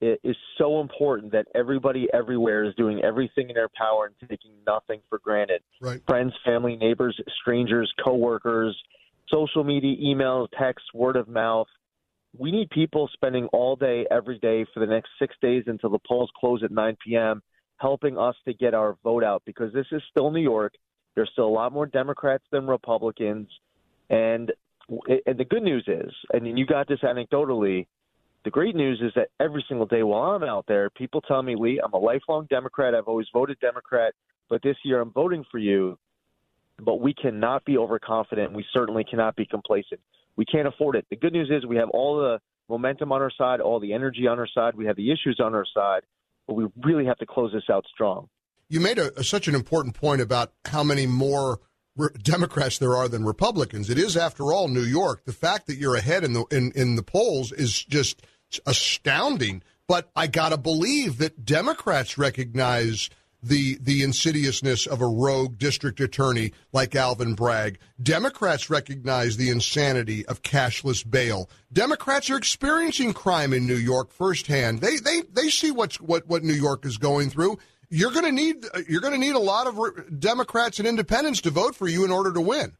it 0.00 0.18
is 0.24 0.36
so 0.56 0.80
important 0.80 1.32
that 1.32 1.46
everybody 1.54 2.08
everywhere 2.12 2.64
is 2.64 2.74
doing 2.74 3.02
everything 3.04 3.50
in 3.50 3.54
their 3.54 3.68
power 3.68 4.06
and 4.06 4.30
taking 4.30 4.52
nothing 4.66 5.00
for 5.10 5.18
granted. 5.18 5.62
Right. 5.80 6.00
Friends, 6.06 6.32
family, 6.44 6.76
neighbors, 6.76 7.20
strangers, 7.42 7.92
coworkers, 8.02 8.76
social 9.28 9.62
media, 9.62 9.96
emails, 10.02 10.48
texts, 10.58 10.88
word 10.94 11.16
of 11.16 11.28
mouth. 11.28 11.66
We 12.38 12.50
need 12.50 12.70
people 12.70 13.10
spending 13.12 13.46
all 13.52 13.76
day, 13.76 14.06
every 14.10 14.38
day 14.38 14.64
for 14.72 14.80
the 14.80 14.86
next 14.86 15.10
six 15.18 15.34
days 15.42 15.64
until 15.66 15.90
the 15.90 15.98
polls 16.06 16.30
close 16.38 16.62
at 16.62 16.70
9 16.70 16.96
p.m., 17.04 17.42
helping 17.76 18.16
us 18.16 18.36
to 18.46 18.54
get 18.54 18.72
our 18.72 18.96
vote 19.02 19.24
out 19.24 19.42
because 19.44 19.72
this 19.72 19.86
is 19.92 20.00
still 20.10 20.30
New 20.30 20.40
York. 20.40 20.72
There's 21.14 21.30
still 21.32 21.46
a 21.46 21.50
lot 21.50 21.72
more 21.72 21.86
Democrats 21.86 22.44
than 22.50 22.66
Republicans. 22.66 23.48
And, 24.08 24.52
and 24.88 25.38
the 25.38 25.44
good 25.44 25.62
news 25.62 25.84
is, 25.86 26.12
and 26.32 26.58
you 26.58 26.64
got 26.66 26.88
this 26.88 27.00
anecdotally, 27.00 27.86
the 28.44 28.50
great 28.50 28.74
news 28.74 29.00
is 29.02 29.12
that 29.16 29.28
every 29.38 29.64
single 29.68 29.86
day 29.86 30.02
while 30.02 30.32
I'm 30.32 30.42
out 30.42 30.64
there, 30.66 30.88
people 30.90 31.20
tell 31.20 31.42
me, 31.42 31.56
Lee, 31.56 31.80
I'm 31.82 31.92
a 31.92 31.98
lifelong 31.98 32.46
Democrat. 32.48 32.94
I've 32.94 33.08
always 33.08 33.26
voted 33.32 33.58
Democrat, 33.60 34.14
but 34.48 34.62
this 34.62 34.76
year 34.84 35.00
I'm 35.00 35.12
voting 35.12 35.44
for 35.50 35.58
you. 35.58 35.98
But 36.78 37.00
we 37.00 37.12
cannot 37.12 37.66
be 37.66 37.76
overconfident. 37.76 38.54
We 38.54 38.64
certainly 38.72 39.04
cannot 39.04 39.36
be 39.36 39.44
complacent. 39.44 40.00
We 40.36 40.46
can't 40.46 40.66
afford 40.66 40.96
it. 40.96 41.04
The 41.10 41.16
good 41.16 41.34
news 41.34 41.50
is 41.50 41.66
we 41.66 41.76
have 41.76 41.90
all 41.90 42.18
the 42.18 42.40
momentum 42.70 43.12
on 43.12 43.20
our 43.20 43.30
side, 43.36 43.60
all 43.60 43.80
the 43.80 43.92
energy 43.92 44.26
on 44.26 44.38
our 44.38 44.48
side. 44.48 44.74
We 44.74 44.86
have 44.86 44.96
the 44.96 45.10
issues 45.10 45.38
on 45.44 45.54
our 45.54 45.66
side, 45.74 46.02
but 46.46 46.54
we 46.54 46.66
really 46.82 47.04
have 47.04 47.18
to 47.18 47.26
close 47.26 47.52
this 47.52 47.64
out 47.70 47.84
strong. 47.92 48.30
You 48.70 48.80
made 48.80 48.98
a, 48.98 49.22
such 49.22 49.48
an 49.48 49.54
important 49.54 49.94
point 49.94 50.22
about 50.22 50.52
how 50.64 50.82
many 50.82 51.06
more 51.06 51.58
Democrats 52.22 52.78
there 52.78 52.96
are 52.96 53.08
than 53.08 53.24
Republicans. 53.24 53.90
It 53.90 53.98
is, 53.98 54.16
after 54.16 54.52
all, 54.52 54.68
New 54.68 54.82
York. 54.82 55.24
The 55.24 55.32
fact 55.32 55.66
that 55.66 55.76
you're 55.76 55.96
ahead 55.96 56.24
in 56.24 56.32
the 56.32 56.44
in, 56.50 56.72
in 56.74 56.96
the 56.96 57.02
polls 57.02 57.52
is 57.52 57.84
just 57.84 58.22
astounding. 58.66 59.62
But 59.86 60.10
I 60.16 60.26
gotta 60.26 60.56
believe 60.56 61.18
that 61.18 61.44
Democrats 61.44 62.16
recognize 62.16 63.10
the 63.42 63.78
the 63.80 64.02
insidiousness 64.02 64.86
of 64.86 65.00
a 65.00 65.06
rogue 65.06 65.58
district 65.58 66.00
attorney 66.00 66.52
like 66.72 66.94
Alvin 66.94 67.34
Bragg. 67.34 67.78
Democrats 68.02 68.68
recognize 68.68 69.36
the 69.36 69.50
insanity 69.50 70.26
of 70.26 70.42
cashless 70.42 71.08
bail. 71.08 71.48
Democrats 71.72 72.30
are 72.30 72.36
experiencing 72.36 73.12
crime 73.12 73.52
in 73.52 73.66
New 73.66 73.76
York 73.76 74.12
firsthand. 74.12 74.80
They 74.80 74.96
they 74.96 75.22
they 75.32 75.48
see 75.48 75.70
what's 75.70 76.00
what 76.00 76.26
what 76.26 76.44
New 76.44 76.54
York 76.54 76.84
is 76.84 76.98
going 76.98 77.30
through 77.30 77.58
you're 77.90 78.12
going 78.12 78.24
to 78.24 78.32
need 78.32 78.64
you're 78.88 79.00
going 79.00 79.12
to 79.12 79.18
need 79.18 79.34
a 79.34 79.40
lot 79.40 79.66
of 79.66 79.78
Democrats 80.18 80.78
and 80.78 80.88
independents 80.88 81.40
to 81.42 81.50
vote 81.50 81.74
for 81.74 81.88
you 81.88 82.04
in 82.04 82.10
order 82.10 82.32
to 82.32 82.40
win. 82.40 82.76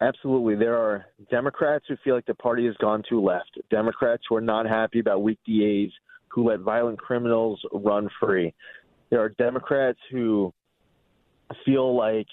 Absolutely. 0.00 0.56
There 0.56 0.76
are 0.76 1.06
Democrats 1.30 1.84
who 1.88 1.96
feel 2.04 2.14
like 2.14 2.26
the 2.26 2.34
party 2.34 2.66
has 2.66 2.76
gone 2.76 3.02
too 3.08 3.22
left, 3.22 3.58
Democrats 3.70 4.24
who 4.28 4.36
are 4.36 4.40
not 4.40 4.66
happy 4.66 4.98
about 5.00 5.22
weak 5.22 5.38
DAs 5.46 5.92
who 6.28 6.48
let 6.48 6.60
violent 6.60 6.98
criminals 6.98 7.60
run 7.72 8.08
free. 8.20 8.54
There 9.10 9.20
are 9.20 9.28
Democrats 9.28 9.98
who 10.10 10.52
feel 11.64 11.96
like 11.96 12.26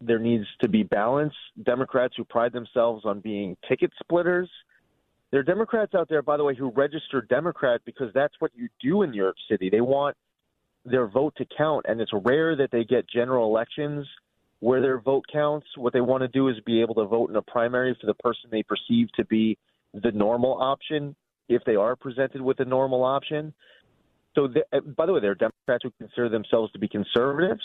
there 0.00 0.18
needs 0.18 0.46
to 0.60 0.68
be 0.68 0.82
balance. 0.82 1.34
Democrats 1.62 2.14
who 2.16 2.24
pride 2.24 2.52
themselves 2.52 3.04
on 3.04 3.20
being 3.20 3.56
ticket 3.68 3.92
splitters. 4.02 4.50
There 5.30 5.40
are 5.40 5.44
Democrats 5.44 5.94
out 5.94 6.08
there, 6.08 6.22
by 6.22 6.36
the 6.36 6.44
way, 6.44 6.56
who 6.56 6.70
register 6.70 7.22
Democrat 7.22 7.80
because 7.84 8.12
that's 8.12 8.34
what 8.40 8.50
you 8.54 8.68
do 8.82 9.02
in 9.02 9.10
New 9.10 9.22
York 9.22 9.36
City. 9.48 9.70
They 9.70 9.80
want 9.80 10.16
their 10.84 11.06
vote 11.06 11.34
to 11.36 11.46
count, 11.56 11.86
and 11.88 12.00
it's 12.00 12.12
rare 12.12 12.56
that 12.56 12.70
they 12.70 12.84
get 12.84 13.08
general 13.08 13.46
elections 13.46 14.06
where 14.60 14.80
their 14.80 15.00
vote 15.00 15.24
counts. 15.32 15.66
What 15.76 15.92
they 15.92 16.00
want 16.00 16.22
to 16.22 16.28
do 16.28 16.48
is 16.48 16.56
be 16.64 16.80
able 16.80 16.94
to 16.96 17.04
vote 17.04 17.30
in 17.30 17.36
a 17.36 17.42
primary 17.42 17.96
for 18.00 18.06
the 18.06 18.14
person 18.14 18.50
they 18.50 18.62
perceive 18.62 19.08
to 19.16 19.24
be 19.24 19.58
the 19.94 20.12
normal 20.12 20.60
option 20.60 21.16
if 21.48 21.62
they 21.64 21.76
are 21.76 21.96
presented 21.96 22.40
with 22.40 22.60
a 22.60 22.64
normal 22.64 23.02
option. 23.02 23.52
So, 24.34 24.48
uh, 24.72 24.80
by 24.80 25.06
the 25.06 25.12
way, 25.12 25.20
there 25.20 25.32
are 25.32 25.34
Democrats 25.34 25.82
who 25.82 25.90
consider 25.98 26.28
themselves 26.28 26.72
to 26.72 26.78
be 26.78 26.88
conservatives. 26.88 27.62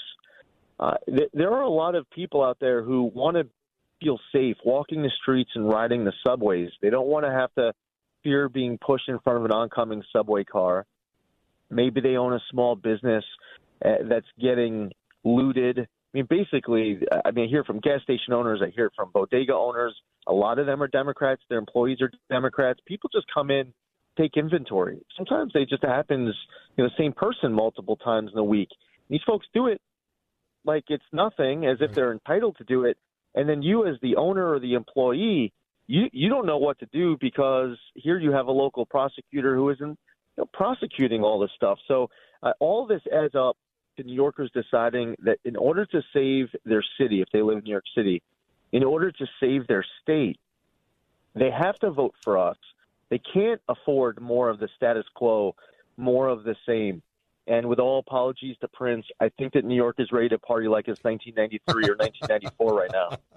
Uh, 0.80 0.96
th- 1.06 1.30
there 1.34 1.52
are 1.52 1.62
a 1.62 1.70
lot 1.70 1.96
of 1.96 2.10
people 2.10 2.44
out 2.44 2.58
there 2.60 2.82
who 2.82 3.04
want 3.14 3.38
to 3.38 3.48
feel 4.02 4.20
safe 4.34 4.58
walking 4.66 5.04
the 5.04 5.12
streets 5.22 5.52
and 5.56 5.70
riding 5.70 6.04
the 6.04 6.14
subways. 6.26 6.70
They 6.82 6.90
don't 6.90 7.08
want 7.08 7.26
to 7.26 7.32
have 7.32 7.54
to 7.56 7.74
fear 8.24 8.50
being 8.50 8.78
pushed 8.78 9.08
in 9.08 9.20
front 9.20 9.40
of 9.40 9.46
an 9.46 9.52
oncoming 9.52 10.04
subway 10.12 10.44
car. 10.44 10.86
Maybe 11.76 12.00
they 12.00 12.16
own 12.16 12.34
a 12.34 12.40
small 12.50 12.76
business 12.76 13.24
uh, 13.84 13.96
that's 14.10 14.28
getting 14.42 14.92
looted. 15.26 15.80
I 15.80 15.86
mean, 16.14 16.28
basically, 16.30 17.00
I 17.26 17.32
mean, 17.32 17.46
I 17.46 17.50
hear 17.50 17.66
from 17.66 17.80
gas 17.82 18.02
station 18.02 18.34
owners, 18.34 18.62
I 18.64 18.70
hear 18.70 18.90
from 18.96 19.12
bodega 19.14 19.54
owners. 19.54 19.94
A 20.28 20.34
lot 20.34 20.58
of 20.58 20.66
them 20.66 20.82
are 20.82 20.88
Democrats. 20.88 21.42
Their 21.50 21.60
employees 21.60 22.02
are 22.02 22.10
Democrats. 22.30 22.80
People 22.88 23.10
just 23.14 23.26
come 23.34 23.52
in, 23.52 23.74
take 24.18 24.38
inventory. 24.38 25.06
Sometimes 25.18 25.52
they 25.54 25.66
just 25.66 25.84
happens, 25.84 26.34
you 26.78 26.84
know, 26.84 26.90
the 26.90 27.04
same 27.04 27.12
person 27.12 27.52
multiple 27.52 27.98
times 27.98 28.32
in 28.32 28.40
a 28.40 28.44
week. 28.44 28.70
These 29.10 29.22
folks 29.28 29.46
do 29.54 29.68
it 29.68 29.82
like 30.64 30.86
it's 30.88 31.04
nothing, 31.12 31.66
as 31.66 31.78
if 31.82 31.94
they're 31.94 32.14
entitled 32.14 32.56
to 32.58 32.64
do 32.64 32.86
it. 32.86 32.98
And 33.36 33.50
then 33.50 33.62
you, 33.62 33.86
as 33.86 33.96
the 34.02 34.16
owner 34.16 34.50
or 34.54 34.60
the 34.60 34.74
employee, 34.76 35.52
you 35.88 36.06
you 36.14 36.30
don't 36.30 36.46
know 36.46 36.58
what 36.58 36.80
to 36.80 36.88
do 36.88 37.18
because 37.20 37.78
here 37.94 38.18
you 38.18 38.32
have 38.32 38.48
a 38.48 38.52
local 38.52 38.86
prosecutor 38.86 39.56
who 39.56 39.70
isn't 39.70 40.00
you 40.38 40.44
know, 40.44 40.50
prosecuting 40.54 41.24
all 41.24 41.40
this 41.40 41.52
stuff. 41.56 41.80
So 41.88 42.10
uh, 42.44 42.54
all 42.60 42.86
this 42.86 43.02
adds 43.12 43.36
up 43.36 43.58
to 43.98 44.04
New 44.04 44.14
Yorkers 44.14 44.52
deciding 44.54 45.16
that 45.24 45.40
in 45.46 45.56
order 45.56 45.86
to 45.86 46.02
save 46.14 46.50
their 46.66 46.84
city, 47.00 47.22
if 47.22 47.30
they 47.32 47.42
live 47.42 47.60
in 47.60 47.64
New 47.64 47.72
York 47.72 47.86
City, 47.96 48.22
in 48.72 48.84
order 48.84 49.12
to 49.12 49.26
save 49.40 49.68
their 49.68 49.86
state, 50.02 50.40
they 51.34 51.50
have 51.52 51.78
to 51.80 51.92
vote 51.92 52.16
for 52.24 52.38
us. 52.38 52.58
They 53.10 53.20
can't 53.20 53.62
afford 53.70 54.20
more 54.20 54.50
of 54.50 54.60
the 54.60 54.70
status 54.76 55.06
quo, 55.14 55.56
more 55.98 56.28
of 56.28 56.44
the 56.44 56.56
same. 56.66 57.02
And 57.48 57.68
with 57.68 57.80
all 57.80 58.00
apologies 58.00 58.58
to 58.62 58.68
Prince, 58.68 59.06
I 59.20 59.30
think 59.30 59.54
that 59.54 59.64
New 59.64 59.76
York 59.76 59.98
is 60.00 60.12
ready 60.12 60.30
to 60.30 60.40
party 60.40 60.68
like 60.68 60.88
it's 60.88 61.04
1993 61.04 61.90
or 61.90 61.96
1994 61.96 62.74
right 62.74 62.92
now. 62.92 63.18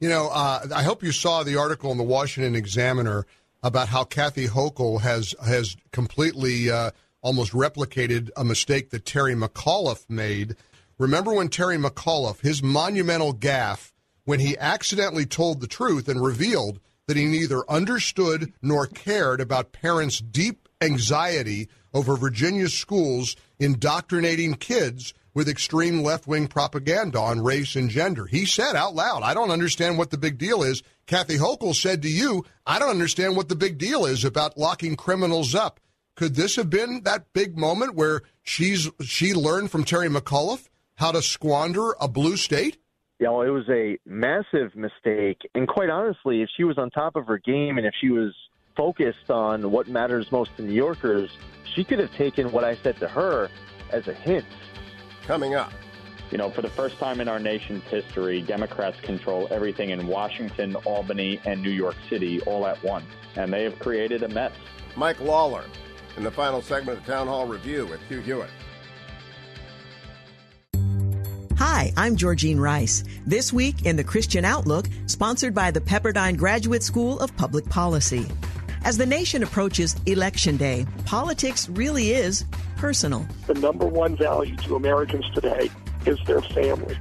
You 0.00 0.08
know, 0.08 0.28
uh, 0.32 0.66
I 0.74 0.84
hope 0.84 1.02
you 1.02 1.10
saw 1.12 1.42
the 1.42 1.56
article 1.56 1.90
in 1.90 1.98
the 1.98 2.04
Washington 2.04 2.54
Examiner 2.54 3.26
about 3.62 3.88
how 3.88 4.04
Kathy 4.04 4.46
Hochul 4.46 5.00
has 5.00 5.34
has 5.44 5.76
completely 5.92 6.70
uh, 6.70 6.90
almost 7.20 7.52
replicated 7.52 8.30
a 8.36 8.44
mistake 8.44 8.90
that 8.90 9.04
Terry 9.04 9.34
McAuliffe 9.34 10.08
made. 10.08 10.56
Remember 10.98 11.32
when 11.32 11.48
Terry 11.48 11.76
McAuliffe, 11.76 12.40
his 12.40 12.62
monumental 12.62 13.34
gaffe, 13.34 13.92
when 14.24 14.40
he 14.40 14.58
accidentally 14.58 15.26
told 15.26 15.60
the 15.60 15.66
truth 15.66 16.08
and 16.08 16.22
revealed 16.22 16.80
that 17.06 17.16
he 17.16 17.24
neither 17.24 17.68
understood 17.70 18.52
nor 18.60 18.86
cared 18.86 19.40
about 19.40 19.72
parents' 19.72 20.18
deep 20.18 20.68
anxiety 20.80 21.68
over 21.94 22.16
Virginia's 22.16 22.74
schools 22.74 23.34
indoctrinating 23.58 24.54
kids 24.54 25.14
with 25.34 25.48
extreme 25.48 26.02
left 26.02 26.26
wing 26.26 26.46
propaganda 26.46 27.18
on 27.18 27.42
race 27.42 27.76
and 27.76 27.90
gender. 27.90 28.26
He 28.26 28.44
said 28.44 28.76
out 28.76 28.94
loud, 28.94 29.22
I 29.22 29.34
don't 29.34 29.50
understand 29.50 29.96
what 29.96 30.10
the 30.10 30.18
big 30.18 30.36
deal 30.36 30.62
is. 30.62 30.82
Kathy 31.08 31.38
Hochul 31.38 31.74
said 31.74 32.02
to 32.02 32.08
you, 32.08 32.44
I 32.66 32.78
don't 32.78 32.90
understand 32.90 33.34
what 33.34 33.48
the 33.48 33.56
big 33.56 33.78
deal 33.78 34.04
is 34.04 34.26
about 34.26 34.58
locking 34.58 34.94
criminals 34.94 35.54
up. 35.54 35.80
Could 36.16 36.34
this 36.34 36.56
have 36.56 36.68
been 36.68 37.02
that 37.04 37.32
big 37.32 37.56
moment 37.56 37.94
where 37.94 38.20
she's 38.42 38.90
she 39.00 39.32
learned 39.32 39.70
from 39.70 39.84
Terry 39.84 40.08
McAuliffe 40.08 40.68
how 40.96 41.12
to 41.12 41.22
squander 41.22 41.94
a 41.98 42.08
blue 42.08 42.36
state? 42.36 42.76
You 43.18 43.26
know, 43.26 43.40
it 43.40 43.48
was 43.48 43.66
a 43.70 43.98
massive 44.04 44.76
mistake. 44.76 45.40
And 45.54 45.66
quite 45.66 45.88
honestly, 45.88 46.42
if 46.42 46.50
she 46.54 46.64
was 46.64 46.76
on 46.76 46.90
top 46.90 47.16
of 47.16 47.26
her 47.26 47.38
game 47.38 47.78
and 47.78 47.86
if 47.86 47.94
she 47.98 48.10
was 48.10 48.34
focused 48.76 49.30
on 49.30 49.70
what 49.70 49.88
matters 49.88 50.30
most 50.30 50.54
to 50.58 50.62
New 50.62 50.74
Yorkers, 50.74 51.30
she 51.74 51.84
could 51.84 52.00
have 52.00 52.12
taken 52.16 52.52
what 52.52 52.64
I 52.64 52.76
said 52.76 52.98
to 52.98 53.08
her 53.08 53.48
as 53.90 54.08
a 54.08 54.14
hint. 54.14 54.44
Coming 55.22 55.54
up. 55.54 55.72
You 56.30 56.36
know, 56.36 56.50
for 56.50 56.60
the 56.60 56.68
first 56.68 56.98
time 56.98 57.20
in 57.20 57.28
our 57.28 57.38
nation's 57.38 57.82
history, 57.84 58.42
Democrats 58.42 59.00
control 59.00 59.48
everything 59.50 59.90
in 59.90 60.06
Washington, 60.06 60.76
Albany, 60.84 61.40
and 61.46 61.62
New 61.62 61.70
York 61.70 61.96
City 62.10 62.42
all 62.42 62.66
at 62.66 62.82
once, 62.84 63.06
and 63.34 63.50
they 63.50 63.64
have 63.64 63.78
created 63.78 64.22
a 64.22 64.28
mess. 64.28 64.52
Mike 64.94 65.20
Lawler 65.20 65.64
in 66.18 66.24
the 66.24 66.30
final 66.30 66.60
segment 66.60 66.98
of 66.98 67.06
the 67.06 67.12
Town 67.12 67.28
Hall 67.28 67.46
Review 67.46 67.86
with 67.86 68.00
Hugh 68.08 68.20
Hewitt. 68.20 68.50
Hi, 71.56 71.92
I'm 71.96 72.16
Georgene 72.16 72.60
Rice. 72.60 73.04
This 73.26 73.52
week 73.52 73.86
in 73.86 73.96
the 73.96 74.04
Christian 74.04 74.44
Outlook, 74.44 74.86
sponsored 75.06 75.54
by 75.54 75.70
the 75.70 75.80
Pepperdine 75.80 76.36
Graduate 76.36 76.82
School 76.82 77.18
of 77.20 77.34
Public 77.36 77.68
Policy. 77.70 78.26
As 78.84 78.98
the 78.98 79.06
nation 79.06 79.42
approaches 79.42 79.96
Election 80.06 80.56
Day, 80.56 80.86
politics 81.04 81.68
really 81.70 82.12
is 82.12 82.44
personal. 82.76 83.26
The 83.46 83.54
number 83.54 83.86
one 83.86 84.16
value 84.16 84.56
to 84.56 84.76
Americans 84.76 85.28
today 85.34 85.70
is 86.08 86.18
their 86.26 86.40
family. 86.40 86.96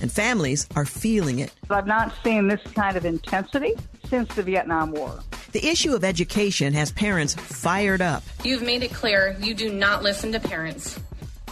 And 0.00 0.10
families 0.10 0.66
are 0.74 0.84
feeling 0.84 1.38
it. 1.38 1.52
I've 1.70 1.86
not 1.86 2.12
seen 2.24 2.48
this 2.48 2.60
kind 2.74 2.96
of 2.96 3.04
intensity 3.04 3.74
since 4.08 4.34
the 4.34 4.42
Vietnam 4.42 4.92
War. 4.92 5.20
The 5.52 5.66
issue 5.66 5.94
of 5.94 6.02
education 6.02 6.72
has 6.72 6.90
parents 6.92 7.34
fired 7.34 8.00
up. 8.00 8.22
You've 8.42 8.62
made 8.62 8.82
it 8.82 8.92
clear 8.92 9.36
you 9.40 9.54
do 9.54 9.72
not 9.72 10.02
listen 10.02 10.32
to 10.32 10.40
parents. 10.40 10.98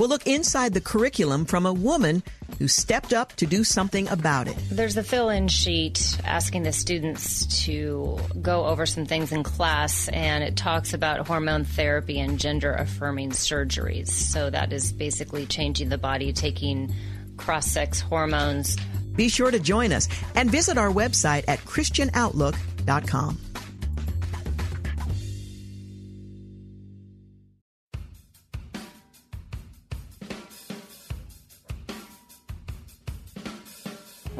We'll 0.00 0.08
look 0.08 0.26
inside 0.26 0.72
the 0.72 0.80
curriculum 0.80 1.44
from 1.44 1.66
a 1.66 1.74
woman 1.74 2.22
who 2.58 2.68
stepped 2.68 3.12
up 3.12 3.36
to 3.36 3.46
do 3.46 3.62
something 3.62 4.08
about 4.08 4.48
it. 4.48 4.56
There's 4.70 4.96
a 4.96 5.02
fill 5.02 5.28
in 5.28 5.48
sheet 5.48 6.18
asking 6.24 6.62
the 6.62 6.72
students 6.72 7.64
to 7.66 8.18
go 8.40 8.64
over 8.64 8.86
some 8.86 9.04
things 9.04 9.30
in 9.30 9.42
class, 9.42 10.08
and 10.08 10.42
it 10.42 10.56
talks 10.56 10.94
about 10.94 11.26
hormone 11.26 11.66
therapy 11.66 12.18
and 12.18 12.40
gender 12.40 12.72
affirming 12.72 13.32
surgeries. 13.32 14.08
So 14.08 14.48
that 14.48 14.72
is 14.72 14.90
basically 14.90 15.44
changing 15.44 15.90
the 15.90 15.98
body, 15.98 16.32
taking 16.32 16.94
cross 17.36 17.66
sex 17.66 18.00
hormones. 18.00 18.78
Be 19.14 19.28
sure 19.28 19.50
to 19.50 19.58
join 19.58 19.92
us 19.92 20.08
and 20.34 20.50
visit 20.50 20.78
our 20.78 20.90
website 20.90 21.44
at 21.46 21.58
ChristianOutlook.com. 21.66 23.49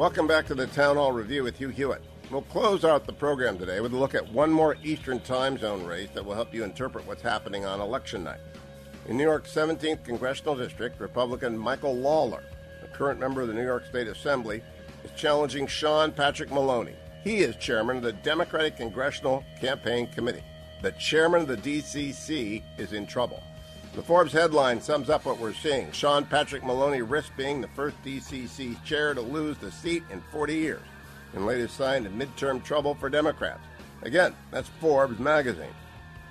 Welcome 0.01 0.25
back 0.25 0.47
to 0.47 0.55
the 0.55 0.65
Town 0.65 0.95
Hall 0.95 1.11
Review 1.11 1.43
with 1.43 1.59
Hugh 1.59 1.69
Hewitt. 1.69 2.01
We'll 2.31 2.41
close 2.41 2.83
out 2.83 3.05
the 3.05 3.13
program 3.13 3.59
today 3.59 3.81
with 3.81 3.93
a 3.93 3.97
look 3.97 4.15
at 4.15 4.33
one 4.33 4.51
more 4.51 4.75
Eastern 4.83 5.19
Time 5.19 5.59
Zone 5.59 5.85
race 5.85 6.09
that 6.15 6.25
will 6.25 6.33
help 6.33 6.55
you 6.55 6.63
interpret 6.63 7.05
what's 7.05 7.21
happening 7.21 7.65
on 7.65 7.79
election 7.79 8.23
night. 8.23 8.39
In 9.07 9.15
New 9.15 9.25
York's 9.25 9.53
17th 9.53 10.03
Congressional 10.03 10.55
District, 10.55 10.99
Republican 10.99 11.55
Michael 11.55 11.95
Lawler, 11.95 12.41
a 12.83 12.87
current 12.87 13.19
member 13.19 13.41
of 13.41 13.47
the 13.47 13.53
New 13.53 13.63
York 13.63 13.85
State 13.85 14.07
Assembly, 14.07 14.63
is 15.03 15.11
challenging 15.15 15.67
Sean 15.67 16.11
Patrick 16.11 16.49
Maloney. 16.49 16.95
He 17.23 17.41
is 17.41 17.55
chairman 17.57 17.97
of 17.97 18.01
the 18.01 18.13
Democratic 18.13 18.77
Congressional 18.77 19.43
Campaign 19.59 20.07
Committee. 20.07 20.43
The 20.81 20.93
chairman 20.93 21.41
of 21.41 21.47
the 21.47 21.57
DCC 21.57 22.63
is 22.79 22.93
in 22.93 23.05
trouble. 23.05 23.43
The 23.93 24.01
Forbes 24.01 24.31
headline 24.31 24.79
sums 24.79 25.09
up 25.09 25.25
what 25.25 25.37
we're 25.37 25.53
seeing. 25.53 25.91
Sean 25.91 26.23
Patrick 26.23 26.63
Maloney 26.63 27.01
risks 27.01 27.31
being 27.35 27.59
the 27.59 27.67
first 27.69 28.01
DCC 28.05 28.81
chair 28.85 29.13
to 29.13 29.19
lose 29.19 29.57
the 29.57 29.69
seat 29.69 30.03
in 30.09 30.21
40 30.31 30.55
years, 30.55 30.81
and 31.33 31.45
latest 31.45 31.75
sign 31.75 32.05
of 32.05 32.13
midterm 32.13 32.63
trouble 32.63 32.95
for 32.95 33.09
Democrats. 33.09 33.59
Again, 34.03 34.33
that's 34.49 34.69
Forbes 34.79 35.19
magazine. 35.19 35.73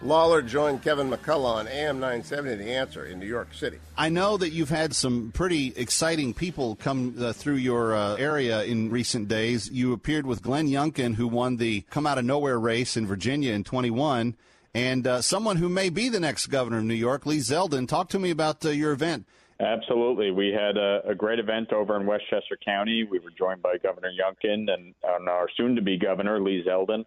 Lawler 0.02 0.40
joined 0.40 0.82
Kevin 0.82 1.10
McCullough 1.10 1.56
on 1.56 1.68
AM 1.68 2.00
970 2.00 2.56
The 2.56 2.70
Answer 2.70 3.04
in 3.04 3.20
New 3.20 3.26
York 3.26 3.52
City. 3.52 3.78
I 3.98 4.08
know 4.08 4.38
that 4.38 4.48
you've 4.48 4.70
had 4.70 4.94
some 4.94 5.30
pretty 5.30 5.74
exciting 5.76 6.32
people 6.32 6.76
come 6.76 7.14
uh, 7.20 7.34
through 7.34 7.56
your 7.56 7.94
uh, 7.94 8.16
area 8.16 8.62
in 8.62 8.88
recent 8.88 9.28
days. 9.28 9.70
You 9.70 9.92
appeared 9.92 10.24
with 10.24 10.40
Glenn 10.40 10.68
Youngkin, 10.68 11.16
who 11.16 11.28
won 11.28 11.58
the 11.58 11.82
come 11.90 12.06
out 12.06 12.16
of 12.16 12.24
nowhere 12.24 12.58
race 12.58 12.96
in 12.96 13.06
Virginia 13.06 13.52
in 13.52 13.64
21 13.64 14.34
and 14.74 15.06
uh, 15.06 15.20
someone 15.20 15.56
who 15.56 15.68
may 15.68 15.88
be 15.88 16.08
the 16.08 16.20
next 16.20 16.46
governor 16.46 16.78
of 16.78 16.84
New 16.84 16.94
York, 16.94 17.26
Lee 17.26 17.38
Zeldin. 17.38 17.88
Talk 17.88 18.08
to 18.10 18.18
me 18.18 18.30
about 18.30 18.64
uh, 18.64 18.70
your 18.70 18.92
event. 18.92 19.26
Absolutely. 19.60 20.30
We 20.30 20.48
had 20.48 20.78
a, 20.78 21.02
a, 21.10 21.14
great 21.14 21.38
event 21.38 21.70
over 21.72 22.00
in 22.00 22.06
Westchester 22.06 22.56
County. 22.64 23.04
We 23.04 23.18
were 23.18 23.30
joined 23.36 23.60
by 23.60 23.76
Governor 23.82 24.10
Youngkin 24.10 24.72
and, 24.72 24.94
and 25.04 25.28
our 25.28 25.48
soon 25.54 25.76
to 25.76 25.82
be 25.82 25.98
governor, 25.98 26.40
Lee 26.40 26.64
Zeldin. 26.66 27.04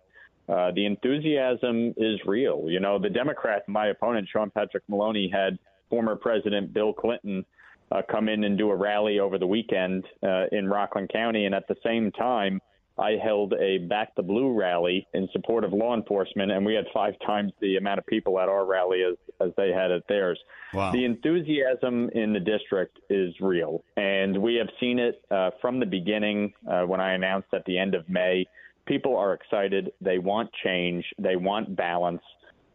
Uh, 0.47 0.71
the 0.75 0.85
enthusiasm 0.85 1.95
is 1.97 2.19
real. 2.27 2.65
You 2.67 2.79
know, 2.79 2.99
the 2.99 3.09
Democrat, 3.09 3.67
my 3.67 3.87
opponent, 3.87 4.27
Sean 4.31 4.51
Patrick 4.51 4.83
Maloney, 4.87 5.31
had 5.33 5.57
former 5.89 6.15
President 6.15 6.73
Bill 6.73 6.93
Clinton 6.93 7.43
uh, 7.91 8.01
come 8.11 8.29
in 8.29 8.43
and 8.43 8.57
do 8.57 8.69
a 8.69 8.75
rally 8.75 9.19
over 9.19 9.39
the 9.39 9.47
weekend 9.47 10.05
uh, 10.21 10.45
in 10.51 10.67
Rockland 10.67 11.09
County, 11.09 11.45
and 11.45 11.55
at 11.55 11.67
the 11.67 11.75
same 11.83 12.11
time, 12.11 12.61
I 12.97 13.11
held 13.23 13.53
a 13.53 13.79
Back 13.79 14.15
the 14.15 14.21
Blue 14.21 14.53
rally 14.53 15.07
in 15.13 15.27
support 15.31 15.63
of 15.63 15.73
law 15.73 15.95
enforcement, 15.95 16.51
and 16.51 16.65
we 16.65 16.75
had 16.75 16.85
five 16.93 17.15
times 17.25 17.51
the 17.59 17.77
amount 17.77 17.99
of 17.99 18.05
people 18.05 18.39
at 18.39 18.49
our 18.49 18.65
rally 18.65 19.03
as, 19.03 19.17
as 19.41 19.51
they 19.57 19.71
had 19.71 19.91
at 19.91 20.07
theirs. 20.07 20.39
Wow. 20.73 20.91
The 20.91 21.05
enthusiasm 21.05 22.09
in 22.13 22.33
the 22.33 22.39
district 22.39 22.99
is 23.09 23.33
real, 23.41 23.83
and 23.97 24.37
we 24.37 24.55
have 24.55 24.69
seen 24.79 24.99
it 24.99 25.21
uh, 25.31 25.51
from 25.59 25.79
the 25.79 25.85
beginning 25.85 26.53
uh, 26.69 26.83
when 26.83 26.99
I 26.99 27.13
announced 27.13 27.47
at 27.53 27.65
the 27.65 27.77
end 27.77 27.95
of 27.95 28.07
May. 28.07 28.45
People 28.85 29.17
are 29.17 29.33
excited. 29.33 29.91
They 30.01 30.19
want 30.19 30.51
change. 30.63 31.05
They 31.17 31.35
want 31.35 31.75
balance. 31.75 32.21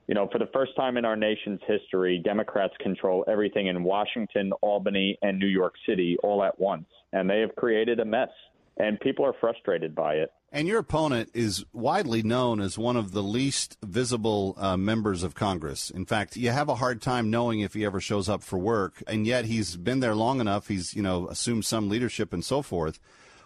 You 0.09 0.15
know, 0.15 0.27
for 0.33 0.39
the 0.39 0.49
first 0.55 0.75
time 0.75 0.97
in 0.97 1.05
our 1.05 1.17
nation's 1.17 1.61
history, 1.67 2.21
Democrats 2.25 2.73
control 2.81 3.25
everything 3.29 3.67
in 3.67 3.85
Washington, 3.85 4.53
Albany, 4.63 5.19
and 5.21 5.39
New 5.39 5.47
York 5.47 5.75
City 5.87 6.17
all 6.23 6.43
at 6.43 6.59
once, 6.59 6.87
and 7.13 7.29
they 7.29 7.41
have 7.41 7.55
created 7.57 8.01
a 8.01 8.05
mess 8.05 8.31
and 8.79 8.99
people 9.01 9.25
are 9.25 9.35
frustrated 9.41 9.95
by 9.95 10.15
it. 10.15 10.31
And 10.51 10.67
your 10.67 10.79
opponent 10.79 11.31
is 11.35 11.65
widely 11.73 12.23
known 12.23 12.61
as 12.61 12.79
one 12.79 12.97
of 12.97 13.13
the 13.13 13.23
least 13.23 13.77
visible 13.85 14.55
uh, 14.57 14.77
members 14.79 15.23
of 15.23 15.35
Congress. 15.35 15.91
In 15.91 16.07
fact, 16.07 16.37
you 16.37 16.51
have 16.51 16.71
a 16.71 16.77
hard 16.77 17.03
time 17.03 17.29
knowing 17.29 17.61
if 17.61 17.75
he 17.75 17.85
ever 17.85 18.01
shows 18.01 18.29
up 18.29 18.43
for 18.43 18.59
work, 18.59 19.03
and 19.07 19.27
yet 19.27 19.45
he's 19.45 19.77
been 19.77 20.01
there 20.01 20.15
long 20.15 20.41
enough. 20.41 20.69
He's 20.69 20.95
you 20.95 21.03
know 21.03 21.29
assumed 21.29 21.67
some 21.67 21.89
leadership 21.89 22.33
and 22.33 22.45
so 22.45 22.63
forth. 22.63 22.99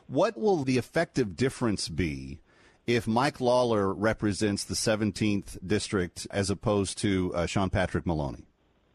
What 0.07 0.37
will 0.37 0.63
the 0.63 0.79
effective 0.79 1.37
difference 1.37 1.89
be 1.89 2.41
if 2.87 3.07
Mike 3.07 3.41
Lawler 3.41 3.93
represents 3.93 4.65
the 4.65 4.75
17th 4.75 5.59
district 5.67 6.27
as 6.31 6.51
opposed 6.51 6.99
to 6.99 7.33
uh, 7.35 7.47
Sean 7.47 7.71
Patrick 7.71 8.07
Maloney? 8.07 8.47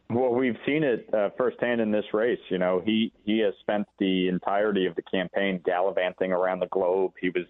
Well, 0.10 0.34
we've 0.34 0.58
seen 0.66 0.84
it 0.84 1.10
uh, 1.14 1.30
firsthand 1.38 1.82
in 1.82 1.91
this 1.91 2.05
race. 2.14 2.39
You 2.49 2.58
know, 2.58 2.82
he 2.84 3.12
he 3.26 3.39
has 3.39 3.53
spent 3.60 3.88
the 3.99 4.30
entirety 4.30 4.86
of 4.86 4.95
the 4.95 5.01
campaign 5.01 5.62
gallivanting 5.66 6.32
around 6.32 6.62
the 6.62 6.68
globe. 6.68 7.14
He 7.20 7.30
was 7.30 7.45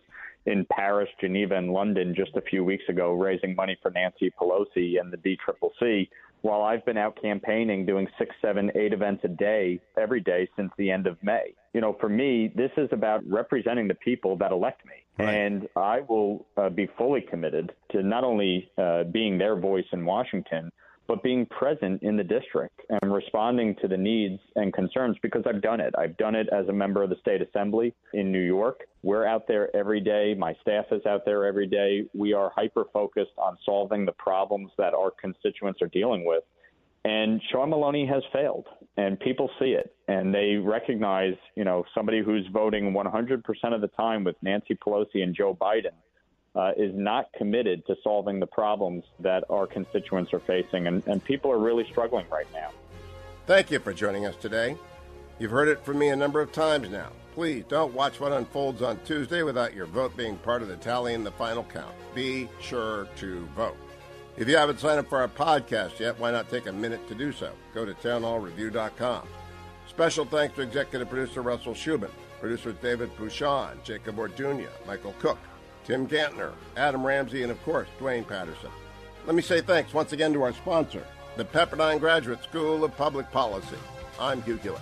in 0.47 0.65
Paris, 0.71 1.09
Geneva, 1.21 1.55
and 1.55 1.71
London 1.71 2.15
just 2.15 2.35
a 2.35 2.41
few 2.41 2.63
weeks 2.63 2.85
ago, 2.89 3.11
raising 3.11 3.53
money 3.53 3.77
for 3.81 3.91
Nancy 3.91 4.31
Pelosi 4.39 4.99
and 4.99 5.11
the 5.11 5.17
DCCC. 5.17 6.09
While 6.41 6.61
I've 6.61 6.85
been 6.85 6.97
out 6.97 7.19
campaigning, 7.21 7.85
doing 7.85 8.07
six, 8.17 8.33
seven, 8.41 8.71
eight 8.75 8.93
events 8.93 9.23
a 9.25 9.27
day, 9.27 9.79
every 9.97 10.21
day 10.21 10.47
since 10.55 10.71
the 10.77 10.89
end 10.89 11.05
of 11.05 11.21
May. 11.21 11.53
You 11.73 11.81
know, 11.81 11.97
for 11.99 12.09
me, 12.09 12.51
this 12.55 12.71
is 12.77 12.87
about 12.91 13.27
representing 13.27 13.87
the 13.87 13.95
people 13.95 14.37
that 14.37 14.51
elect 14.51 14.85
me. 14.85 14.93
Right. 15.19 15.33
And 15.33 15.67
I 15.75 16.01
will 16.07 16.45
uh, 16.55 16.69
be 16.69 16.87
fully 16.97 17.21
committed 17.21 17.73
to 17.91 18.03
not 18.03 18.23
only 18.23 18.69
uh, 18.77 19.03
being 19.05 19.37
their 19.37 19.59
voice 19.59 19.85
in 19.91 20.05
Washington, 20.05 20.71
but 21.07 21.23
being 21.23 21.45
present 21.45 22.03
in 22.03 22.17
the 22.17 22.23
district 22.23 22.81
and 22.89 23.13
responding 23.13 23.75
to 23.81 23.87
the 23.87 23.97
needs 23.97 24.39
and 24.55 24.73
concerns 24.73 25.17
because 25.21 25.43
I've 25.47 25.61
done 25.61 25.79
it. 25.79 25.93
I've 25.97 26.17
done 26.17 26.35
it 26.35 26.47
as 26.51 26.67
a 26.67 26.73
member 26.73 27.03
of 27.03 27.09
the 27.09 27.15
state 27.21 27.41
assembly 27.41 27.95
in 28.13 28.31
New 28.31 28.41
York. 28.41 28.81
We're 29.03 29.25
out 29.25 29.47
there 29.47 29.73
every 29.75 30.01
day. 30.01 30.35
My 30.37 30.53
staff 30.61 30.85
is 30.91 31.05
out 31.05 31.23
there 31.25 31.45
every 31.45 31.67
day. 31.67 32.05
We 32.13 32.33
are 32.33 32.51
hyper 32.55 32.85
focused 32.91 33.31
on 33.37 33.57
solving 33.65 34.05
the 34.05 34.11
problems 34.13 34.71
that 34.77 34.93
our 34.93 35.11
constituents 35.11 35.81
are 35.81 35.87
dealing 35.87 36.25
with. 36.25 36.43
And 37.05 37.41
Sean 37.51 37.69
Maloney 37.69 38.05
has 38.05 38.21
failed, 38.33 38.65
and 38.97 39.17
people 39.17 39.49
see 39.59 39.67
it, 39.67 39.95
and 40.09 40.33
they 40.33 40.55
recognize, 40.55 41.35
you 41.55 41.63
know, 41.63 41.85
somebody 41.95 42.21
who's 42.21 42.45
voting 42.51 42.91
100% 42.91 43.41
of 43.73 43.79
the 43.79 43.87
time 43.95 44.25
with 44.25 44.35
Nancy 44.41 44.75
Pelosi 44.75 45.23
and 45.23 45.33
Joe 45.33 45.55
Biden 45.55 45.95
uh, 46.57 46.71
is 46.75 46.91
not 46.95 47.31
committed 47.33 47.85
to 47.85 47.95
solving 48.03 48.39
the 48.39 48.47
problems 48.47 49.03
that 49.19 49.43
our 49.49 49.67
constituents 49.67 50.33
are 50.33 50.39
facing, 50.39 50.87
and, 50.87 51.03
and 51.05 51.23
people 51.23 51.51
are 51.51 51.59
really 51.59 51.85
struggling 51.91 52.25
right 52.31 52.47
now. 52.51 52.71
Thank 53.45 53.69
you 53.69 53.79
for 53.79 53.93
joining 53.93 54.25
us 54.25 54.35
today. 54.35 54.75
You've 55.37 55.51
heard 55.51 55.67
it 55.67 55.85
from 55.85 55.99
me 55.99 56.09
a 56.09 56.15
number 56.15 56.41
of 56.41 56.51
times 56.51 56.89
now. 56.89 57.11
Please 57.35 57.63
don't 57.69 57.93
watch 57.93 58.19
what 58.19 58.31
unfolds 58.31 58.81
on 58.81 58.99
Tuesday 59.05 59.43
without 59.43 59.75
your 59.75 59.85
vote 59.85 60.17
being 60.17 60.35
part 60.37 60.63
of 60.63 60.67
the 60.67 60.77
tally 60.77 61.13
in 61.13 61.23
the 61.23 61.31
final 61.31 61.63
count. 61.63 61.93
Be 62.15 62.49
sure 62.59 63.07
to 63.17 63.45
vote. 63.55 63.77
If 64.35 64.47
you 64.47 64.57
haven't 64.57 64.79
signed 64.79 64.99
up 64.99 65.07
for 65.07 65.19
our 65.19 65.27
podcast 65.27 65.99
yet, 65.99 66.19
why 66.19 66.31
not 66.31 66.49
take 66.49 66.65
a 66.65 66.71
minute 66.71 67.07
to 67.07 67.15
do 67.15 67.31
so? 67.31 67.51
Go 67.75 67.85
to 67.85 67.93
townhallreview.com. 67.93 69.27
Special 69.87 70.25
thanks 70.25 70.55
to 70.55 70.61
executive 70.61 71.07
producer 71.09 71.43
Russell 71.43 71.73
Shubin, 71.73 72.09
producers 72.39 72.75
David 72.81 73.15
Pouchon, 73.15 73.83
Jacob 73.83 74.15
Ordunia, 74.17 74.69
Michael 74.87 75.13
Cook, 75.19 75.37
Tim 75.87 76.05
Gantner, 76.05 76.51
Adam 76.75 77.05
Ramsey, 77.07 77.43
and 77.43 77.51
of 77.51 77.63
course, 77.63 77.87
Duane 77.97 78.25
Patterson. 78.25 78.69
Let 79.25 79.37
me 79.37 79.41
say 79.41 79.61
thanks 79.61 79.93
once 79.93 80.11
again 80.11 80.33
to 80.33 80.43
our 80.43 80.51
sponsor, 80.51 81.07
the 81.37 81.45
Pepperdine 81.45 82.01
Graduate 82.01 82.43
School 82.43 82.83
of 82.83 82.95
Public 82.97 83.31
Policy. 83.31 83.77
I'm 84.19 84.41
Hugh 84.41 84.57
Hewitt. 84.57 84.81